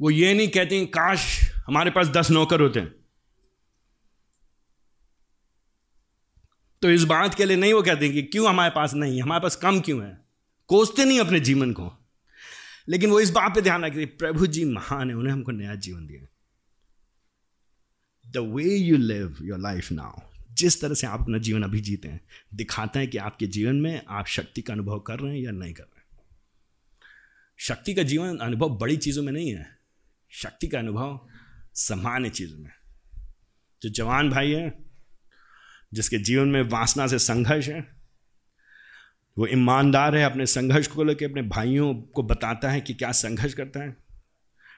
वो 0.00 0.10
ये 0.10 0.34
नहीं 0.34 0.48
कहती 0.48 0.86
काश 0.86 1.49
हमारे 1.70 1.90
पास 1.90 2.06
दस 2.06 2.30
नौकर 2.30 2.60
होते 2.60 2.80
हैं। 2.80 2.94
तो 6.82 6.90
इस 6.90 7.04
बात 7.04 7.34
के 7.34 7.44
लिए 7.44 7.56
नहीं 7.56 7.72
वो 7.72 7.82
कहते 7.82 8.08
कि 8.08 8.22
क्यों 8.22 8.48
हमारे 8.48 8.70
पास 8.70 8.94
नहीं 8.94 9.22
हमारे 9.22 9.40
पास 9.40 9.56
कम 9.56 9.80
क्यों 9.80 10.04
है? 10.04 10.24
कोसते 10.66 11.04
नहीं 11.04 11.20
अपने 11.20 11.40
जीवन 11.40 11.72
को। 11.72 11.92
लेकिन 12.88 13.10
वो 13.10 13.20
इस 13.20 13.30
बात 13.30 13.54
पे 13.54 13.60
ध्यान 13.60 13.84
रखते 13.84 14.06
प्रभु 14.06 14.46
जी 14.46 14.64
महान 14.64 15.10
है, 15.10 15.16
उन्हें 15.16 15.32
हमको 15.32 15.52
नया 15.52 15.74
जीवन 15.74 16.06
दिया 16.06 16.26
the 18.30 18.36
way 18.36 18.76
you 18.76 18.96
live 18.96 19.36
your 19.42 19.58
life 19.58 19.92
now 19.92 20.20
जिस 20.50 20.80
तरह 20.80 20.94
से 20.94 21.06
आप 21.06 21.20
अपना 21.20 21.38
जीवन 21.38 21.62
अभी 21.62 21.80
जीते 21.80 22.08
हैं, 22.08 22.20
दिखाता 22.54 23.00
है 23.00 23.06
कि 23.06 23.18
आपके 23.18 23.46
जीवन 23.46 23.76
में 23.76 24.02
आप 24.08 24.26
शक्ति 24.26 24.62
का 24.62 24.72
अनुभव 24.72 25.00
कर 25.00 25.18
रहे 25.20 25.34
हैं 25.34 25.40
या 25.40 25.50
नहीं 25.50 25.74
कर 25.74 25.82
रहे 25.82 26.00
हैं। 26.00 26.20
शक्ति 27.56 27.94
का 27.94 28.02
जीवन 28.02 28.38
अनुभव 28.38 28.68
बड़ी 28.68 28.96
चीज़ों 28.96 29.22
में 29.22 29.32
नहीं 29.32 29.54
है। 29.54 29.78
शक्ति 30.30 30.68
का 30.68 30.78
अनुभव 30.78 31.26
सामान्य 31.74 32.30
चीज़ 32.30 32.56
में। 32.56 32.70
जो 33.82 33.88
जवान 33.88 34.30
भाई 34.30 34.50
है, 34.50 34.78
जिसके 35.94 36.18
जीवन 36.18 36.48
में 36.48 36.62
वासना 36.62 37.06
से 37.06 37.18
संघर्ष 37.18 37.68
है, 37.68 37.96
वो 39.38 39.46
ईमानदार 39.46 40.16
है, 40.16 40.24
अपने 40.24 40.46
संघर्ष 40.46 40.86
को 40.86 41.04
लेकर 41.04 41.30
अपने 41.30 41.42
भाइयों 41.42 41.94
को 41.94 42.22
बताता 42.22 42.70
है 42.70 42.80
कि 42.80 42.94
क्या 42.94 43.12
संघर्ष 43.12 43.54
करता 43.54 43.80
है। 43.80 43.96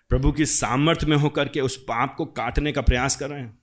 प्रभु 0.08 0.32
की 0.32 0.46
सामर्थ्य 0.46 1.06
में 1.06 1.16
होकर 1.16 1.48
के 1.48 1.60
उस 1.60 1.76
पाप 1.76 2.14
को 2.18 2.26
काटने 2.26 2.72
का 2.72 2.80
प्रयास 2.80 3.16
कर 3.16 3.30
रहे 3.30 3.40
हैं। 3.40 3.58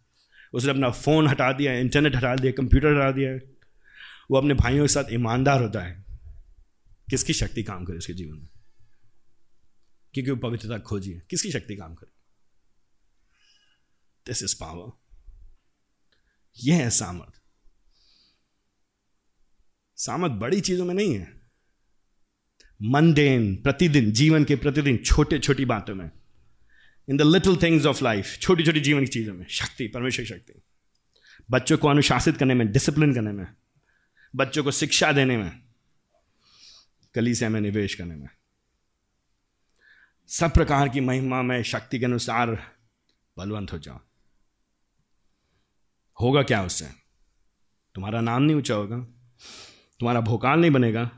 उसने 0.54 0.72
अपना 0.72 0.90
फ़ोन 0.90 1.28
हटा 1.28 1.52
दिया, 1.52 1.74
इंटरनेट 1.74 2.16
हटा 2.16 2.36
दिया, 2.36 2.52
कंप्यूटर 2.52 2.88
हटा 2.88 3.12
दिया। 3.12 3.32
है 3.32 3.60
वो 4.32 4.38
अपने 4.38 4.54
भाइयों 4.54 4.84
के 4.84 4.88
साथ 4.88 5.04
ईमानदार 5.12 5.62
होता 5.62 5.80
है। 5.80 6.06
किसकी 7.10 7.34
शक्ति 7.34 7.64
काम 7.64 7.86
करे 7.86 7.98
उसके 7.98 8.14
जीवन 8.14 8.38
में? 8.38 8.48
क्योंकि 10.14 10.32
वो 10.32 10.38
पवित्रता 10.38 10.78
खोजी 10.78 11.12
है 11.12 11.24
किसकी 11.30 11.52
शक्ति 11.52 11.76
काम 11.76 11.94
करे? 11.96 12.19
दिस 14.30 14.44
इज़ 14.44 14.56
पावर 14.60 14.92
यह 16.64 16.76
है 16.76 16.90
सामर्थ 16.90 17.42
सामर्थ 19.96 20.32
बड़ी 20.32 20.62
चीज़ों 20.62 20.86
में 20.86 20.96
नहीं 20.96 21.16
है। 21.16 21.42
मंडेन 22.82 23.56
प्रतिदिन, 23.56 24.12
जीवन 24.12 24.44
के 24.44 24.56
प्रतिदिन, 24.56 24.98
छोटे, 24.98 25.40
छोटी 25.40 25.66
बातों 25.66 25.96
में। 25.96 26.12
In 27.10 27.18
the 27.18 27.22
little 27.22 27.58
things 27.58 27.86
of 27.86 28.04
life 28.04 28.38
छोटी 28.42 28.64
छोटी 28.64 28.80
जीवन 28.80 29.00
की 29.00 29.08
चीज़ों 29.08 29.34
में। 29.34 29.46
शक्ति, 29.48 29.88
परमेश्वर 29.88 30.26
शक्ति। 30.26 30.62
बच्चों 31.52 31.78
को 31.78 31.88
अनुशासित 31.88 32.38
करने 32.38 32.54
में 32.54 32.72
डिसिप्लिन 32.72 33.14
करने 33.14 33.32
में। 33.32 33.48
बच्चों 34.36 34.64
को 34.64 34.72
शिक्षा 34.72 35.12
देने 35.12 35.38
में। 35.38 35.62
कलीसिया 37.16 37.50
में 37.50 37.62
निवेश 37.62 37.96
करने 37.96 38.16
में। 38.16 38.30
सब 40.28 40.54
प्रकार 40.54 40.90
की 40.90 41.00
महिमा 41.00 41.42
में, 41.42 41.64
शक्ति 41.64 42.00
के 42.00 42.06
अनुसार 42.06 42.76
बलवंत 43.38 43.74
हो 43.74 43.78
जाओ। 43.78 44.09
होगा 46.22 46.44
क्या 46.44 46.64
उससे? 46.64 46.86
तुम्हारा 47.96 48.22
नाम 48.22 48.44
नहीं 48.44 48.56
ऊँचा 48.56 48.74
होगा। 48.74 48.98
तुम्हारा 50.00 50.22
भोकाल 50.22 50.60
नहीं 50.60 50.72
बनेगा। 50.72 51.12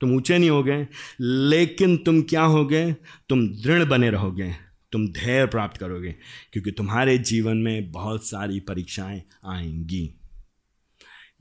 तुम 0.00 0.16
ऊँचे 0.16 0.38
नहीं 0.38 0.50
होगे, 0.50 0.88
लेकिन 1.20 1.96
तुम 1.96 2.22
क्या 2.22 2.42
होगे? 2.42 2.92
तुम 3.28 3.48
दृढ़ 3.48 3.84
बने 3.84 4.10
रहोगे। 4.10 4.52
तुम 4.92 5.08
धैर्य 5.08 5.46
प्राप्त 5.46 5.76
करोगे, 5.76 6.12
क्योंकि 6.52 6.70
तुम्हारे 6.70 7.18
जीवन 7.18 7.56
में 7.56 7.92
बहुत 7.92 8.26
सारी 8.26 8.60
परीक्षाएँ 8.60 9.22
आएँगी। 9.46 10.14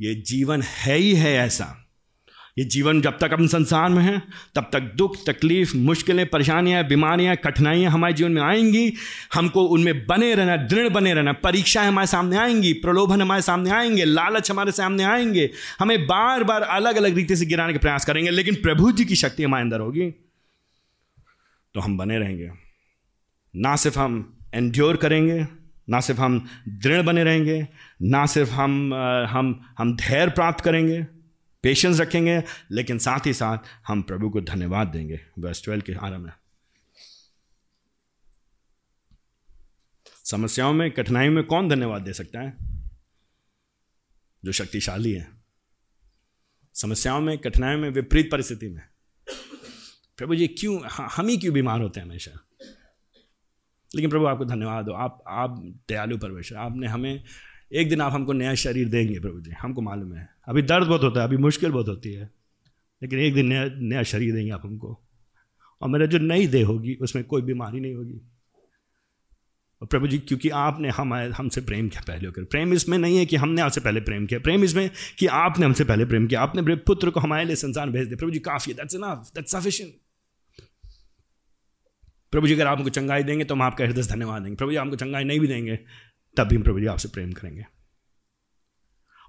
ये 0.01 0.15
जीवन 0.15 0.61
है 0.61 0.97
ही 0.97 1.15
है 1.15 1.33
ऐसा। 1.33 1.86
ये 2.58 2.66
जीवन 2.66 3.01
जब 3.01 3.18
तक 3.18 3.30
हम 3.34 3.47
संसार 3.47 3.89
में 3.89 4.03
हैं, 4.03 4.24
तब 4.55 4.70
तक 4.74 4.80
दुख, 4.80 5.16
तकलीफ़, 5.28 5.78
मुश्किलें, 5.78 6.26
परेशानियाँ, 6.26 6.88
बीमारियाँ, 6.88 7.36
कठिनाइयाँ 7.36 7.91
हमारे 7.91 8.14
जीवन 8.14 8.32
में 8.32 8.41
आएँगी। 8.41 8.93
हमको 9.34 9.64
उनमें 9.64 10.05
बने 10.05 10.36
रहना, 10.36 10.58
दृढ़ 10.58 10.89
बने 10.89 11.14
रहना। 11.14 11.34
परीक्षाएँ 11.34 11.88
हमारे 11.88 12.08
सामने 12.08 12.38
आएँगी, 12.38 12.74
प्रलोभन 12.74 13.22
हमारे 13.22 13.41
सामने 13.41 13.70
आएँगे, 13.70 14.05
लालच 14.05 14.51
हमारे 14.51 14.72
सामने 14.72 15.03
आएँगे। 15.03 15.49
हमें 15.80 16.05
बार 16.08 16.43
बार 16.43 16.62
अलग 16.62 16.95
अलग 16.95 17.16
रीति 17.16 17.36
से 17.36 17.45
गिराने 17.45 17.74
के 17.74 17.80
प्रयास 17.80 18.05
करेंगे, 18.05 18.30
लेकिन 18.30 18.55
प्रभु 18.55 18.91
जी 18.91 19.05
की 19.05 19.16
शक्ति 19.16 19.43
हमारे 19.43 19.62
अंदर 19.62 19.80
होगी। 19.80 20.10
तो 21.74 21.80
हम 21.80 21.97
बने 21.97 22.20
रहेंगे। 22.20 22.51
ना 23.55 23.76
सिर्फ़ 23.76 23.99
हम 23.99 24.39
एंड्योर 24.53 24.97
करेंगे, 24.97 25.47
ना 25.89 25.99
सिर्फ़ 25.99 26.22
हम 26.22 26.45
दृढ़ 26.68 27.01
बने 27.01 27.24
रहेंगे, 27.24 27.68
ना 28.01 28.26
सिर्फ़ 28.26 28.51
हम 28.51 28.93
हम 29.30 29.70
हम 29.78 29.95
धैर्य 29.95 30.32
प्राप्त 30.32 30.64
करेंगे। 30.64 31.16
पेशेंस 31.64 31.99
रखेंगे, 31.99 32.43
लेकिन 32.72 32.99
साथ 32.99 33.26
ही 33.26 33.34
साथ 33.34 33.58
हम 33.88 34.01
प्रभु 34.01 34.30
को 34.30 34.41
धन्यवाद 34.41 34.88
देंगे। 34.88 35.20
वर्ष 35.39 35.64
ट्वेल्व 35.64 35.82
के 35.82 35.93
आरंभ 35.93 36.26
में। 36.26 36.32
समस्याओं 40.24 40.74
में, 40.74 40.91
कठिनाइयों 40.91 41.34
में 41.34 41.43
कौन 41.43 41.70
धन्यवाद 41.70 42.01
दे 42.01 42.14
सकता 42.14 42.39
है? 42.39 42.58
जो 44.45 44.51
शक्तिशाली 44.51 45.12
है। 45.12 45.32
समस्याओं 46.74 47.22
में, 47.22 47.38
कठिनाइयों 47.38 47.82
में, 47.82 47.89
विपरीत 47.89 48.32
परिस्थिति 48.32 48.70
में। 48.70 48.84
प्रभु 50.18 50.36
जी, 50.36 50.47
क्यों? 50.47 50.86
हम 50.86 51.28
ही 51.28 51.38
क्यों 51.38 51.53
बीमार 51.53 51.82
होते 51.82 51.99
हैं 51.99 52.08
हमेशा? 52.08 52.32
लेकिन 53.95 54.10
प्रभु, 54.10 54.26
आपको 54.26 54.45
धन्यवाद 54.45 54.86
हो 54.86 54.93
आप 54.93 55.24
आप 55.28 55.49
दयालु 55.89 56.18
परमेश्वर। 56.18 56.58
आपने 56.58 56.88
हमें 56.88 57.24
एक 57.72 57.89
दिन 57.89 58.01
आप 58.01 58.13
हमको 58.13 58.34
नया 58.34 58.53
शरीर 58.55 58.88
देंगे 58.89 59.20
प्रभु 59.20 59.39
जी, 59.41 59.51
हमको 59.51 59.82
मालूम 59.82 60.13
है। 60.13 60.28
अभी 60.47 60.61
दर्द 60.61 60.88
बहुत 60.88 61.03
होता 61.03 61.20
है, 61.20 61.28
अभी 61.28 61.38
मुश्किल 61.38 61.72
बहुत 61.72 61.88
होती 61.88 62.13
है, 62.13 62.30
लेकिन 63.01 63.20
एक 63.20 63.34
दिन 63.34 63.45
नया 63.45 63.65
नया 63.74 64.03
शरीर 64.03 64.34
देंगे 64.34 64.51
आप 64.51 64.65
हमको। 64.65 64.99
और 65.82 65.89
मेरा 65.89 66.05
जो 66.05 66.18
नई 66.18 66.47
देह 66.47 66.65
होगी, 66.65 66.95
उसमें 66.95 67.24
कोई 67.26 67.41
बीमारी 67.41 67.80
नहीं 67.80 67.93
होगी। 67.95 68.22
और 69.82 69.88
प्रभु 69.88 70.07
जी, 70.07 70.18
क्योंकि 70.20 70.49
आपने 70.49 70.89
हम 70.89 71.13
हमसे 71.13 71.61
प्रेम 71.61 71.89
किया 71.89 72.03
पहले 72.07 72.26
होकर। 72.26 72.43
प्रेम 72.43 72.74
इसमें 72.74 72.97
नहीं 72.97 73.18
है 73.18 73.26
कि 73.26 73.36
हमने 73.36 73.61
आपसे 73.61 73.82
पहले 73.82 74.01
प्रेम 74.01 74.26
किया। 74.26 74.39
प्रेम 74.39 74.63
इसमें 74.63 74.89
कि 75.20 75.26
आपने 75.26 75.65
हमसे 75.65 75.84
पहले 75.84 76.05
प्रेम 76.05 76.28
किया। 76.28 76.41
आपने 76.41 76.76
पुत्र 76.76 77.09
को 77.09 77.20
हमारे 77.20 77.45
लिए 77.45 77.55
संसार 77.55 77.89
भेज 77.89 78.07
दिया। 78.07 78.18
प्रभु 78.18 78.32
जी, 78.32 78.39
काफ़ी 78.39 78.74
दैट्स 78.74 78.95
इनफ 78.95 79.32
दैट्स 79.36 79.51
सफिशिएंट 79.51 79.93
प्रभु 82.34 82.47
जी, 82.47 82.53
अगर 82.53 82.68
आप 82.68 82.78
हमको 82.78 82.89
चंगाई 82.89 83.24
देंगे 83.24 83.43
तो 83.45 83.55
हम 83.55 83.61
आपका 83.61 83.86
हृदय 83.86 84.01
धन्यवाद 84.03 84.41
देंगे। 84.41 84.55
प्रभु 84.55 84.72
जी 84.72 84.78
हमको 84.78 84.95
चंगाई 84.95 85.24
नहीं 85.24 85.39
भी 85.39 85.47
देंगे। 85.47 85.80
तब 86.38 86.43
भी 86.43 86.55
हम 86.55 86.63
प्रभु 86.63 86.79
जी 86.79 86.85
आपसे 86.85 87.07
प्रेम 87.07 87.33
करेंगे। 87.33 87.65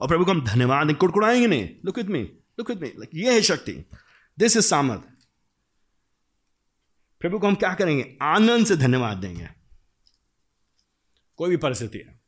और 0.01 0.09
प्रभु 0.09 0.25
को 0.25 0.31
हम 0.31 0.45
धन्यवाद 0.45 0.87
देंगे 0.87 0.99
कुड़कुड़ाएँगे 0.99 1.47
नहीं। 1.47 1.69
Look 1.85 1.99
with 1.99 2.05
me 2.05 2.23
look 2.59 2.71
with 2.71 2.77
me 2.77 2.89
like 2.89 3.11
ये 3.15 3.35
है 3.35 3.43
शक्ति। 3.43 3.85
दिस 4.39 4.57
इज़ 4.57 4.65
सामर्थ। 4.65 5.03
प्रभु 7.21 7.39
को 7.39 7.47
हम 7.47 7.55
क्या 7.55 7.75
करेंगे? 7.75 8.19
आनंद 8.23 8.67
से 8.67 8.77
धन्यवाद 8.77 9.17
देंगे। 9.17 9.49
कोई 11.37 11.51
भी 11.51 11.57
परिस्थिति 11.57 11.99
है। 11.99 12.21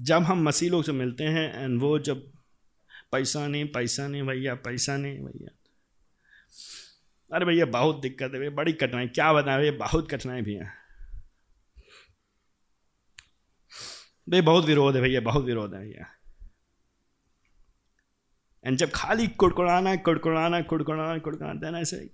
जब 0.00 0.22
हम 0.22 0.42
मसीह 0.42 0.70
लोग 0.70 0.84
से 0.84 0.92
मिलते 0.92 1.24
हैं 1.24 1.54
एंड 1.54 1.80
वो 1.80 1.98
जब, 1.98 2.32
पैसा 3.12 3.46
नहीं 3.46 3.64
पैसा 3.64 4.08
नहीं 4.08 4.22
भैया, 4.22 4.54
पैसा 4.54 4.96
नहीं 4.96 5.18
भैया। 5.18 5.55
अरे 7.32 7.44
भैया, 7.44 7.66
बहुत 7.66 8.00
दिक्कत 8.00 8.30
है 8.34 8.38
भैया, 8.38 8.50
बड़ी 8.50 8.72
कठिनाई, 8.72 9.08
क्या 9.08 9.32
बताएँ 9.32 9.58
भैया, 9.58 9.72
बहुत 9.72 10.10
कठिनाई 10.10 10.42
भी 10.42 10.54
है। 10.54 10.72
भाई 14.28 14.40
बहुत 14.40 14.64
विरोध 14.64 14.96
है 14.96 15.02
भैया, 15.02 15.20
बहुत 15.20 15.44
विरोध 15.44 15.74
है 15.74 15.80
भैया। 15.80 16.06
एंड 18.64 18.78
जब 18.78 18.90
खाली 18.94 19.26
कुड़कुड़ाना 19.26 19.96
कुड़कुड़ाना 19.96 20.60
कुड़कुड़ाना 20.62 21.18
कुड़कुड़ाना 21.18 21.60
देना 21.60 21.80
ऐसे 21.80 22.10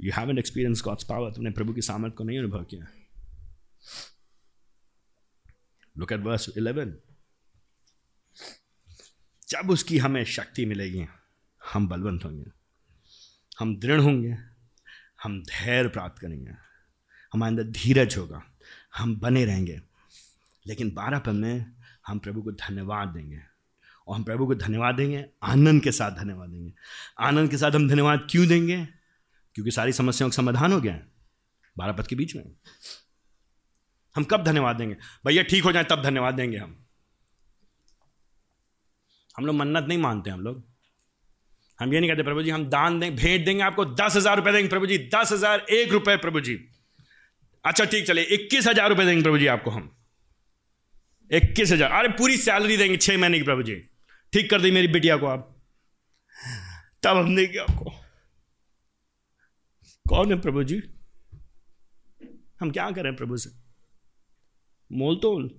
you 0.00 0.12
have 0.12 0.30
an 0.30 0.38
experience 0.38 0.82
God's 0.84 1.04
power 1.04 1.30
तुमने 1.30 1.50
प्रभु 1.50 1.72
की 1.72 1.82
सामर्थ 1.82 2.14
को 2.14 2.24
नहीं 2.24 2.38
अनुभव 2.38 2.64
किया. 2.64 2.86
लुक 5.98 6.12
एट 6.12 6.20
वर्स 6.20 6.48
इलेवन 6.56 6.96
जब 9.48 9.70
उसकी 9.70 9.98
हमें 9.98 10.24
शक्ति 10.24 10.66
मिलेगी, 10.66 11.06
हम 11.62 11.88
बलवंत 11.88 12.24
होंगे। 12.24 12.63
हम 13.58 13.76
दृढ़ 13.76 14.00
होंगे, 14.00 14.36
हम 15.22 15.42
धैर्य 15.42 15.88
प्राप्त 15.88 16.18
करेंगे, 16.18 16.52
हमारे 17.32 17.50
अंदर 17.50 17.64
धीरज 17.64 18.16
होगा, 18.16 18.42
हम 18.96 19.16
बने 19.16 19.44
रहेंगे। 19.44 19.80
लेकिन 20.66 20.90
बारह 20.90 21.18
पद 21.18 21.32
में 21.32 21.72
हम 22.06 22.18
प्रभु 22.18 22.42
को 22.42 22.52
धन्यवाद 22.52 23.08
देंगे 23.08 23.40
और 24.08 24.16
हम 24.16 24.24
प्रभु 24.24 24.46
को 24.46 24.54
धन्यवाद 24.54 24.94
देंगे, 24.94 25.24
आनंद 25.42 25.82
के 25.82 25.92
साथ 25.92 26.10
धन्यवाद 26.10 26.50
देंगे। 26.50 26.72
आनंद 27.20 27.50
के 27.50 27.58
साथ 27.58 27.70
हम 27.70 27.88
धन्यवाद 27.88 28.26
क्यों 28.30 28.46
देंगे? 28.48 28.88
क्योंकि 29.54 29.70
सारी 29.70 29.92
समस्याओं 29.92 30.30
का 30.30 30.36
समाधान 30.36 30.72
हो 30.72 30.80
गया 30.80 30.94
है 30.94 31.06
बारह 31.78 31.92
पद 31.92 32.06
के 32.06 32.16
बीच 32.16 32.36
में। 32.36 32.44
हम 34.16 34.24
कब 34.24 34.44
धन्यवाद 34.44 34.76
देंगे? 34.76 34.96
भैया, 35.26 35.42
ठीक 35.42 35.64
हो 35.64 35.72
जाए 35.72 35.84
तब 35.84 36.02
धन्यवाद 36.02 36.34
देंगे 36.34 36.58
हम। 36.58 36.84
हम 39.36 39.46
लोग 39.46 39.56
मन्नत 39.56 39.84
नहीं 39.84 39.98
मानते 39.98 40.30
हम 40.30 40.40
लोग। 40.40 40.73
हम 41.84 41.92
ये 41.92 42.00
नहीं 42.00 42.10
कहते, 42.10 42.22
प्रभु 42.22 42.42
जी, 42.42 42.50
हम 42.50 42.64
दान 42.70 42.98
दें, 43.00 43.14
भेंट 43.16 43.44
देंगे 43.44 43.62
आपको, 43.62 43.84
दस 43.84 44.16
हज़ार 44.16 44.36
रुपए 44.36 44.52
देंगे 44.52 44.68
प्रभु 44.68 44.86
जी, 44.86 44.98
दस 45.14 45.32
हज़ार, 45.32 45.66
एक 45.70 45.92
रुपए 45.92 46.16
प्रभु 46.18 46.40
जी। 46.40 46.54
अच्छा 47.64 47.84
ठीक 47.84 48.06
चले 48.06 48.22
इक्कीस 48.34 48.66
हज़ार 48.66 48.88
रुपए 48.88 49.04
देंगे 49.04 49.22
प्रभु 49.22 49.38
जी 49.38 49.46
आपको 49.46 49.70
हम। 49.70 49.90
इक्कीस 51.30 51.72
हज़ार, 51.72 51.90
अरे 51.90 52.08
पूरी 52.18 52.36
सैलरी 52.36 52.76
देंगे 52.76 52.96
छह 52.96 53.18
महीने 53.18 53.38
की 53.38 53.44
प्रभु 53.44 53.62
जी। 53.62 53.74
ठीक 54.32 54.50
कर 54.50 54.60
दी 54.60 54.70
मेरी 54.70 54.88
बिटिया 54.88 55.16
को 55.16 55.26
आप। 55.26 55.50
तब 57.02 57.16
हम 57.16 57.36
देंगे 57.36 57.58
आपको। 57.58 57.92
कौन 60.06 60.32
है 60.32 60.40
प्रभु 60.40 60.62
जी? 60.64 60.82
हम 62.60 62.70
क्या 62.70 62.90
करें 62.90 63.14
प्रभु 63.16 63.36
से? 63.36 63.50
मोल 64.90 65.16
तोल। 65.18 65.50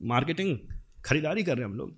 मार्केटिंग? 0.00 0.58
खरीदारी 1.04 1.42
कर 1.42 1.56
रहे 1.56 1.64
हैं 1.64 1.70
हम 1.70 1.78
लोग। 1.78 1.96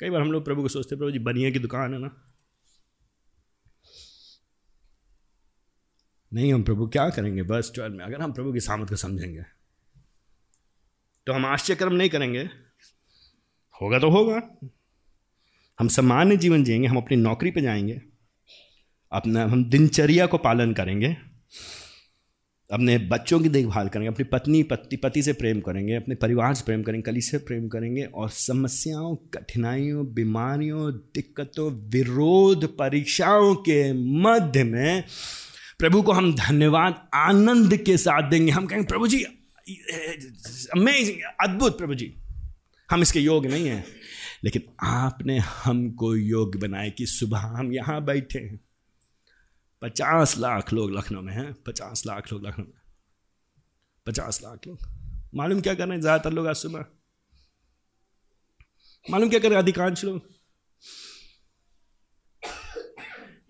कई 0.00 0.10
बार 0.10 0.20
हम 0.20 0.32
लोग 0.32 0.44
प्रभु 0.44 0.62
को 0.62 0.68
सोचते 0.68 0.96
प्रभु 0.96 1.10
जी, 1.10 1.18
बनिया 1.18 1.50
की 1.50 1.58
दुकान 1.58 1.94
है 1.94 2.00
ना। 2.00 2.22
नहीं, 6.32 6.52
हम 6.54 6.62
प्रभु 6.62 6.86
क्या 6.86 7.08
करेंगे? 7.10 7.42
बस 7.42 7.70
ट्वेल्व 7.74 7.94
में, 7.94 8.04
अगर 8.04 8.20
हम 8.20 8.32
प्रभु 8.32 8.52
की 8.52 8.60
सामत 8.60 8.88
को 8.88 8.96
समझेंगे 8.96 9.42
तो 11.26 11.32
हम 11.32 11.46
आश्चर्यक्रम 11.46 11.92
नहीं 11.92 12.10
करेंगे। 12.10 12.42
होगा 13.82 13.98
तो 13.98 14.10
होगा। 14.10 14.68
हम 15.80 15.88
सामान्य 15.88 16.36
जीवन 16.36 16.64
जिएँगे, 16.64 16.86
हम 16.86 16.96
अपनी 16.96 17.16
नौकरी 17.16 17.50
पे 17.50 17.60
जाएँगे, 17.60 18.02
अपना, 19.12 19.42
हम 19.42 19.64
दिनचर्या 19.64 20.26
को 20.26 20.38
पालन 20.38 20.74
करेंगे 20.74 21.16
अपने 22.72 22.98
बच्चों 22.98 23.40
की 23.40 23.48
देखभाल 23.48 23.88
करेंगे, 23.88 24.08
अपनी 24.08 24.24
पत्नी, 24.24 24.62
पति 24.62 24.96
पति 24.96 25.22
से 25.22 25.32
प्रेम 25.32 25.60
करेंगे, 25.60 25.94
अपने 25.94 26.14
परिवार 26.14 26.54
से 26.54 26.62
प्रेम 26.64 26.82
करेंगे, 26.82 27.02
कली 27.02 27.20
से 27.20 27.38
प्रेम 27.38 27.68
करेंगे 27.68 28.02
और 28.04 28.30
समस्याओं, 28.30 29.16
कठिनाइयों, 29.16 30.06
बीमारियों, 30.14 30.92
दिक्कतों, 30.92 31.70
विरोध, 31.90 32.66
परीक्षाओं 32.76 33.54
के 33.54 33.92
मध्य 33.92 34.64
में 34.64 35.04
प्रभु 35.78 36.02
को 36.02 36.12
हम 36.12 36.34
धन्यवाद, 36.34 37.08
आनंद 37.14 37.76
के 37.76 37.96
साथ 37.96 38.30
देंगे। 38.30 38.52
हम 38.52 38.66
कहेंगे, 38.66 38.86
प्रभु 38.86 39.08
जी 39.08 39.22
अमेजिंग 40.76 41.18
अद्भुत 41.40 41.78
प्रभु 41.78 41.94
जी, 41.94 42.14
हम 42.90 43.02
इसके 43.02 43.20
योग 43.20 43.46
नहीं 43.46 43.68
हैं। 43.68 43.84
लेकिन 44.44 44.62
आपने 44.82 45.38
हमको 45.38 46.14
योग्य 46.16 46.58
बनाए 46.58 46.90
कि 46.90 47.06
सुबह 47.06 47.38
हम 47.38 47.72
यहाँ 47.72 48.04
बैठे 48.04 48.38
हैं। 48.38 48.60
पचास 49.82 50.38
लाख 50.38 50.72
लोग 50.72 50.90
लखनऊ 50.90 51.20
में 51.20 51.32
हैं, 51.32 51.54
पचास 51.54 52.06
लाख 52.06 52.32
लोग 52.32 52.46
लखनऊ 52.46 52.64
में। 52.64 52.80
पचास 54.06 54.42
लाख 54.42 54.66
लोग। 54.66 54.78
मालूम 55.34 55.60
क्या 55.60 55.74
कर 55.74 55.86
रहे 55.86 55.94
हैं? 55.94 56.00
ज़्यादातर 56.00 56.32
लोग 56.32 56.46
आज 56.46 56.56
सुबह। 56.56 56.84
मालूम 59.10 59.30
क्या 59.30 59.40
कर 59.40 59.48
रहे 59.48 59.56
हैं 59.56 59.62
अधिकांश 59.62 60.04
लोग? 60.04 60.22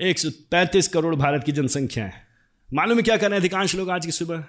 एक 0.00 0.18
सौ 0.18 0.30
पैंतीस 0.50 0.88
करोड़ 0.88 1.14
भारत 1.14 1.44
की 1.44 1.52
जनसंख्या 1.52 2.04
है। 2.04 2.26
मालूम 2.74 3.02
क्या 3.02 3.16
कर 3.16 3.30
रहे 3.30 3.30
हैं 3.30 3.40
अधिकांश 3.40 3.74
लोग 3.74 3.90
आज 3.90 4.06
की 4.06 4.12
सुबह? 4.12 4.44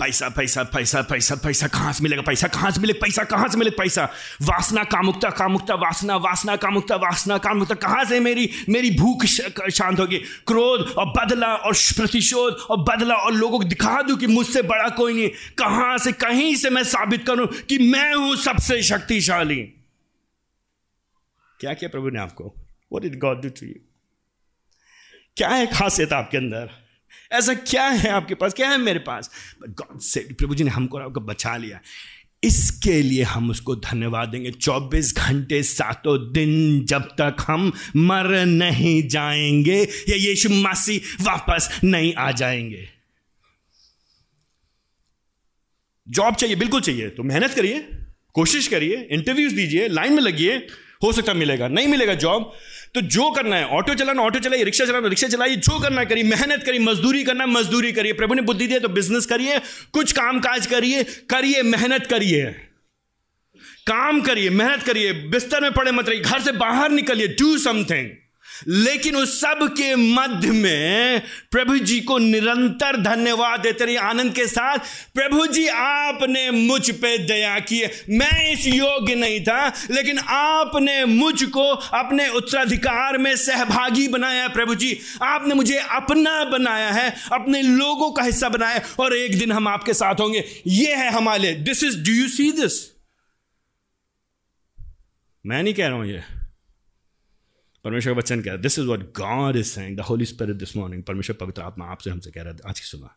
पैसा 0.00 0.28
पैसा 0.28 0.62
पैसा 0.62 1.00
पैसा 1.02 1.34
पैसा, 1.34 1.66
कहाँ 1.66 1.92
से 1.92 2.02
मिलेगा 2.02 2.22
पैसा? 2.22 2.48
कहाँ 2.48 2.70
से 2.70 2.80
मिलेगा 2.80 2.98
पैसा? 3.02 3.24
कहाँ 3.24 3.48
से 3.48 3.58
मिलेगा 3.58 3.76
पैसा? 3.78 4.04
वासना 4.42 4.84
कामुकता 4.84 5.30
कामुकता, 5.30 5.74
वासना 5.74 6.16
वासना 6.16 6.56
कामुकता 6.56 6.96
वासना 6.96 7.38
कामुकता। 7.38 7.74
कहाँ 7.74 8.04
से 8.04 8.20
मेरी 8.20 8.50
मेरी 8.68 8.90
भूख 8.90 9.24
शांत 9.24 10.00
होगी? 10.00 10.18
क्रोध 10.46 10.94
और 10.98 11.12
बदला 11.18 11.54
और 11.56 11.74
प्रतिशोध 11.96 12.54
और 12.70 12.84
बदला 12.84 13.14
और 13.14 13.32
लोगों 13.32 13.58
को 13.58 13.64
दिखा 13.64 14.02
दूँ 14.02 14.16
कि 14.16 14.26
मुझसे 14.26 14.62
बड़ा 14.62 14.88
कोई 14.88 15.14
नहीं। 15.14 15.28
कहाँ 15.58 15.98
से, 15.98 16.12
कहीं 16.12 16.54
से 16.56 16.70
मैं 16.70 16.84
साबित 16.84 17.26
करूँ 17.26 17.46
कि 17.46 17.78
मैं 17.78 18.14
हूँ 18.14 18.36
सबसे 18.36 18.82
शक्तिशाली? 18.82 19.62
क्या 21.60 21.74
किया 21.74 21.88
प्रभु 21.90 22.10
ने 22.10 22.20
आपको? 22.20 22.54
What 22.92 23.04
it 23.04 23.18
God 23.18 23.42
do 23.42 23.48
to 23.48 23.66
you 23.66 23.74
क्या 25.36 25.48
है 25.48 25.66
खासियत 25.66 26.12
आपके 26.12 26.36
अंदर? 26.36 26.85
ऐसा 27.32 27.54
क्या 27.54 27.84
है 27.84 28.10
आपके 28.10 28.34
पास? 28.34 28.54
क्या 28.54 28.70
है 28.70 28.78
मेरे 28.78 28.98
पास? 28.98 29.30
गॉड 29.68 30.00
से 30.00 30.20
प्रभु 30.20 30.54
जी 30.54 30.64
ने 30.64 30.70
हमको 30.70 30.98
आपको 30.98 31.20
बचा 31.20 31.56
लिया। 31.56 31.80
इसके 32.44 33.02
लिए 33.02 33.22
हम 33.22 33.50
उसको 33.50 33.76
धन्यवाद 33.76 34.28
देंगे। 34.28 34.50
24 34.50 35.16
घंटे 35.16 35.62
सातों 35.62 36.32
दिन 36.32 36.84
जब 36.84 37.02
तक 37.02 37.36
हम 37.40 37.72
मर 37.96 38.46
नहीं 38.46 39.08
जाएँगे, 39.08 39.88
या 40.08 40.16
यीशु 40.16 40.48
मसीह 40.50 41.24
वापस 41.24 41.80
नहीं 41.84 42.14
आ 42.14 42.30
जाएँगे। 42.30 42.88
जॉब 46.08 46.34
चाहिए, 46.34 46.56
बिल्कुल 46.56 46.80
चाहिए। 46.80 47.08
तो 47.08 47.22
मेहनत 47.22 47.50
करिए, 47.50 47.88
कोशिश 48.32 48.68
करिए 48.68 49.08
इंटरव्यूज़ 49.10 49.54
दीजिए 49.54 49.88
लाइन 49.88 50.12
में 50.12 50.22
लगिए, 50.22 50.66
हो 51.02 51.12
सकता 51.12 51.34
मिलेगा। 51.34 51.68
नहीं 51.68 51.86
मिलेगा 51.86 52.14
जॉब 52.14 52.52
तो 52.94 53.00
जो 53.00 53.30
करना 53.30 53.56
है, 53.56 53.64
ऑटो 53.68 53.94
चलाना, 53.94 54.22
ऑटो 54.22 54.38
चलाइए, 54.38 54.64
रिक्शा 54.64 54.84
चलाना, 54.86 55.08
रिक्शा 55.08 55.28
चलाइए, 55.28 55.56
जो 55.56 55.78
करना 55.80 56.04
करिए, 56.04 56.24
मेहनत 56.24 56.62
करिए, 56.64 56.80
मजदूरी 56.80 57.22
करना 57.24 57.46
मजदूरी 57.46 57.92
करिए। 57.92 58.12
प्रभु 58.12 58.34
ने 58.34 58.42
बुद्धि 58.42 58.66
दिया 58.66 58.78
तो 58.78 58.88
बिज़नेस 58.88 59.26
करिए, 59.26 59.58
कुछ 59.92 60.12
काम 60.12 60.40
काज 60.40 60.66
करिए 60.66 61.02
करिए, 61.30 61.62
मेहनत 61.62 62.06
करिए। 62.06 62.44
काम 63.86 64.20
करिए, 64.20 64.50
मेहनत 64.50 64.82
करिए, 64.82 65.12
बिस्तर 65.12 65.60
में 65.60 65.72
पड़े 65.72 65.92
मत 65.92 66.08
रहिए, 66.08 66.22
घर 66.22 66.40
से 66.40 66.52
बाहर 66.52 66.90
निकलिए 66.90 67.28
डू 67.28 67.58
समथिंग 67.58 68.08
लेकिन 68.68 69.16
उस 69.16 69.40
सब 69.40 69.66
के 69.72 69.94
मध्य 69.96 70.50
में 70.52 71.22
प्रभु 71.50 71.76
जी 71.78 72.00
को 72.00 72.18
निरंतर 72.18 72.96
धन्यवाद 73.02 73.60
देते 73.60 73.84
रहिए 73.84 73.98
आनंद 73.98 74.32
के 74.34 74.46
साथ, 74.46 74.78
प्रभु 75.14 75.46
जी, 75.46 75.66
आपने 75.68 76.50
मुझ 76.50 76.90
पे 76.92 77.16
दया 77.18 77.58
की 77.60 77.82
मैं 78.10 78.52
इस 78.52 78.66
योग्य 78.66 79.14
नहीं 79.14 79.40
था, 79.40 79.66
लेकिन 79.90 80.18
आपने 80.28 81.04
मुझको 81.04 81.68
अपने 81.94 82.28
उत्तराधिकार 82.30 83.18
में 83.18 83.34
सहभागी 83.36 84.06
बनाया 84.08 84.48
प्रभु 84.48 84.74
जी। 84.74 84.96
आपने 85.22 85.54
मुझे 85.54 85.78
अपना 85.78 86.42
बनाया 86.44 86.90
है, 86.90 87.14
अपने 87.32 87.62
लोगों 87.62 88.10
का 88.10 88.22
हिस्सा 88.22 88.48
बनाया 88.48 88.80
और 89.00 89.16
एक 89.16 89.38
दिन 89.38 89.52
हम 89.52 89.68
आपके 89.68 89.94
साथ 89.94 90.20
होंगे। 90.20 90.44
यह 90.66 90.98
है 90.98 91.10
हमारे 91.12 91.52
this 91.64 91.84
is 91.84 91.98
do 92.04 92.12
you 92.12 92.28
see 92.28 92.50
this 92.52 92.84
मैं 95.44 95.62
नहीं 95.62 95.74
कह 95.74 95.86
रहा 95.86 95.96
हूँ 95.96 96.06
यह 96.06 96.24
परमेश्वर 97.86 98.12
का 98.12 98.18
वचन 98.18 98.40
कह 98.40 98.46
रहा 98.46 98.54
है 98.54 98.62
this 98.62 98.78
is 98.78 98.86
what 98.86 99.02
God 99.16 99.56
is 99.56 99.66
saying 99.66 99.96
the 99.96 100.00
holy 100.00 100.24
spirit 100.24 100.56
this 100.56 100.76
morning 100.76 101.02
परमेश्वर 101.02 101.36
पवित्र 101.36 101.62
आत्मा 101.62 101.84
आपसे 101.84 102.10
हमसे 102.10 102.30
कह 102.30 102.42
रहा 102.42 102.52
है, 102.52 102.58
आज 102.68 102.80
की 102.80 102.86
सुबह. 102.86 103.10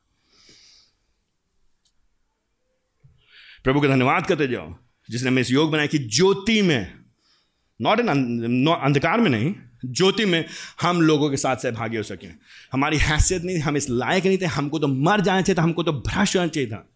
प्रभु 3.63 3.81
का 3.81 3.87
धन्यवाद 3.87 4.25
करते 4.25 4.47
जाओ, 4.47 4.75
जिसने 5.09 5.27
हमें 5.27 5.41
इस 5.41 5.51
योग 5.51 5.71
बनाया 5.71 5.87
कि 5.87 5.97
ज्योति 5.97 6.61
में 6.61 6.99
नॉट 7.81 7.99
इन 7.99 8.07
अंधकार 8.67 9.19
में 9.19 9.29
नहीं, 9.29 9.55
ज्योति 9.85 10.25
में 10.25 10.45
हम 10.81 11.01
लोगों 11.01 11.29
के 11.29 11.37
साथ 11.37 11.55
सहभागी 11.55 11.97
हो 11.97 12.03
सकें। 12.03 12.37
हमारी 12.73 12.97
हैसियत 12.97 13.43
नहीं, 13.43 13.59
हम 13.59 13.77
इस 13.77 13.89
लायक 13.89 14.25
नहीं 14.25 14.37
थे, 14.37 14.45
हमको 14.45 14.79
तो 14.79 14.87
मर 14.87 15.21
जाना 15.21 15.41
चाहिए 15.41 15.57
था, 15.57 15.63
हमको 15.63 15.83
तो 15.83 15.93
भ्रष्ट 15.93 16.35
होना 16.35 16.47
चाहिए 16.47 16.69
था। 16.69 16.87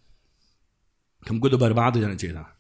हमको 1.30 1.50
तो 1.50 1.58
बर्बाद 1.58 1.96
हो 1.96 2.02
जाना 2.02 2.16
चाहिए 2.16 2.36
था। 2.36 2.60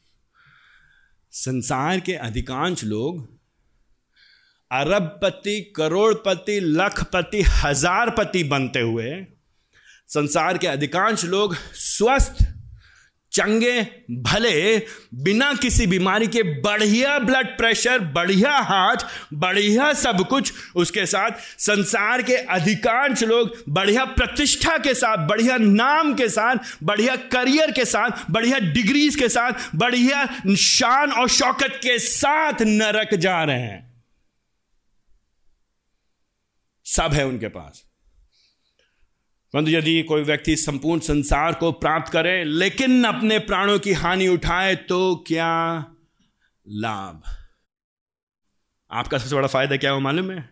संसार 1.31 1.99
के 1.99 2.13
अधिकांश 2.13 2.83
लोग 2.83 3.42
अरबपति, 4.73 5.73
करोड़पति, 5.75 6.59
लखपति, 6.59 7.41
हजारपति 7.41 8.43
बनते 8.43 8.79
हुए 8.79 9.25
संसार 10.07 10.57
के 10.57 10.67
अधिकांश 10.67 11.25
लोग 11.25 11.55
स्वस्थ, 11.73 12.43
चंगे, 13.31 13.81
भले, 14.11 14.77
बिना 15.13 15.53
किसी 15.53 15.87
बीमारी 15.87 16.27
के 16.27 16.43
बढ़िया 16.43 17.19
ब्लड 17.19 17.47
प्रेशर 17.47 17.99
बढ़िया 17.99 18.51
हार्ट, 18.51 19.03
बढ़िया 19.33 19.93
सब 19.93 20.27
कुछ, 20.27 20.53
उसके 20.75 21.05
साथ 21.05 21.31
संसार 21.57 22.21
के 22.21 22.33
अधिकांश 22.33 23.23
लोग 23.23 23.63
बढ़िया 23.69 24.05
प्रतिष्ठा 24.05 24.77
के 24.77 24.93
साथ, 24.93 25.17
बढ़िया 25.17 25.57
नाम 25.57 26.13
के 26.13 26.29
साथ, 26.29 26.55
बढ़िया 26.83 27.15
करियर 27.15 27.71
के 27.71 27.85
साथ, 27.85 28.31
बढ़िया 28.31 28.59
डिग्रीज 28.59 29.15
के 29.15 29.29
साथ, 29.29 29.51
बढ़िया 29.75 30.25
शान 30.55 31.11
और 31.11 31.29
शौकत 31.29 31.79
के 31.83 31.99
साथ 31.99 32.53
नरक 32.61 33.15
जा 33.15 33.43
रहे 33.43 33.59
हैं। 33.59 33.92
सब 36.85 37.13
है 37.13 37.25
उनके 37.25 37.47
पास। 37.49 37.83
परंतु 39.53 39.71
यदि 39.71 40.01
कोई 40.03 40.23
व्यक्ति 40.23 40.55
संपूर्ण 40.55 41.01
संसार 41.01 41.53
को 41.53 41.71
प्राप्त 41.73 42.11
करे, 42.11 42.43
लेकिन 42.43 43.03
अपने 43.05 43.39
प्राणों 43.41 43.77
की 43.79 43.93
हानि 43.93 44.27
उठाए 44.27 44.75
तो 44.75 45.15
क्या 45.27 45.53
लाभ? 46.65 47.21
आपका 48.91 49.17
सबसे 49.17 49.35
बड़ा 49.35 49.47
फ़ायदा 49.47 49.77
क्या 49.77 49.91
हो 49.91 49.99
मालूम 49.99 50.31
है? 50.31 50.49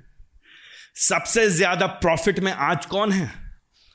सबसे 1.00 1.48
ज़्यादा 1.50 1.88
प्रॉफिट 2.00 2.40
में 2.40 2.52
आज 2.52 2.86
कौन 2.86 3.12
है? 3.12 3.30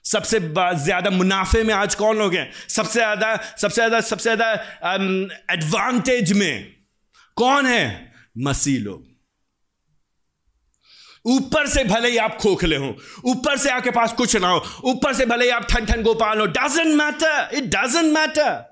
सबसे 0.04 0.38
ज़्यादा 0.40 1.10
मुनाफे 1.10 1.62
में 1.62 1.74
आज 1.74 1.94
कौन 1.94 2.18
लोग 2.18 2.34
हैं? 2.34 2.50
सबसे 2.68 2.92
ज़्यादा 2.92 3.34
सबसे 3.36 3.74
ज़्यादा 3.74 4.00
सबसे 4.02 4.34
ज़्यादा 4.34 4.52
एडवांटेज 5.52 6.32
में 6.32 6.74
कौन 7.36 7.66
है? 7.66 8.12
मसीह 8.38 8.80
लोग। 8.80 9.04
ऊपर 11.26 11.66
से 11.68 11.84
भले 11.84 12.08
ही 12.10 12.16
आप 12.16 12.36
खोखले 12.40 12.76
हो, 12.76 12.94
ऊपर 13.24 13.56
से 13.58 13.70
आपके 13.70 13.90
पास 13.90 14.12
कुछ 14.18 14.36
ना 14.36 14.48
हो, 14.48 14.62
ऊपर 14.90 15.14
से 15.14 15.26
भले 15.26 15.44
ही 15.44 15.50
आप 15.50 15.66
ठन 15.70 15.86
ठन 15.86 16.02
गोपाल 16.02 16.40
हो 16.40 16.46
doesn't 16.46 16.94
matter 16.96 17.56
it 17.56 17.64
doesn't 17.74 18.12
matter 18.14 18.64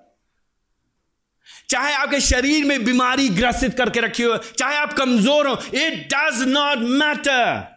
चाहे 1.71 1.93
आपके 1.95 2.21
शरीर 2.21 2.65
में 2.65 2.85
बीमारी 2.85 3.29
ग्रसित 3.29 3.75
करके 3.75 4.01
रखी 4.01 4.23
हो, 4.23 4.37
चाहे 4.37 4.77
आप 4.77 4.93
कमज़ोर 4.99 5.47
हो 5.49 5.55
इट 5.75 6.09
डज 6.15 6.43
नॉट 6.49 6.79
मैटर 7.01 7.73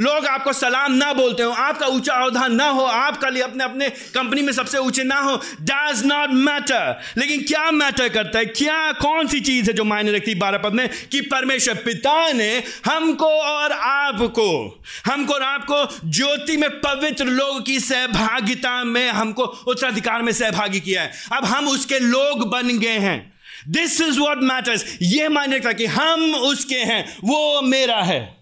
लोग 0.00 0.26
आपको 0.26 0.52
सलाम 0.52 0.92
ना 0.92 1.12
बोलते 1.12 1.42
हो, 1.42 1.50
आपका 1.52 1.86
ऊँचा 1.86 2.14
अहदा 2.14 2.46
ना 2.46 2.68
हो, 2.68 2.84
आपका 2.84 3.28
लिए 3.28 3.42
अपने 3.42 3.64
अपने 3.64 3.88
कंपनी 3.88 4.42
में 4.42 4.52
सबसे 4.52 4.78
ऊँचे 4.78 5.04
ना 5.04 5.20
हो 5.20 5.36
डज 5.60 6.02
नॉट 6.06 6.30
मैटर 6.30 7.00
लेकिन 7.18 7.42
क्या 7.42 7.70
मैटर 7.70 8.08
करता 8.08 8.38
है? 8.38 8.44
क्या 8.44 8.92
कौन 8.92 9.26
सी 9.26 9.40
चीज़ 9.40 9.66
है 9.66 9.72
जो 9.72 9.84
मायने 9.84 10.12
रखती 10.12 10.30
है 10.30 10.38
बारह 10.38 10.58
पद 10.58 10.72
में? 10.72 10.88
कि 11.12 11.20
परमेश्वर 11.20 11.74
पिता 11.74 12.32
ने 12.32 12.62
हमको 12.86 13.26
और 13.26 13.72
आपको, 13.72 14.82
हमको 15.06 15.34
और 15.34 15.42
आपको 15.42 16.10
ज्योति 16.10 16.56
में 16.56 16.70
पवित्र 16.70 17.24
लोग 17.24 17.66
की 17.66 17.80
सहभागिता 17.80 18.84
में 18.84 19.10
हमको 19.10 19.42
उत्तराधिकार 19.42 20.22
में 20.22 20.32
सहभागी 20.32 20.80
किया 20.80 21.02
है। 21.02 21.12
अब 21.32 21.44
हम 21.44 21.68
उसके 21.68 21.98
लोग 21.98 22.50
बन 22.50 22.78
गए 22.78 22.98
हैं। 22.98 23.32
दिस 23.68 24.00
इज़ 24.00 24.20
वॉट 24.20 24.38
मैटर्स 24.42 24.98
ये 25.02 25.28
मायने 25.28 25.56
रखता 25.56 25.72
कि 25.72 25.86
हम 25.86 26.34
उसके 26.34 26.74
हैं, 26.74 27.16
वो 27.24 27.62
मेरा 27.62 28.02
है। 28.02 28.41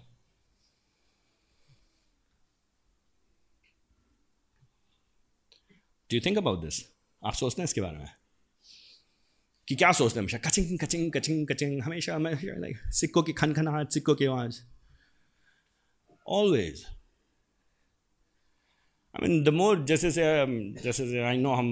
Do 6.11 6.15
you 6.15 6.21
think 6.25 6.37
about 6.37 6.61
this 6.61 6.81
आप 7.21 7.33
सोचते 7.33 7.61
हैं 7.61 7.65
इसके 7.65 7.81
बारे 7.81 7.97
में? 7.97 8.07
कि 9.67 9.75
क्या 9.75 9.91
सोचते 9.91 10.19
हैं 10.19 10.23
हमेशा? 10.23 10.37
कचिंग 10.39 10.79
कचिंग 10.79 11.11
कचिंग 11.11 11.47
कचिंग, 11.47 11.81
हमेशा 11.83 12.15
हमेशा 12.15 12.59
लाइक 12.59 12.77
सिक्कों 12.93 13.23
की 13.23 13.33
खन 13.33 13.53
खनाहट 13.53 13.89
सिक्कों 13.89 14.15
की 14.15 14.25
आवाज़। 14.25 14.59
Always 16.27 16.83
I 19.15 19.27
mean 19.27 19.43
the 19.43 19.49
more 19.49 19.83
जैसे 19.85 20.11
से 20.11 20.23
जैसे 20.83 21.09
से 21.09 21.23
आई 21.23 21.37
नो 21.37 21.53
हम, 21.53 21.69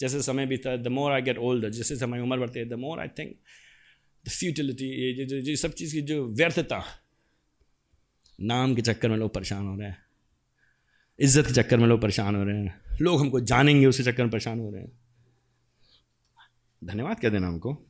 जैसे 0.00 0.22
समय 0.22 0.46
बीता 0.46 0.76
the 0.76 0.88
more 0.88 1.12
I 1.12 1.22
get 1.22 1.38
old 1.38 1.68
जैसे 1.70 1.96
समय 1.96 2.20
उम्र 2.20 2.38
बढ़ती 2.38 2.58
है 2.58 2.68
the 2.68 2.72
more 2.78 3.00
I 3.00 3.08
think 3.18 3.36
the 4.24 4.30
futility 4.30 4.86
ये 5.50 5.56
सब 5.56 5.72
चीज़ 5.72 5.94
की 5.94 6.00
जो 6.02 6.26
व्यर्थता, 6.28 6.82
नाम 8.38 8.74
के 8.74 8.82
चक्कर 8.82 9.08
में 9.08 9.16
लोग 9.16 9.34
परेशान 9.34 9.66
हो 9.66 9.76
रहे 9.76 9.88
हैं। 9.88 9.98
इज़्ज़त 11.18 11.46
के 11.46 11.52
चक्कर 11.54 11.76
में 11.76 11.86
लोग 11.86 12.00
परेशान 12.02 12.36
हो 12.36 12.44
रहे 12.44 12.58
हैं। 12.58 12.89
लोग 13.00 13.20
हमको 13.20 13.40
जानेंगे 13.40 13.86
उसके 13.86 14.02
चक्कर 14.02 14.22
में 14.22 14.30
परेशान 14.30 14.58
हो 14.58 14.70
रहे 14.70 14.82
हैं। 14.82 14.92
धन्यवाद 16.84 17.20
कह 17.20 17.28
देना 17.28 17.46
हमको। 17.46 17.86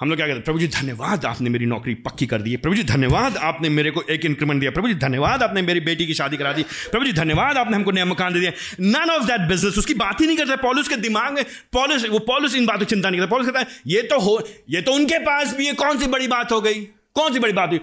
हम 0.00 0.08
लोग 0.08 0.16
क्या 0.16 0.26
कहते 0.26 0.36
हैं, 0.36 0.44
प्रभु 0.44 0.58
जी, 0.58 0.68
धन्यवाद 0.68 1.24
आपने 1.24 1.50
मेरी 1.50 1.66
नौकरी 1.66 1.94
पक्की 1.94 2.26
कर 2.26 2.42
दी 2.42 2.50
है। 2.50 2.56
प्रभु 2.56 2.74
जी, 2.74 2.82
धन्यवाद 2.82 3.36
आपने 3.36 3.68
मेरे 3.68 3.90
को 3.90 4.02
एक 4.02 4.24
इंक्रीमेंट 4.24 4.60
दिया। 4.60 4.70
प्रभु 4.70 4.88
जी, 4.88 4.94
धन्यवाद 4.94 5.42
आपने 5.42 5.62
मेरी 5.62 5.80
बेटी 5.80 6.06
की 6.06 6.14
शादी 6.14 6.36
करा 6.36 6.52
दी। 6.52 6.62
प्रभु 6.62 7.04
जी, 7.04 7.12
धन्यवाद 7.12 7.56
आपने 7.56 7.76
हमको 7.76 7.90
नया 7.90 8.04
मकान 8.04 8.32
दे 8.32 8.40
दिया। 8.40 8.52
नन 8.80 9.10
ऑफ़ 9.10 9.24
दैट 9.24 9.40
बिज़नेस 9.40 9.78
उसकी 9.78 9.94
बात 9.94 10.20
ही 10.20 10.26
नहीं 10.26 10.36
करता। 10.36 10.56
पॉलिस 10.56 10.88
के 10.88 10.96
दिमाग 10.96 11.32
में, 11.32 11.44
पॉलिस, 11.72 12.08
वो 12.08 12.18
पॉलिस 12.18 12.54
इन 12.54 12.66
बातों 12.66 12.78
की 12.78 12.84
चिंता 12.84 13.10
नहीं 13.10 13.20
करता। 13.20 13.30
पॉलिस 13.30 13.46
कहता 13.46 13.60
है, 13.60 13.66
ये 13.86 14.02
तो 14.02 14.20
हो, 14.20 14.48
ये 14.70 14.82
तो 14.82 14.92
उनके 14.92 15.18
पास 15.18 15.56
भी 15.56 15.66
है। 15.66 15.72
कौन 15.72 15.98
सी 15.98 16.06
बड़ी 16.06 16.28
बात 16.28 16.52
हो 16.52 16.60
गई? 16.60 16.84
कौन 17.14 17.32
सी 17.32 17.38
बड़ी 17.38 17.52
बात 17.52 17.68
हुई? 17.68 17.80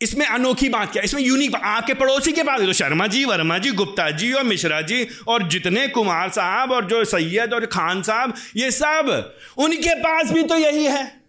इसमें 0.00 0.26
अनोखी 0.26 0.68
बात 0.68 0.92
क्या? 0.92 1.02
इसमें 1.02 1.22
यूनिक 1.22 1.54
आपके 1.54 1.94
पड़ोसी 1.94 2.32
के 2.32 2.42
पास 2.42 2.60
तो 2.60 2.72
शर्मा 2.72 3.06
जी, 3.06 3.24
वर्मा 3.24 3.58
जी, 3.58 3.70
गुप्ता 3.70 4.10
जी 4.10 4.32
और 4.32 4.42
मिश्रा 4.42 4.80
जी 4.80 5.06
और 5.28 5.48
जितने 5.48 5.86
कुमार 5.88 6.28
साहब 6.28 6.72
और 6.72 6.84
जो 6.84 7.04
सैयद 7.04 7.54
और 7.54 7.66
खान 7.66 8.02
साहब, 8.02 8.34
ये 8.56 8.70
सब, 8.70 9.34
उनके 9.58 9.94
पास 9.94 10.30
भी 10.32 10.42
तो 10.42 10.56
यही 10.56 10.84
है। 10.84 11.20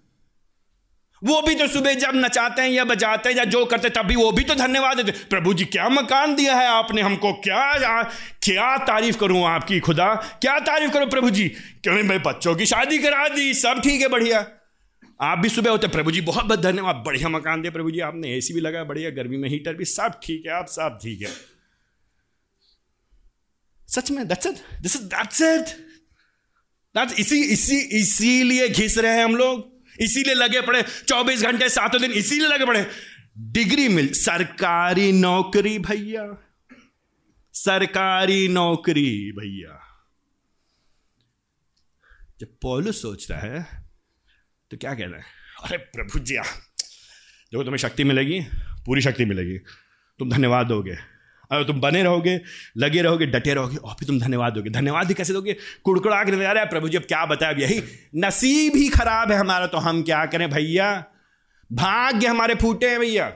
वो 1.22 1.42
भी 1.42 1.56
तो 1.56 1.68
सुबह 1.68 1.94
जब 1.94 2.12
नचाते 2.16 2.62
हैं 2.62 2.70
या 2.70 2.84
बजाते 2.84 3.30
हैं 3.30 3.36
या 3.38 3.44
जो 3.46 3.66
करते 3.66 3.90
तब 3.90 4.06
भी 4.06 4.16
वो 4.16 4.32
भी 4.32 4.44
तो 4.44 4.56
धन्यवाद 4.56 4.98
देते 4.98 5.12
प्रभु 5.30 5.54
जी, 5.54 5.66
क्या 5.66 5.90
मकान 5.90 6.36
दिया 6.36 6.56
है 6.56 6.68
आपने 6.68 7.02
हमको? 7.02 7.34
क्या 7.34 8.04
क्या 8.44 8.78
तारीफ़ 8.78 9.18
करूँ 9.18 9.46
आपकी 9.46 9.80
खुदा? 9.80 10.14
क्या 10.42 10.60
तारीफ़ 10.60 10.92
करूँ 10.92 11.10
प्रभु 11.10 11.30
जी? 11.30 11.48
क्यों 11.84 12.08
भाई, 12.08 12.18
बच्चों 12.18 12.56
की 12.56 12.66
शादी 12.66 12.98
करा 12.98 13.28
दी? 13.28 13.54
सब 13.54 13.82
ठीक 13.84 14.02
है, 14.02 14.08
बढ़िया। 14.08 14.46
आप 15.22 15.40
भी 15.40 15.50
सुबह 15.50 15.72
होते 15.72 15.88
प्रभु 15.88 16.12
जी, 16.12 16.22
बहुत 16.22 16.46
बहुत 16.46 16.60
धन्यवाद। 16.60 16.96
बढ़िया 16.96 17.30
मकान 17.30 17.62
दिया 17.62 17.72
प्रभु 17.72 17.92
जी 17.92 18.00
आपने। 18.00 18.36
एसी 18.38 18.54
भी 18.54 18.62
लगाया, 18.62 18.84
बढ़िया। 18.84 19.10
गर्मी 19.10 19.38
में 19.38 19.50
हीटर 19.50 19.74
भी, 19.74 19.86
सब 19.86 20.20
ठीक 20.24 20.46
है, 20.46 20.52
आप 20.52 20.66
सब 20.66 21.00
ठीक 21.04 21.22
है। 21.22 21.34
सच 23.88 24.12
में 24.12 24.28
this 24.28 24.96
is 24.96 25.04
that's 25.04 25.42
it 25.42 25.66
that's 26.96 27.20
इसी 27.20 27.42
इसी, 27.44 27.78
इसीलिए 27.78 28.70
घिस 28.70 28.98
रहे 28.98 29.18
हैं 29.18 29.26
हम 29.26 29.36
लोग। 29.36 29.70
इसीलिए 30.00 30.34
लगे 30.34 30.62
पड़े 30.62 30.84
चौबीस 31.08 31.42
घंटे, 31.42 31.70
सातों 31.70 32.02
दिन 32.02 32.12
इसीलिए 32.12 32.48
लगे 32.48 32.66
पड़े 32.66 32.88
डिग्री 33.38 33.88
मिल, 33.88 34.14
सरकारी 34.14 35.12
नौकरी 35.12 35.80
भैया। 35.80 36.26
सरकारी 37.54 38.48
नौकरी 38.48 39.32
भैया। 39.32 39.80
जब 42.40 42.48
पॉलुस 42.62 43.02
सोचता 43.02 43.38
है 43.38 43.81
तो 44.72 44.78
क्या 44.78 44.94
कहना 44.94 45.18
है? 45.18 45.24
अरे 45.64 45.78
प्रभु 45.78 46.20
जी 46.20 46.34
देखो, 46.34 47.64
तुम्हें 47.64 47.78
शक्ति 47.78 48.04
मिलेगी, 48.04 48.42
पूरी 48.86 49.02
शक्ति 49.02 49.26
मिलेगी। 49.26 49.58
तुम 50.20 50.30
धन्यवाद 50.30 50.68
दोगे। 50.68 50.92
अगर 51.52 51.64
तुम 51.64 51.82
बने 51.82 52.04
रहोगे, 52.04 52.42
लगे 52.78 53.02
रहोगे, 53.02 53.26
डटे 53.26 53.54
रहोगे, 53.54 53.78
और 53.78 53.96
फिर 54.00 54.08
तुम 54.08 54.20
धन्यवाद 54.20 54.54
दोगे। 54.54 54.70
धन्यवाद 54.70 55.08
ही 55.08 55.14
कैसे 55.14 55.34
दोगे? 55.34 55.56
कुड़कुड़ा 55.84 56.24
के 56.24 56.32
नज़र 56.32 56.66
प्रभु 56.66 56.90
जी, 56.90 56.98
अब 56.98 57.04
क्या 57.04 57.26
बताया 57.26 57.54
अब 57.54 57.60
यही 57.60 57.84
नसीब 58.16 58.76
ही 58.76 58.90
खराब 58.90 59.32
है 59.32 59.38
हमारा। 59.38 59.68
तो 59.68 59.78
हम 59.78 60.04
क्या 60.04 60.26
करें 60.26 60.50
भैया? 60.50 61.06
भाग्य 61.72 62.28
हमारे 62.28 62.56
फूटे 62.56 62.90
हैं 62.90 63.00
भैया। 63.00 63.34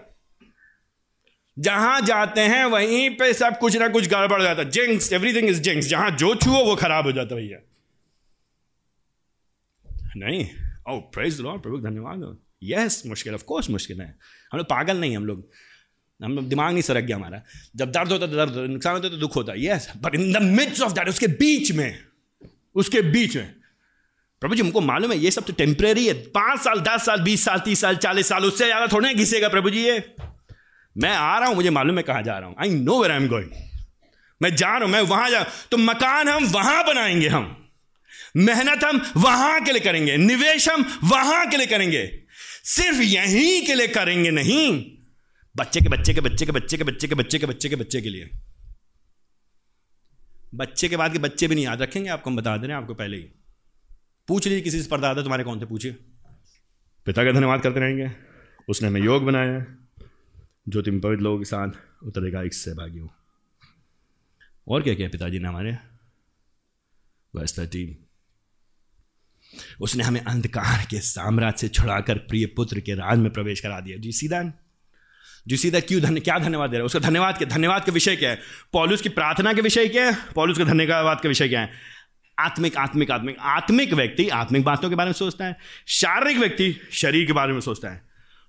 जहाँ 1.59 2.01
जाते 2.01 2.41
हैं, 2.41 2.65
वहीं 2.65 3.09
पे 3.09 3.33
सब 3.33 3.57
कुछ 3.59 3.77
ना 3.77 3.87
कुछ 3.87 4.07
गड़बड़ 4.07 4.41
जाता 4.41 4.63
जिंक्स 4.63 5.13
एवरीथिंग 5.13 5.49
इज़ 5.49 5.61
जिंक्स 5.61 5.87
जहाँ 5.87 6.11
जो 6.11 6.35
छुओ, 6.35 6.65
वो 6.65 6.75
खराब 6.75 7.05
हो 7.05 7.11
जाता 7.11 7.35
भैया। 7.35 7.59
नहीं। 10.17 10.64
ओ 10.85 10.99
प्रेज 11.13 11.39
लॉर्ड 11.41 11.61
प्रभु, 11.61 11.77
धन्यवाद। 11.79 12.37
यस 12.63 13.01
मुश्किल 13.05 13.33
ऑफ़ 13.33 13.43
कोर्स 13.43 13.69
मुश्किल 13.69 14.01
है। 14.01 14.07
हम 14.51 14.57
लोग 14.57 14.67
पागल 14.67 14.97
नहीं 14.97 15.15
हम 15.17 15.25
लोग। 15.25 15.49
हम 16.19 16.35
लोग 16.35 16.47
दिमाग 16.49 16.71
नहीं 16.73 16.81
सरक 16.81 17.03
गया 17.03 17.15
हमारा। 17.15 17.41
जब 17.75 17.91
दर्द 17.91 18.11
होता 18.11 18.25
है 18.25 18.35
दर्द, 18.35 18.57
नुकसान 18.71 18.93
होता 18.93 19.07
है 19.07 19.13
तो 19.13 19.17
दुख 19.17 19.35
होता 19.35 19.51
है। 19.51 19.65
Yes 19.65 19.91
but 19.97 20.15
in 20.15 20.31
the 20.33 20.41
midst 20.43 20.81
of 20.81 20.93
that 20.93 21.09
उसके 21.09 21.27
बीच 21.27 21.71
में, 21.71 21.99
उसके 22.75 23.01
बीच 23.01 23.35
में, 23.37 23.53
प्रभु 24.41 24.55
जी, 24.55 24.61
हमको 24.61 24.81
मालूम 24.81 25.11
है, 25.11 25.17
ये 25.17 25.31
सब 25.31 25.45
तो 25.45 25.53
टेम्परेरी 25.53 26.05
है। 26.07 26.13
पाँच 26.31 26.59
साल, 26.61 26.79
दस 26.81 27.05
साल, 27.05 27.21
बीस 27.21 27.43
साल, 27.45 27.59
तीस 27.59 27.81
साल, 27.81 27.95
चालीस 27.97 28.27
साल, 28.27 28.45
उससे 28.45 28.65
ज़्यादा 28.65 28.87
थोड़े 28.87 29.13
घिसेगा 29.13 29.49
प्रभु 29.49 29.69
जी 29.69 29.83
ये। 29.83 29.97
मैं 30.95 31.11
आ 31.11 31.37
रहा 31.37 31.47
हूँ, 31.47 31.55
मुझे 31.55 31.69
मालूम 31.69 31.97
है 31.97 32.03
कहाँ 32.03 32.23
जा 32.23 32.37
रहा 32.39 32.49
हूँ। 32.49 32.55
I 32.59 32.69
know 32.71 33.01
where 33.01 33.11
I 33.11 33.17
am 33.17 33.27
going 33.27 33.51
मैं 34.41 34.55
जा 34.55 34.67
रहा 34.67 34.79
हूँ, 34.79 34.89
मैं 34.89 35.01
वहाँ 35.03 35.29
जा 35.29 35.43
तो 35.71 35.77
मकान 35.77 36.27
हम 36.29 36.45
वहाँ 36.47 36.83
बनाएँगे 36.87 37.27
हम। 37.27 37.55
मेहनत 38.35 38.83
हम 38.83 39.01
वहाँ 39.17 39.61
के 39.61 39.71
लिए 39.71 39.81
करेंगे, 39.81 40.17
निवेश 40.17 40.67
हम 40.69 40.81
वहाँ 41.03 41.47
के 41.49 41.57
लिए 41.57 41.67
करेंगे। 41.67 42.05
सिर्फ़ 42.65 43.01
यहीं 43.01 43.65
के 43.65 43.75
लिए 43.75 43.87
करेंगे 43.87 44.31
नहीं, 44.31 44.97
बच्चे 45.55 45.79
के 45.79 45.89
बच्चे 45.89 46.13
के 46.13 46.21
बच्चे 46.21 46.45
के 46.45 46.51
बच्चे 46.51 46.77
के 46.77 46.83
बच्चे 46.83 47.07
के 47.07 47.15
बच्चे 47.15 47.39
के 47.39 47.45
बच्चे 47.45 47.69
के 47.69 47.75
बच्चे 47.75 48.01
के 48.01 48.09
लिए। 48.09 48.29
बच्चे 50.55 50.89
के 50.89 50.97
बाद 50.97 51.13
के 51.13 51.19
बच्चे 51.19 51.47
भी 51.47 51.55
नहीं 51.55 51.65
याद 51.65 51.81
रखेंगे, 51.81 52.09
आपको 52.09 52.29
हम 52.29 52.35
बता 52.35 52.57
दे 52.57 52.67
रहे 52.67 52.75
हैं 52.75 52.81
आपको 52.81 52.93
पहले 52.93 53.17
ही। 53.17 53.23
पूछ 54.27 54.47
लीजिए 54.47 54.61
किसी 54.61 54.81
से 54.81 54.89
परदादा 54.89 55.21
तुम्हारे 55.21 55.43
कौन 55.43 55.61
थे 55.61 55.65
पूछिए। 55.65 55.91
पिता 57.05 57.23
का 57.23 57.31
धन्यवाद 57.31 57.61
करते 57.61 57.79
रहेंगे, 57.79 58.11
उसने 58.67 58.87
हमें 58.87 59.01
योग 59.01 59.23
बनाया 59.23 59.65
जो 60.67 60.81
तुम 60.81 60.99
पवित्र 60.99 61.23
लोगों 61.23 61.39
के 61.39 61.45
साथ 61.45 61.71
उतरेगा, 62.03 62.41
एक 62.41 62.53
सहभागी 62.53 62.99
हो। 62.99 63.11
और 64.67 64.83
क्या 64.83 64.93
किया 64.93 65.09
पिताजी 65.09 65.39
ने 65.39 65.47
हमारे? 65.47 65.77
बस 67.33 67.57
थर्टीन 67.59 67.95
उसने 69.81 70.03
हमें 70.03 70.21
अंधकार 70.21 70.85
के 70.89 70.99
साम्राज्य 70.99 71.57
से 71.57 71.67
छुड़ाकर 71.69 72.17
प्रिय 72.19 72.45
पुत्र 72.45 72.79
के 72.79 72.93
राज 72.93 73.17
में 73.17 73.31
प्रवेश 73.33 73.59
करा 73.59 73.79
दिया। 73.79 73.97
जी 73.97 74.11
सीधा 74.11 74.43
जी 75.47 75.57
सीधा 75.57 75.79
क्यों 75.79 76.01
धन्य 76.01 76.19
क्या 76.19 76.37
धन्यवाद 76.39 76.69
दे 76.69 76.77
रहा 76.77 76.81
है? 76.81 76.85
उसका 76.85 76.99
धन्यवाद 76.99 77.37
क्या 77.37 77.47
धन्यवाद 77.47 77.83
का 77.85 77.91
विषय 77.91 78.15
क्या 78.15 78.29
है? 78.29 78.39
पॉलुस 78.73 79.01
की 79.01 79.09
प्रार्थना 79.09 79.53
के 79.53 79.61
विषय 79.61 79.87
क्या 79.87 80.05
है? 80.05 80.17
पॉलुस 80.35 80.57
का 80.57 80.63
धन्यवाद 80.63 81.19
का 81.21 81.29
विषय 81.29 81.47
क्या 81.47 81.61
है? 81.61 81.69
आत्मिक 82.39 82.77
आत्मिक 82.77 83.11
आत्मिक 83.11 83.37
आत्मिक 83.39 83.93
व्यक्ति 83.93 84.27
आत्मिक 84.29 84.63
बातों 84.63 84.89
के 84.89 84.95
बारे 84.95 85.07
में 85.07 85.13
सोचता 85.13 85.45
है। 85.45 85.57
शारीरिक 85.87 86.37
व्यक्ति 86.37 86.75
शरीर 86.91 87.25
के 87.25 87.33
बारे 87.33 87.53
में 87.53 87.59
सोचता 87.59 87.89
है। 87.89 88.01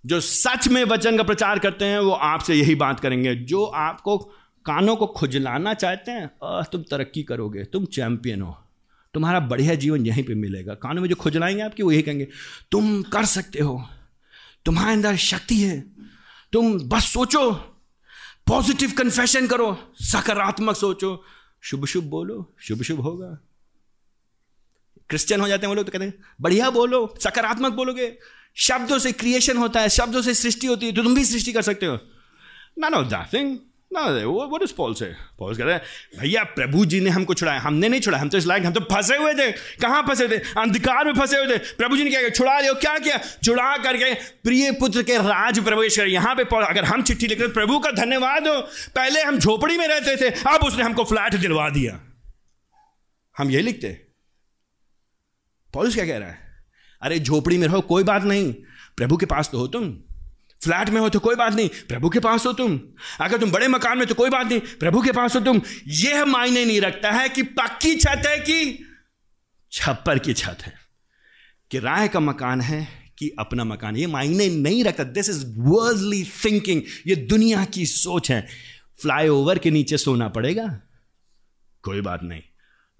जो 0.07 0.21
सच 0.21 0.69
में 0.69 0.83
वचन 0.85 1.17
का 1.17 1.23
प्रचार 1.23 1.59
करते 1.59 1.85
हैं, 1.85 1.99
वो 1.99 2.11
आपसे 2.11 2.55
यही 2.55 2.75
बात 2.75 3.01
करेंगे। 3.01 3.35
जो 3.35 3.65
आपको 3.65 4.19
कानों 4.67 4.97
को 4.97 5.07
खुजलाना 5.07 5.75
चाहते 5.75 6.11
हैं 6.11 6.31
तुम 6.73 6.83
तरक्की 6.83 7.23
करोगे, 7.23 7.65
तुम 7.65 7.85
चैंपियन 7.85 8.43
हो। 8.43 8.66
तुम्हारा 9.17 9.41
बढ़िया 9.41 9.75
जीवन 9.75 10.07
यहीं 10.07 10.25
पे 10.25 10.35
मिलेगा। 10.35 10.75
कानों 10.75 11.03
में 11.03 11.09
जो 11.09 11.17
खुजलाएँगे 11.17 11.63
आपकी, 11.63 11.83
वो 11.83 11.93
यही 11.93 12.03
कहेंगे, 12.03 12.29
तुम 12.71 13.03
कर 13.03 13.25
सकते 13.25 13.59
हो। 13.59 13.89
तुम्हारे 14.65 14.93
अंदर 14.93 15.17
शक्ति 15.17 15.55
है। 15.55 15.81
तुम 16.53 16.81
बस 16.81 17.13
सोचो। 17.13 17.53
पॉजिटिव 18.47 18.91
कन्फेशन 18.91 19.47
करो। 19.47 19.93
सकारात्मक 20.03 20.77
सोचो। 20.77 21.25
शुभ 21.61 21.87
शुभ 21.87 22.05
बोलो। 22.05 22.55
शुभ 22.61 22.83
शुभ 22.83 23.01
होगा। 23.01 23.39
क्रिश्चियन 25.09 25.41
हो 25.41 25.49
जाते 25.49 25.61
हैं 25.61 25.69
वो 25.69 25.75
लोग 25.75 25.87
तो 25.87 25.93
कहते 25.93 26.05
हैं, 26.05 26.15
बढ़िया 26.41 26.71
बोलो। 26.71 27.15
सकारात्मक 27.25 27.73
बोलोगे। 27.73 28.19
शब्दों 28.55 28.99
से 28.99 29.13
क्रिएशन 29.13 29.57
होता 29.57 29.81
है। 29.81 29.89
शब्दों 29.89 30.23
से 30.23 30.35
सृष्टि 30.35 30.67
होती 30.67 30.87
है। 30.87 30.93
तो 30.93 31.03
तुम 31.03 31.15
भी 31.15 31.25
सृष्टि 31.25 31.53
कर 31.53 31.63
सकते 31.63 31.87
हो। 31.87 31.99
नन 32.79 32.95
ऑफ़ 32.95 33.07
दैट 33.07 33.33
थिंग 33.33 33.59
ना, 33.99 34.27
वो 34.27 34.47
वो 34.47 34.61
पॉल 34.77 34.95
से? 34.95 35.15
पॉल 35.39 35.57
कह 35.57 35.65
रहे 35.65 35.75
हैं, 35.75 35.83
भैया, 36.21 36.45
प्रभु 36.45 36.87
जी 36.87 37.01
ने 37.01 37.11
हमको 37.11 37.35
छुड़ाया। 37.35 37.61
हमने 37.61 37.89
नहीं 37.89 38.01
छुड़ाया, 38.01 38.23
हम 38.23 38.29
तो 38.29 38.39
इस 38.39 38.47
लायक 38.47 38.65
हम 38.67 38.73
तो 38.73 38.81
फंसे 38.81 39.17
हुए 39.17 39.35
थे। 39.35 39.53
कहाँ 39.53 40.03
फंसे 40.03 40.29
थे? 40.29 40.37
अंधकार 40.37 41.05
में 41.05 41.13
फंसे 41.13 41.37
हुए 41.37 41.55
थे। 41.55 41.59
प्रभु 41.59 41.97
जी 41.97 42.05
ने 42.05 42.11
क्या 42.11 42.21
किया? 42.21 42.31
छुड़ा 42.31 42.61
लिया 42.61 42.73
क्या 42.73 42.99
किया? 42.99 43.19
छुड़ा 43.45 43.77
करके 43.77 44.15
प्रिय 44.15 44.73
पुत्र 44.73 45.03
के 45.03 45.17
राज 45.17 45.65
प्रवेश 45.65 45.97
कर। 45.97 46.07
यहाँ 46.07 46.35
पे 46.35 46.45
पॉल, 46.45 46.65
अगर 46.65 46.85
हम 46.85 47.03
चिट्ठी 47.03 47.27
लिख 47.27 47.41
रहे 47.41 47.49
प्रभु 47.49 47.79
का 47.79 47.91
धन्यवाद 47.91 48.49
हो। 48.49 48.61
पहले 48.97 49.23
हम 49.23 49.39
झोपड़ी 49.39 49.79
में 49.79 49.89
रहते 49.89 50.17
थे, 50.17 50.35
अब 50.55 50.61
उसने 50.65 50.83
हमको 50.83 51.05
फ्लैट 51.05 51.35
दिलवा 51.35 51.69
दिया। 51.69 52.01
हम 53.39 53.51
यही 53.51 53.63
लिखते 53.63 54.03
पॉलिस 55.75 55.95
क्या 55.95 56.07
कह 56.07 56.19
रहा 56.19 56.29
है? 56.29 56.39
अरे, 57.03 57.19
झोपड़ी 57.19 57.59
में 57.59 57.67
रहो, 57.67 57.81
कोई 57.81 58.05
बात 58.05 58.23
नहीं। 58.23 58.53
प्रभु 58.97 59.17
के 59.17 59.27
पास 59.27 59.49
तो 59.53 59.59
हो 59.59 59.67
तुम। 59.67 59.99
फ्लैट 60.65 60.89
में 60.89 61.01
हो 61.01 61.09
तो 61.09 61.19
कोई 61.19 61.35
बात 61.35 61.55
नहीं, 61.55 61.69
प्रभु 61.69 62.09
के 62.09 62.21
पास 62.21 62.47
हो 62.47 62.53
तुम। 62.53 62.81
अगर 63.21 63.39
तुम 63.39 63.51
बड़े 63.51 63.69
मकान 63.69 63.99
में 63.99 64.07
तो 64.07 64.15
कोई 64.15 64.31
बात 64.31 64.47
नहीं, 64.47 64.61
प्रभु 64.61 65.03
के 65.03 65.13
पास 65.13 65.35
हो 65.35 65.41
तुम। 65.41 65.61
यह 65.87 66.25
मायने 66.25 66.65
नहीं 66.65 66.81
रखता 66.81 67.11
है 67.11 67.29
कि 67.29 67.43
पक्की 67.43 67.97
छत 67.97 68.23
है 68.27 68.39
कि 68.39 68.85
छप्पर 69.73 70.19
की 70.19 70.35
छत 70.35 70.59
है। 70.63 70.75
किराए 71.71 72.09
का 72.09 72.21
मकान 72.21 72.61
है 72.61 73.13
कि 73.19 73.33
अपना 73.39 73.65
मकान। 73.65 73.97
ये 73.97 74.07
मायने 74.07 74.49
नहीं 74.49 74.85
रखता। 74.85 75.05
दिस 75.05 75.31
इज़ 75.31 75.45
वर्ल्डली 75.47 76.25
थिंकिंग 76.45 76.83
ये 77.07 77.17
दुनिया 77.17 77.65
की 77.65 77.87
सोच 77.87 78.31
है। 78.31 78.47
फ्लाईओवर 79.03 79.59
के 79.59 79.71
नीचे 79.71 79.99
सोना 79.99 80.29
पड़ेगा। 80.29 80.81
कोई 81.83 82.01
बात 82.01 82.23
नहीं। 82.23 82.43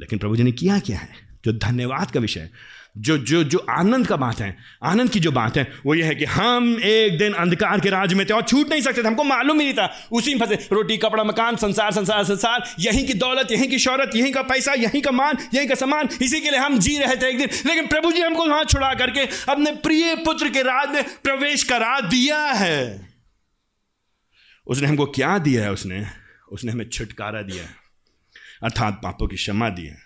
लेकिन 0.01 0.19
प्रभु 0.19 0.37
जी 0.37 0.43
ने 0.43 0.53
किया 0.53 0.79
क्या 0.79 0.99
है? 0.99 1.39
जो 1.45 1.53
धन्यवाद 1.53 2.11
का 2.11 2.21
विषय 2.21 2.51
जो 2.99 3.19
जो 3.19 3.45
जो 3.45 3.67
आनंद 3.71 4.07
का 4.07 4.17
बात 4.17 4.41
है, 4.41 4.57
आनंद 4.83 5.11
की 5.11 5.21
जो 5.21 5.33
बात 5.33 5.57
है, 5.57 5.73
वो 5.87 5.95
ये 5.95 6.03
है 6.03 6.15
कि 6.15 6.25
हम 6.25 6.81
एक 6.83 7.19
दिन 7.19 7.33
अंधकार 7.33 7.81
के 7.81 7.89
राज 7.91 8.15
में 8.15 8.27
थे 8.27 8.35
और 8.35 8.43
छूट 8.43 8.69
नहीं 8.69 8.81
सकते 8.81 9.03
थे। 9.03 9.07
हमको 9.07 9.25
मालूम 9.25 9.61
ही 9.61 9.65
नहीं 9.65 9.75
था। 9.75 10.09
उसी 10.13 10.35
में 10.35 10.41
फंसे, 10.41 10.69
रोटी, 10.73 10.97
कपड़ा, 10.97 11.25
मकान, 11.25 11.57
संसार 11.57 11.93
संसार 11.93 12.25
संसार, 12.25 12.75
यहीं 12.81 13.07
की 13.07 13.15
दौलत, 13.15 13.53
यहीं 13.53 13.69
की 13.69 13.79
शौरत 13.79 14.11
यहीं 14.17 14.33
का 14.33 14.43
पैसा, 14.43 14.73
यहीं 14.73 15.03
का 15.03 15.11
मान, 15.11 15.37
यहीं 15.55 15.69
का 15.69 15.75
सामान, 15.75 16.09
इसी 16.23 16.41
के 16.41 16.51
लिए 16.51 16.61
हम 16.61 16.79
जी 16.79 16.99
रहे 16.99 17.17
थे 17.17 17.29
एक 17.31 17.39
दिन। 17.39 17.49
लेकिन 17.67 17.87
प्रभु 17.87 18.13
जी 18.13 18.21
हमको 18.21 18.47
वहाँ 18.47 18.65
छुड़ा 18.65 18.95
करके 18.95 19.53
अपने 19.53 19.73
प्रिय 19.73 20.15
पुत्र 20.15 20.51
के 20.51 20.63
राज 20.63 20.91
में 20.91 21.05
प्रवेश 21.05 21.63
करा 21.65 22.01
दिया 22.01 22.39
है। 22.39 23.09
उसने 24.67 24.89
हमको 24.89 25.07
क्या 25.07 25.39
दिया 25.39 25.63
है? 25.63 25.73
उसने 25.73 26.07
उसने 26.53 26.73
हमें 26.73 26.89
छुटकारा 26.89 27.43
दिया 27.43 27.63
है। 27.63 27.71
अर्थात 28.63 29.01
पापों 29.05 29.27
की 29.27 29.37
क्षमा 29.37 29.69
दी 29.69 29.87
है। 29.87 29.99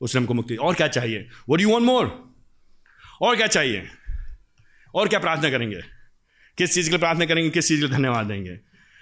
उसने 0.00 0.20
हमको 0.20 0.34
मुक्ति 0.34 0.56
और 0.56 0.74
क्या 0.74 0.88
चाहिए? 0.88 1.28
वो 1.48 1.58
यू 1.58 1.70
वॉन्ट 1.70 1.86
मोर 1.86 2.23
और 3.22 3.36
क्या 3.36 3.46
चाहिए? 3.46 3.86
और 4.94 5.08
क्या 5.08 5.18
प्रार्थना 5.18 5.50
करेंगे? 5.50 5.80
किस 6.58 6.74
चीज़ 6.74 6.86
के 6.86 6.90
लिए 6.90 6.98
प्रार्थना 6.98 7.24
करेंगे? 7.24 7.50
किस 7.50 7.68
चीज़ 7.68 7.80
के 7.80 7.86
लिए 7.86 7.96
धन्यवाद 7.96 8.26
देंगे? 8.26 8.60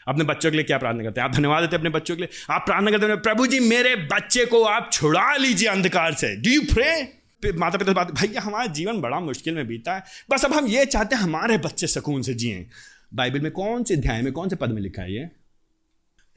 अपने 0.09 0.25
बच्चों 0.25 0.51
के 0.51 0.57
लिए 0.57 0.65
क्या 0.65 0.79
प्रार्थना 0.79 1.03
करते 1.03 1.21
हैं? 1.21 1.29
आप 1.29 1.35
धन्यवाद 1.35 1.63
देते 1.63 1.77
हैं 1.77 1.79
अपने 1.79 1.91
बच्चों 1.91 2.17
के 2.17 2.23
लिए? 2.23 2.55
आप 2.55 2.67
प्रार्थना 2.67 2.91
करते 2.91 3.07
हैं 3.07 3.21
प्रभु 3.21 3.47
जी, 3.47 3.61
मेरे 3.61 3.97
बच्चे 3.97 4.45
को 4.45 4.65
आप 4.65 4.91
छुड़ा 4.93 5.37
लीजिए 5.37 5.69
अंधकार 5.69 6.15
से। 6.15 6.37
डू 6.37 6.51
यू 6.51 6.61
प्रे 6.61 7.23
माता 7.55 7.79
पिता 7.79 7.93
बात 7.93 8.11
भैया, 8.11 8.41
हमारा 8.41 8.67
जीवन 8.67 9.01
बड़ा 9.01 9.21
मुश्किल 9.21 9.55
में 9.55 9.67
बीता 9.67 9.95
है। 9.95 10.03
बस 10.31 10.45
अब 10.45 10.53
हम 10.53 10.67
ये 10.67 10.85
चाहते 10.85 11.17
हैं 11.17 11.23
हमारे 11.23 11.59
बच्चे 11.59 11.87
सुकून 11.87 12.23
से 12.23 12.35
जिए। 12.35 12.67
बाइबल 13.15 13.41
में 13.41 13.53
कौन 13.53 13.85
से 13.85 13.95
अध्याय 13.95 14.23
में 14.23 14.33
कौन 14.33 14.49
से 14.49 14.57
पद 14.57 14.71
में 14.71 14.83
लिखा 14.83 15.03
है 15.03 15.15
ये? 15.15 15.29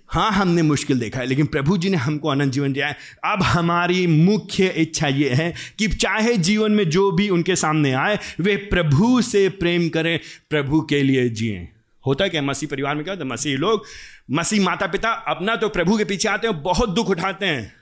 हाँ 0.09 0.31
हमने 0.31 0.61
मुश्किल 0.61 0.99
देखा 0.99 1.19
है, 1.19 1.25
लेकिन 1.25 1.45
प्रभु 1.45 1.77
जी 1.77 1.89
ने 1.89 1.97
हमको 1.97 2.29
अनंत 2.29 2.53
जीवन 2.53 2.73
दिया 2.73 2.87
है। 2.87 2.97
अब 3.25 3.43
हमारी 3.43 4.07
मुख्य 4.07 4.67
इच्छा 4.67 5.07
ये 5.07 5.29
है 5.29 5.53
कि 5.79 5.87
चाहे 5.87 6.35
जीवन 6.37 6.71
में 6.71 6.89
जो 6.89 7.11
भी 7.11 7.29
उनके 7.29 7.55
सामने 7.55 7.91
आए, 7.91 8.19
वे 8.39 8.55
प्रभु 8.55 9.21
से 9.21 9.47
प्रेम 9.49 9.89
करें, 9.89 10.19
प्रभु 10.49 10.81
के 10.81 11.03
लिए 11.03 11.29
जिए। 11.29 11.67
होता 12.05 12.27
क्या 12.27 12.41
मसीह 12.41 12.69
परिवार 12.69 12.95
में 12.95 13.03
क्या 13.03 13.13
होता 13.13 13.25
है, 13.25 13.31
मसीह 13.31 13.57
लोग, 13.57 13.85
मसीह 14.31 14.63
माता 14.63 14.87
पिता 14.87 15.09
अपना 15.09 15.55
तो 15.55 15.69
प्रभु 15.69 15.97
के 15.97 16.05
पीछे 16.05 16.27
आते 16.29 16.47
हैं 16.47 16.61
बहुत 16.63 16.89
दुख 16.89 17.09
उठाते 17.09 17.45
हैं। 17.45 17.73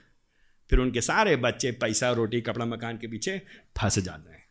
फिर 0.70 0.78
उनके 0.78 1.00
सारे 1.00 1.36
बच्चे, 1.36 1.70
पैसा, 1.72 2.10
रोटी, 2.10 2.40
कपड़ा, 2.40 2.66
मकान 2.66 2.96
के 2.96 3.06
पीछे 3.06 3.38
फंस 3.78 3.98
जाते 3.98 4.32
हैं। 4.32 4.42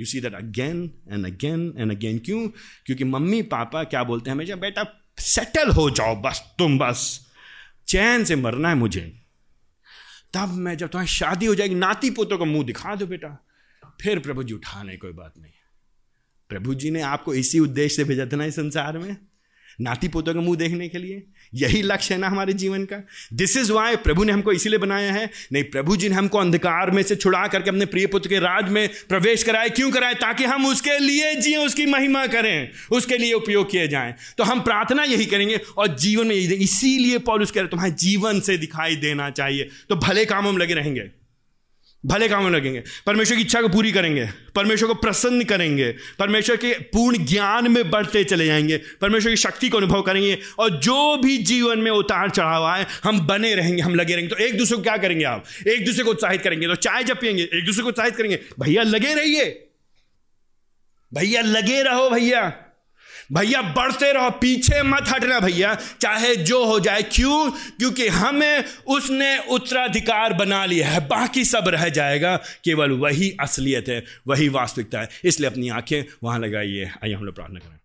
You 0.00 0.06
see 0.06 0.20
that 0.20 0.34
again 0.34 0.90
and 1.12 1.26
again 1.26 1.72
and 1.78 1.90
again 1.90 2.18
क्यों? 2.18 2.48
क्योंकि 2.86 3.04
मम्मी, 3.04 3.42
पापा 3.42 3.84
क्या 3.84 4.04
बोलते 4.04 4.30
हैं 4.30 4.34
हमेशा, 4.34 4.56
बेटा 4.56 4.84
सेटल 5.18 5.70
हो 5.70 5.90
जाओ, 5.90 6.16
बस 6.16 6.54
तुम 6.58 6.78
बस। 6.78 7.26
चैन 7.88 8.24
से 8.24 8.36
मरना 8.36 8.68
है 8.68 8.74
मुझे। 8.74 9.20
तब 10.34 10.48
मैं 10.48 10.76
जब 10.76 10.88
तुम्हारी 10.88 11.08
शादी 11.08 11.46
हो 11.46 11.54
जाएगी, 11.54 11.74
नाती 11.74 12.10
पोतों 12.10 12.38
का 12.38 12.44
मुँह 12.44 12.64
दिखा 12.64 12.94
दो 12.94 13.06
बेटा। 13.06 13.46
फिर 14.00 14.18
प्रभु 14.18 14.42
जी 14.42 14.54
उठाने 14.54 14.96
कोई 14.96 15.12
बात 15.12 15.34
नहीं। 15.38 15.52
प्रभु 16.48 16.74
जी 16.74 16.90
ने 16.90 17.00
आपको 17.00 17.34
इसी 17.34 17.58
उद्देश्य 17.58 17.96
से 17.96 18.04
भेजा 18.04 18.26
था 18.26 18.36
ना 18.36 18.44
इस 18.44 18.54
संसार 18.54 18.98
में, 18.98 19.16
नाती 19.80 20.08
पोतों 20.08 20.34
का 20.34 20.40
मुँह 20.40 20.56
देखने 20.56 20.88
के 20.88 20.98
लिए। 20.98 21.26
यही 21.54 21.82
लक्ष्य 21.82 22.14
है 22.14 22.20
ना 22.20 22.28
हमारे 22.28 22.52
जीवन 22.52 22.84
का। 22.84 23.06
दिस 23.32 23.56
इज़ 23.56 23.72
वाई 23.72 23.96
प्रभु 23.96 24.24
ने 24.24 24.32
हमको 24.32 24.52
इसीलिए 24.52 24.78
बनाया 24.78 25.12
है। 25.12 25.30
नहीं, 25.52 25.64
प्रभु 25.64 25.96
जी 25.96 26.08
ने 26.08 26.14
हमको 26.14 26.38
अंधकार 26.38 26.90
में 26.90 27.02
से 27.02 27.16
छुड़ा 27.16 27.46
करके 27.46 27.70
अपने 27.70 27.86
प्रिय 27.86 28.06
पुत्र 28.06 28.28
के 28.28 28.38
राज 28.38 28.70
में 28.70 28.88
प्रवेश 29.08 29.42
कराए। 29.42 29.68
क्यों 29.68 29.90
कराए? 29.90 30.14
ताकि 30.14 30.44
हम 30.44 30.66
उसके 30.66 30.98
लिए 30.98 31.34
जिए, 31.34 31.56
उसकी 31.56 31.86
महिमा 31.86 32.26
करें, 32.26 32.70
उसके 32.90 33.18
लिए 33.18 33.32
उपयोग 33.32 33.70
किए 33.70 33.88
जाएँ। 33.88 34.14
तो 34.38 34.44
हम 34.44 34.60
प्रार्थना 34.60 35.04
यही 35.04 35.26
करेंगे 35.26 35.60
और 35.76 35.96
जीवन 35.96 36.26
में 36.26 36.34
इसीलिए 36.34 37.18
पॉलिस 37.18 37.50
कह 37.50 37.60
रहे 37.60 37.68
तुम्हारे 37.68 37.92
जीवन 37.92 38.40
से 38.40 38.58
दिखाई 38.58 38.96
देना 38.96 39.30
चाहिए। 39.30 39.68
तो 39.88 39.96
भले 39.96 40.24
काम 40.24 40.48
हम 40.48 40.58
लगे 40.58 40.74
रहेंगे। 40.74 41.17
भले 42.06 42.28
कामों 42.28 42.52
लगेंगे, 42.52 42.82
परमेश्वर 43.06 43.36
की 43.36 43.42
इच्छा 43.42 43.62
को 43.62 43.68
पूरी 43.68 43.92
करेंगे, 43.92 44.28
परमेश्वर 44.54 44.88
को 44.88 44.94
प्रसन्न 44.94 45.44
करेंगे, 45.44 45.96
परमेश्वर 46.18 46.56
के 46.56 46.74
पूर्ण 46.74 47.26
ज्ञान 47.26 47.72
में 47.72 47.90
बढ़ते 47.90 48.24
चले 48.24 48.46
जाएँगे, 48.46 48.76
परमेश्वर 49.00 49.30
की 49.30 49.36
शक्ति 49.36 49.68
को 49.68 49.78
अनुभव 49.78 50.02
करेंगे 50.02 50.38
और 50.58 50.70
जो 50.70 51.16
भी 51.16 51.38
जीवन 51.38 51.78
में 51.78 51.90
उतार 51.90 52.30
चढ़ाव 52.30 52.64
आए, 52.64 52.86
हम 53.04 53.26
बने 53.26 53.54
रहेंगे, 53.54 53.82
हम 53.82 53.94
लगे 53.94 54.14
रहेंगे। 54.14 54.34
तो 54.34 54.44
एक 54.44 54.58
दूसरे 54.58 54.76
को 54.76 54.82
क्या 54.82 54.96
करेंगे 54.96 55.24
आप? 55.24 55.44
एक 55.68 55.84
दूसरे 55.84 56.04
को 56.04 56.10
उत्साहित 56.10 56.42
करेंगे 56.42 56.66
तो 56.66 56.74
चाय 56.74 57.04
जब 57.04 57.20
पियेंगे 57.20 57.42
एक 57.42 57.64
दूसरे 57.64 57.82
को 57.82 57.88
उत्साहित 57.88 58.16
करेंगे। 58.16 58.40
भैया 58.60 58.82
लगे 58.82 59.14
रहिए। 59.14 59.68
भैया 61.14 61.42
लगे 61.42 61.82
रहो, 61.82 62.10
भैया। 62.10 62.67
भैया, 63.32 63.62
बढ़ते 63.62 64.12
रहो, 64.12 64.30
पीछे 64.30 64.82
मत 64.82 65.04
हटना 65.08 65.40
भैया। 65.40 65.74
चाहे 66.00 66.36
जो 66.36 66.64
हो 66.64 66.80
जाए, 66.80 67.02
क्यों? 67.02 67.50
क्योंकि 67.50 68.08
हमें 68.08 68.64
उसने 68.86 69.38
उत्तराधिकार 69.38 70.32
बना 70.32 70.64
लिया 70.64 70.88
है। 70.88 71.08
बाकी 71.08 71.44
सब 71.44 71.64
रह 71.68 71.88
जाएगा। 71.88 72.36
केवल 72.36 72.90
वही 72.90 73.36
असलियत 73.40 73.84
है, 73.88 74.04
वही 74.26 74.48
वास्तविकता 74.48 75.00
है। 75.00 75.08
इसलिए 75.24 75.50
अपनी 75.50 75.68
आँखें 75.68 76.02
वहाँ 76.22 76.38
लगाइए। 76.38 76.84
आइए, 76.84 77.14
हम 77.14 77.24
लोग 77.24 77.34
प्रार्थना 77.34 77.60
करें। 77.60 77.77